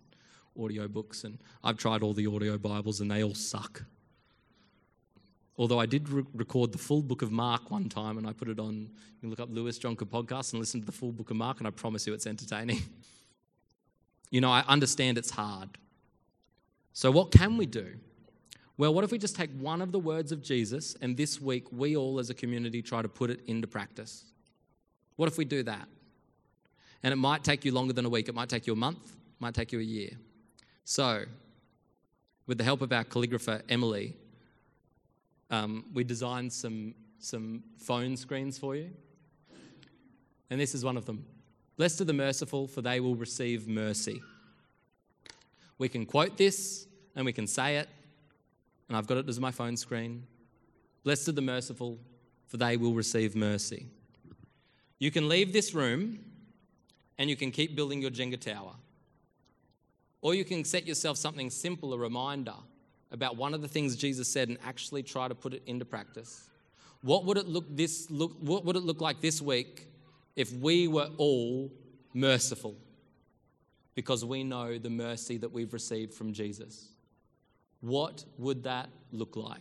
audio 0.58 0.88
books. 0.88 1.24
And 1.24 1.38
I've 1.62 1.76
tried 1.76 2.02
all 2.02 2.14
the 2.14 2.26
audio 2.26 2.58
Bibles 2.58 3.00
and 3.00 3.10
they 3.10 3.22
all 3.22 3.34
suck. 3.34 3.82
Although 5.58 5.80
I 5.80 5.86
did 5.86 6.08
re- 6.08 6.24
record 6.34 6.72
the 6.72 6.78
full 6.78 7.02
book 7.02 7.20
of 7.20 7.32
Mark 7.32 7.70
one 7.70 7.88
time 7.88 8.16
and 8.16 8.26
I 8.26 8.32
put 8.32 8.48
it 8.48 8.58
on, 8.58 8.74
you 8.74 9.20
can 9.20 9.30
look 9.30 9.40
up 9.40 9.48
Lewis 9.50 9.78
Jonker 9.78 10.08
podcast 10.08 10.52
and 10.52 10.60
listen 10.60 10.80
to 10.80 10.86
the 10.86 10.92
full 10.92 11.12
book 11.12 11.30
of 11.30 11.36
Mark, 11.36 11.58
and 11.58 11.66
I 11.66 11.70
promise 11.70 12.06
you 12.06 12.14
it's 12.14 12.28
entertaining. 12.28 12.80
you 14.30 14.40
know, 14.40 14.50
I 14.50 14.64
understand 14.68 15.18
it's 15.18 15.30
hard. 15.30 15.70
So, 16.92 17.10
what 17.10 17.32
can 17.32 17.56
we 17.56 17.66
do? 17.66 17.94
Well, 18.76 18.94
what 18.94 19.02
if 19.02 19.10
we 19.10 19.18
just 19.18 19.34
take 19.34 19.50
one 19.58 19.82
of 19.82 19.90
the 19.90 19.98
words 19.98 20.30
of 20.30 20.40
Jesus 20.40 20.96
and 21.02 21.16
this 21.16 21.40
week 21.40 21.64
we 21.72 21.96
all 21.96 22.20
as 22.20 22.30
a 22.30 22.34
community 22.34 22.80
try 22.80 23.02
to 23.02 23.08
put 23.08 23.28
it 23.28 23.40
into 23.48 23.66
practice? 23.66 24.24
What 25.18 25.26
if 25.28 25.36
we 25.36 25.44
do 25.44 25.64
that? 25.64 25.88
And 27.02 27.12
it 27.12 27.16
might 27.16 27.42
take 27.42 27.64
you 27.64 27.72
longer 27.72 27.92
than 27.92 28.04
a 28.04 28.08
week, 28.08 28.28
it 28.28 28.36
might 28.36 28.48
take 28.48 28.68
you 28.68 28.72
a 28.72 28.76
month, 28.76 29.02
it 29.02 29.40
might 29.40 29.52
take 29.52 29.72
you 29.72 29.80
a 29.80 29.82
year. 29.82 30.10
So, 30.84 31.24
with 32.46 32.56
the 32.56 32.62
help 32.62 32.82
of 32.82 32.92
our 32.92 33.02
calligrapher, 33.02 33.62
Emily, 33.68 34.14
um, 35.50 35.86
we 35.92 36.04
designed 36.04 36.52
some, 36.52 36.94
some 37.18 37.64
phone 37.78 38.16
screens 38.16 38.58
for 38.58 38.76
you. 38.76 38.90
And 40.50 40.60
this 40.60 40.72
is 40.72 40.84
one 40.84 40.96
of 40.96 41.04
them 41.04 41.24
Blessed 41.76 42.00
are 42.02 42.04
the 42.04 42.12
merciful, 42.12 42.68
for 42.68 42.80
they 42.80 43.00
will 43.00 43.16
receive 43.16 43.66
mercy. 43.66 44.22
We 45.78 45.88
can 45.88 46.06
quote 46.06 46.36
this 46.36 46.86
and 47.16 47.26
we 47.26 47.32
can 47.32 47.48
say 47.48 47.78
it, 47.78 47.88
and 48.86 48.96
I've 48.96 49.08
got 49.08 49.18
it 49.18 49.28
as 49.28 49.40
my 49.40 49.50
phone 49.50 49.76
screen. 49.76 50.22
Blessed 51.02 51.28
are 51.28 51.32
the 51.32 51.42
merciful, 51.42 51.98
for 52.46 52.56
they 52.56 52.76
will 52.76 52.94
receive 52.94 53.34
mercy. 53.34 53.86
You 54.98 55.10
can 55.10 55.28
leave 55.28 55.52
this 55.52 55.74
room 55.74 56.18
and 57.18 57.28
you 57.30 57.36
can 57.36 57.50
keep 57.50 57.76
building 57.76 58.00
your 58.00 58.10
Jenga 58.10 58.40
tower. 58.40 58.74
Or 60.20 60.34
you 60.34 60.44
can 60.44 60.64
set 60.64 60.86
yourself 60.86 61.16
something 61.16 61.50
simple, 61.50 61.94
a 61.94 61.98
reminder 61.98 62.54
about 63.10 63.36
one 63.36 63.54
of 63.54 63.62
the 63.62 63.68
things 63.68 63.96
Jesus 63.96 64.28
said 64.28 64.48
and 64.48 64.58
actually 64.64 65.02
try 65.02 65.28
to 65.28 65.34
put 65.34 65.54
it 65.54 65.62
into 65.66 65.84
practice. 65.84 66.48
What 67.02 67.24
would 67.24 67.38
it 67.38 67.46
look 67.46 67.64
this 67.70 68.10
look 68.10 68.36
what 68.40 68.64
would 68.64 68.76
it 68.76 68.82
look 68.82 69.00
like 69.00 69.20
this 69.20 69.40
week 69.40 69.86
if 70.34 70.52
we 70.52 70.88
were 70.88 71.08
all 71.16 71.70
merciful? 72.12 72.74
Because 73.94 74.24
we 74.24 74.42
know 74.44 74.78
the 74.78 74.90
mercy 74.90 75.36
that 75.38 75.52
we've 75.52 75.72
received 75.72 76.12
from 76.12 76.32
Jesus. 76.32 76.88
What 77.80 78.24
would 78.36 78.64
that 78.64 78.88
look 79.12 79.36
like? 79.36 79.60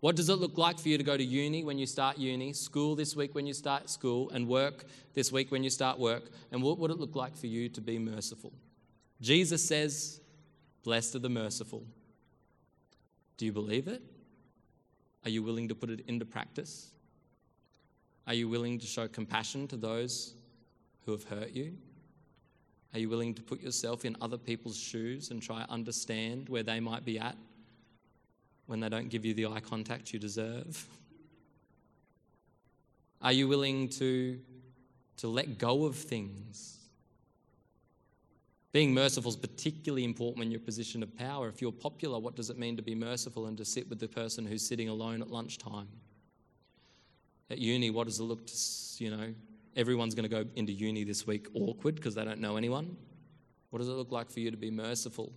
What 0.00 0.16
does 0.16 0.30
it 0.30 0.36
look 0.36 0.56
like 0.56 0.78
for 0.78 0.88
you 0.88 0.96
to 0.96 1.04
go 1.04 1.16
to 1.16 1.22
uni 1.22 1.62
when 1.62 1.78
you 1.78 1.86
start 1.86 2.16
uni, 2.16 2.54
school 2.54 2.96
this 2.96 3.14
week 3.14 3.34
when 3.34 3.46
you 3.46 3.52
start 3.52 3.90
school, 3.90 4.30
and 4.30 4.48
work 4.48 4.84
this 5.12 5.30
week 5.30 5.52
when 5.52 5.62
you 5.62 5.68
start 5.68 5.98
work? 5.98 6.30
And 6.50 6.62
what 6.62 6.78
would 6.78 6.90
it 6.90 6.98
look 6.98 7.14
like 7.14 7.36
for 7.36 7.46
you 7.46 7.68
to 7.68 7.80
be 7.82 7.98
merciful? 7.98 8.52
Jesus 9.20 9.62
says, 9.62 10.20
Blessed 10.82 11.16
are 11.16 11.18
the 11.18 11.28
merciful. 11.28 11.84
Do 13.36 13.44
you 13.44 13.52
believe 13.52 13.88
it? 13.88 14.02
Are 15.24 15.30
you 15.30 15.42
willing 15.42 15.68
to 15.68 15.74
put 15.74 15.90
it 15.90 16.00
into 16.06 16.24
practice? 16.24 16.90
Are 18.26 18.32
you 18.32 18.48
willing 18.48 18.78
to 18.78 18.86
show 18.86 19.06
compassion 19.06 19.68
to 19.68 19.76
those 19.76 20.34
who 21.04 21.12
have 21.12 21.24
hurt 21.24 21.50
you? 21.50 21.74
Are 22.94 22.98
you 22.98 23.10
willing 23.10 23.34
to 23.34 23.42
put 23.42 23.60
yourself 23.60 24.06
in 24.06 24.16
other 24.22 24.38
people's 24.38 24.78
shoes 24.78 25.30
and 25.30 25.42
try 25.42 25.62
to 25.62 25.70
understand 25.70 26.48
where 26.48 26.62
they 26.62 26.80
might 26.80 27.04
be 27.04 27.18
at 27.18 27.36
when 28.70 28.78
they 28.78 28.88
don't 28.88 29.08
give 29.08 29.24
you 29.24 29.34
the 29.34 29.46
eye 29.46 29.58
contact 29.58 30.12
you 30.12 30.20
deserve? 30.20 30.86
Are 33.20 33.32
you 33.32 33.48
willing 33.48 33.88
to, 33.88 34.38
to 35.16 35.26
let 35.26 35.58
go 35.58 35.86
of 35.86 35.96
things? 35.96 36.78
Being 38.70 38.94
merciful 38.94 39.28
is 39.28 39.36
particularly 39.36 40.04
important 40.04 40.38
when 40.38 40.52
you're 40.52 40.60
in 40.60 40.62
a 40.62 40.64
position 40.64 41.02
of 41.02 41.14
power. 41.16 41.48
If 41.48 41.60
you're 41.60 41.72
popular, 41.72 42.20
what 42.20 42.36
does 42.36 42.48
it 42.48 42.58
mean 42.58 42.76
to 42.76 42.82
be 42.82 42.94
merciful 42.94 43.46
and 43.46 43.58
to 43.58 43.64
sit 43.64 43.90
with 43.90 43.98
the 43.98 44.06
person 44.06 44.46
who's 44.46 44.64
sitting 44.64 44.88
alone 44.88 45.20
at 45.20 45.30
lunchtime? 45.32 45.88
At 47.50 47.58
uni, 47.58 47.90
what 47.90 48.06
does 48.06 48.20
it 48.20 48.22
look 48.22 48.46
to, 48.46 48.54
you 48.98 49.10
know, 49.10 49.34
everyone's 49.74 50.14
going 50.14 50.28
to 50.28 50.44
go 50.44 50.48
into 50.54 50.72
uni 50.72 51.02
this 51.02 51.26
week 51.26 51.48
awkward 51.54 51.96
because 51.96 52.14
they 52.14 52.24
don't 52.24 52.40
know 52.40 52.56
anyone. 52.56 52.96
What 53.70 53.80
does 53.80 53.88
it 53.88 53.92
look 53.92 54.12
like 54.12 54.30
for 54.30 54.38
you 54.38 54.52
to 54.52 54.56
be 54.56 54.70
merciful 54.70 55.32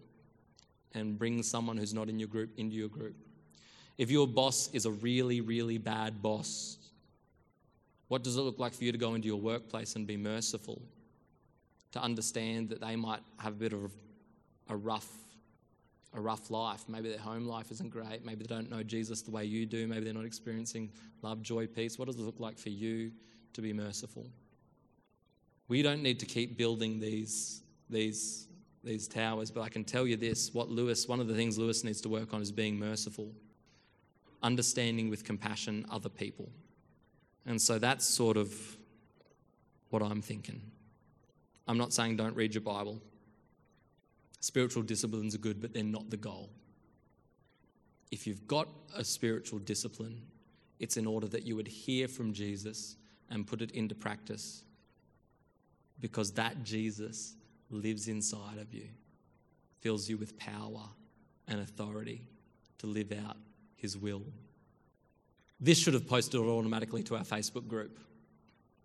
and 0.93 1.17
bring 1.17 1.43
someone 1.43 1.77
who's 1.77 1.93
not 1.93 2.09
in 2.09 2.19
your 2.19 2.27
group 2.27 2.51
into 2.57 2.75
your 2.75 2.89
group? 2.89 3.15
If 3.97 4.09
your 4.09 4.27
boss 4.27 4.69
is 4.73 4.85
a 4.85 4.91
really, 4.91 5.41
really 5.41 5.77
bad 5.77 6.21
boss, 6.21 6.77
what 8.07 8.23
does 8.23 8.37
it 8.37 8.41
look 8.41 8.59
like 8.59 8.73
for 8.73 8.83
you 8.83 8.91
to 8.91 8.97
go 8.97 9.15
into 9.15 9.27
your 9.27 9.39
workplace 9.39 9.95
and 9.95 10.05
be 10.05 10.17
merciful? 10.17 10.81
To 11.93 12.01
understand 12.01 12.69
that 12.69 12.81
they 12.81 12.95
might 12.95 13.21
have 13.37 13.53
a 13.53 13.57
bit 13.57 13.73
of 13.73 13.91
a 14.69 14.75
rough, 14.75 15.09
a 16.13 16.19
rough 16.19 16.49
life. 16.49 16.83
Maybe 16.87 17.09
their 17.09 17.19
home 17.19 17.45
life 17.45 17.71
isn't 17.71 17.91
great. 17.91 18.25
Maybe 18.25 18.43
they 18.45 18.55
don't 18.55 18.69
know 18.69 18.81
Jesus 18.81 19.21
the 19.21 19.31
way 19.31 19.45
you 19.45 19.65
do. 19.65 19.87
Maybe 19.87 20.05
they're 20.05 20.13
not 20.13 20.25
experiencing 20.25 20.89
love, 21.21 21.41
joy, 21.41 21.67
peace. 21.67 21.99
What 21.99 22.05
does 22.05 22.15
it 22.15 22.21
look 22.21 22.39
like 22.39 22.57
for 22.57 22.69
you 22.69 23.11
to 23.53 23.61
be 23.61 23.73
merciful. 23.73 24.25
We 25.67 25.81
don't 25.81 26.03
need 26.03 26.19
to 26.19 26.25
keep 26.25 26.57
building 26.57 26.99
these, 26.99 27.61
these, 27.89 28.47
these 28.83 29.07
towers, 29.07 29.49
but 29.49 29.61
I 29.61 29.69
can 29.69 29.83
tell 29.83 30.05
you 30.05 30.17
this 30.17 30.53
what 30.53 30.69
Lewis, 30.69 31.07
one 31.07 31.19
of 31.19 31.27
the 31.27 31.35
things 31.35 31.57
Lewis 31.57 31.83
needs 31.83 32.01
to 32.01 32.09
work 32.09 32.33
on 32.33 32.41
is 32.41 32.51
being 32.51 32.77
merciful, 32.77 33.31
understanding 34.41 35.09
with 35.09 35.23
compassion 35.23 35.85
other 35.89 36.09
people. 36.09 36.49
And 37.45 37.61
so 37.61 37.79
that's 37.79 38.05
sort 38.05 38.37
of 38.37 38.53
what 39.89 40.01
I'm 40.01 40.21
thinking. 40.21 40.61
I'm 41.67 41.77
not 41.77 41.93
saying 41.93 42.17
don't 42.17 42.35
read 42.35 42.53
your 42.53 42.61
Bible. 42.61 43.01
Spiritual 44.39 44.83
disciplines 44.83 45.33
are 45.33 45.39
good, 45.39 45.61
but 45.61 45.73
they're 45.73 45.83
not 45.83 46.09
the 46.09 46.17
goal. 46.17 46.49
If 48.11 48.27
you've 48.27 48.45
got 48.47 48.67
a 48.95 49.03
spiritual 49.03 49.59
discipline, 49.59 50.21
it's 50.79 50.97
in 50.97 51.07
order 51.07 51.27
that 51.27 51.45
you 51.45 51.55
would 51.55 51.67
hear 51.67 52.07
from 52.07 52.33
Jesus 52.33 52.97
and 53.29 53.47
put 53.47 53.61
it 53.61 53.71
into 53.71 53.95
practice 53.95 54.63
because 56.01 56.31
that 56.33 56.63
Jesus 56.63 57.35
lives 57.69 58.07
inside 58.07 58.57
of 58.57 58.73
you, 58.73 58.87
fills 59.81 60.09
you 60.09 60.17
with 60.17 60.37
power 60.37 60.83
and 61.47 61.59
authority 61.59 62.21
to 62.79 62.87
live 62.87 63.11
out 63.11 63.37
his 63.75 63.97
will. 63.97 64.23
This 65.59 65.77
should 65.77 65.93
have 65.93 66.07
posted 66.07 66.39
automatically 66.39 67.03
to 67.03 67.15
our 67.15 67.23
Facebook 67.23 67.67
group 67.67 67.99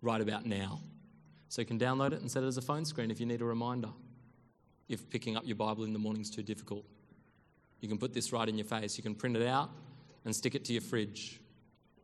right 0.01 0.21
about 0.21 0.45
now. 0.45 0.79
So 1.49 1.61
you 1.61 1.65
can 1.65 1.79
download 1.79 2.13
it 2.13 2.21
and 2.21 2.29
set 2.29 2.43
it 2.43 2.47
as 2.47 2.57
a 2.57 2.61
phone 2.61 2.85
screen 2.85 3.11
if 3.11 3.19
you 3.19 3.25
need 3.25 3.41
a 3.41 3.45
reminder. 3.45 3.89
If 4.87 5.09
picking 5.09 5.35
up 5.35 5.43
your 5.45 5.55
Bible 5.55 5.83
in 5.83 5.93
the 5.93 5.99
morning 5.99 6.21
is 6.21 6.29
too 6.29 6.43
difficult, 6.43 6.85
you 7.81 7.87
can 7.87 7.97
put 7.97 8.13
this 8.13 8.31
right 8.31 8.47
in 8.47 8.57
your 8.57 8.65
face. 8.65 8.97
You 8.97 9.03
can 9.03 9.15
print 9.15 9.35
it 9.35 9.45
out 9.47 9.69
and 10.25 10.35
stick 10.35 10.55
it 10.55 10.65
to 10.65 10.73
your 10.73 10.81
fridge. 10.81 11.39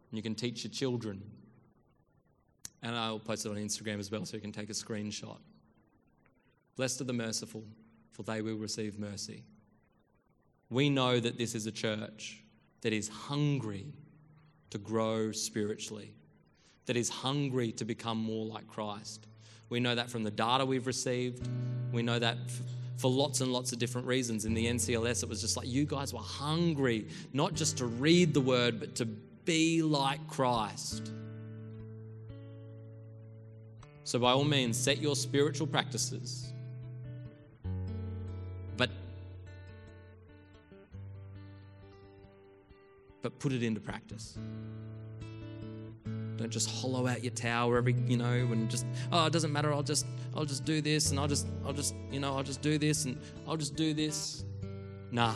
And 0.10 0.18
you 0.18 0.24
can 0.24 0.36
teach 0.36 0.64
your 0.64 0.72
children 0.72 1.22
and 2.86 2.96
I'll 2.96 3.20
post 3.20 3.46
it 3.46 3.50
on 3.50 3.56
Instagram 3.56 4.00
as 4.00 4.12
well 4.12 4.26
so 4.26 4.38
you 4.38 4.42
can 4.42 4.52
take 4.52 4.70
a 4.70 4.74
screenshot. 4.74 5.38
Blessed 6.76 7.02
are 7.02 7.06
the 7.06 7.14
merciful, 7.14 7.64
for 8.12 8.24
they 8.24 8.42
will 8.42 8.58
receive 8.58 9.00
mercy. 9.00 9.44
We 10.70 10.90
know 10.90 11.20
that 11.20 11.38
this 11.38 11.56
is 11.56 11.68
a 11.68 11.72
church 11.72 12.42
that 12.82 12.94
is 12.94 13.08
hungry 13.08 13.86
to 14.72 14.78
grow 14.78 15.32
spiritually, 15.32 16.14
that 16.86 16.98
is 16.98 17.10
hungry 17.10 17.72
to 17.74 17.86
become 17.86 18.18
more 18.18 18.46
like 18.46 18.68
Christ. 18.68 19.28
We 19.70 19.80
know 19.80 19.96
that 19.96 20.10
from 20.10 20.24
the 20.24 20.32
data 20.32 20.66
we've 20.66 20.86
received. 20.86 21.48
We 21.92 22.04
know 22.04 22.20
that 22.20 22.38
for 22.98 23.10
lots 23.10 23.42
and 23.42 23.52
lots 23.52 23.72
of 23.72 23.80
different 23.80 24.08
reasons. 24.08 24.46
In 24.46 24.54
the 24.54 24.66
NCLS, 24.68 25.24
it 25.24 25.30
was 25.30 25.42
just 25.42 25.58
like 25.58 25.68
you 25.68 25.86
guys 25.86 26.14
were 26.14 26.20
hungry, 26.20 27.08
not 27.34 27.54
just 27.54 27.78
to 27.78 27.86
read 27.86 28.34
the 28.34 28.42
word, 28.42 28.80
but 28.80 28.96
to 28.96 29.06
be 29.06 29.82
like 29.82 30.26
Christ. 30.28 31.12
So, 34.04 34.20
by 34.20 34.32
all 34.32 34.44
means, 34.44 34.78
set 34.78 35.00
your 35.02 35.16
spiritual 35.16 35.66
practices. 35.66 36.52
But 43.26 43.40
put 43.40 43.52
it 43.52 43.64
into 43.64 43.82
practice. 43.82 44.38
Don't 46.38 46.52
just 46.52 46.70
hollow 46.70 47.08
out 47.08 47.24
your 47.24 47.34
tower 47.34 47.78
every, 47.78 47.96
you 48.06 48.18
know, 48.18 48.32
and 48.32 48.70
just, 48.70 48.86
oh, 49.12 49.26
it 49.26 49.34
doesn't 49.34 49.52
matter. 49.52 49.74
I'll 49.74 49.82
just, 49.82 50.06
I'll 50.36 50.46
just 50.46 50.64
do 50.64 50.80
this, 50.80 51.10
and 51.10 51.20
I'll 51.20 51.28
just, 51.28 51.48
I'll 51.66 51.74
just, 51.74 51.96
you 52.12 52.20
know, 52.20 52.38
I'll 52.38 52.44
just 52.44 52.62
do 52.62 52.78
this, 52.78 53.06
and 53.06 53.20
I'll 53.48 53.58
just 53.58 53.76
do 53.76 53.96
this. 53.96 54.46
Nah. 55.12 55.34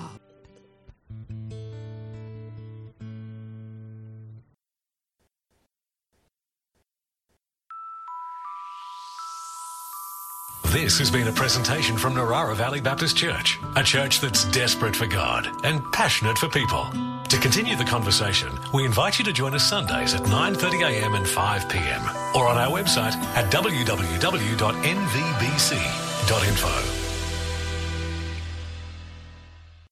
This 10.66 11.00
has 11.00 11.10
been 11.10 11.28
a 11.28 11.32
presentation 11.32 11.98
from 11.98 12.14
Narara 12.14 12.56
Valley 12.56 12.82
Baptist 12.82 13.18
Church, 13.18 13.58
a 13.76 13.82
church 13.82 14.22
that's 14.22 14.46
desperate 14.52 14.96
for 14.96 15.08
God 15.08 15.48
and 15.66 15.82
passionate 15.92 16.38
for 16.38 16.50
people. 16.50 16.88
To 17.30 17.38
continue 17.38 17.76
the 17.76 17.86
conversation, 17.86 18.60
we 18.74 18.86
invite 18.86 19.20
you 19.20 19.26
to 19.26 19.32
join 19.32 19.54
us 19.54 19.64
Sundays 19.64 20.16
at 20.16 20.24
9.30am 20.24 21.16
and 21.16 21.28
5pm 21.28 22.36
or 22.36 22.48
on 22.48 22.58
our 22.58 22.72
website 22.72 23.14
at 23.36 23.52
www.nvbc.info. 23.52 24.00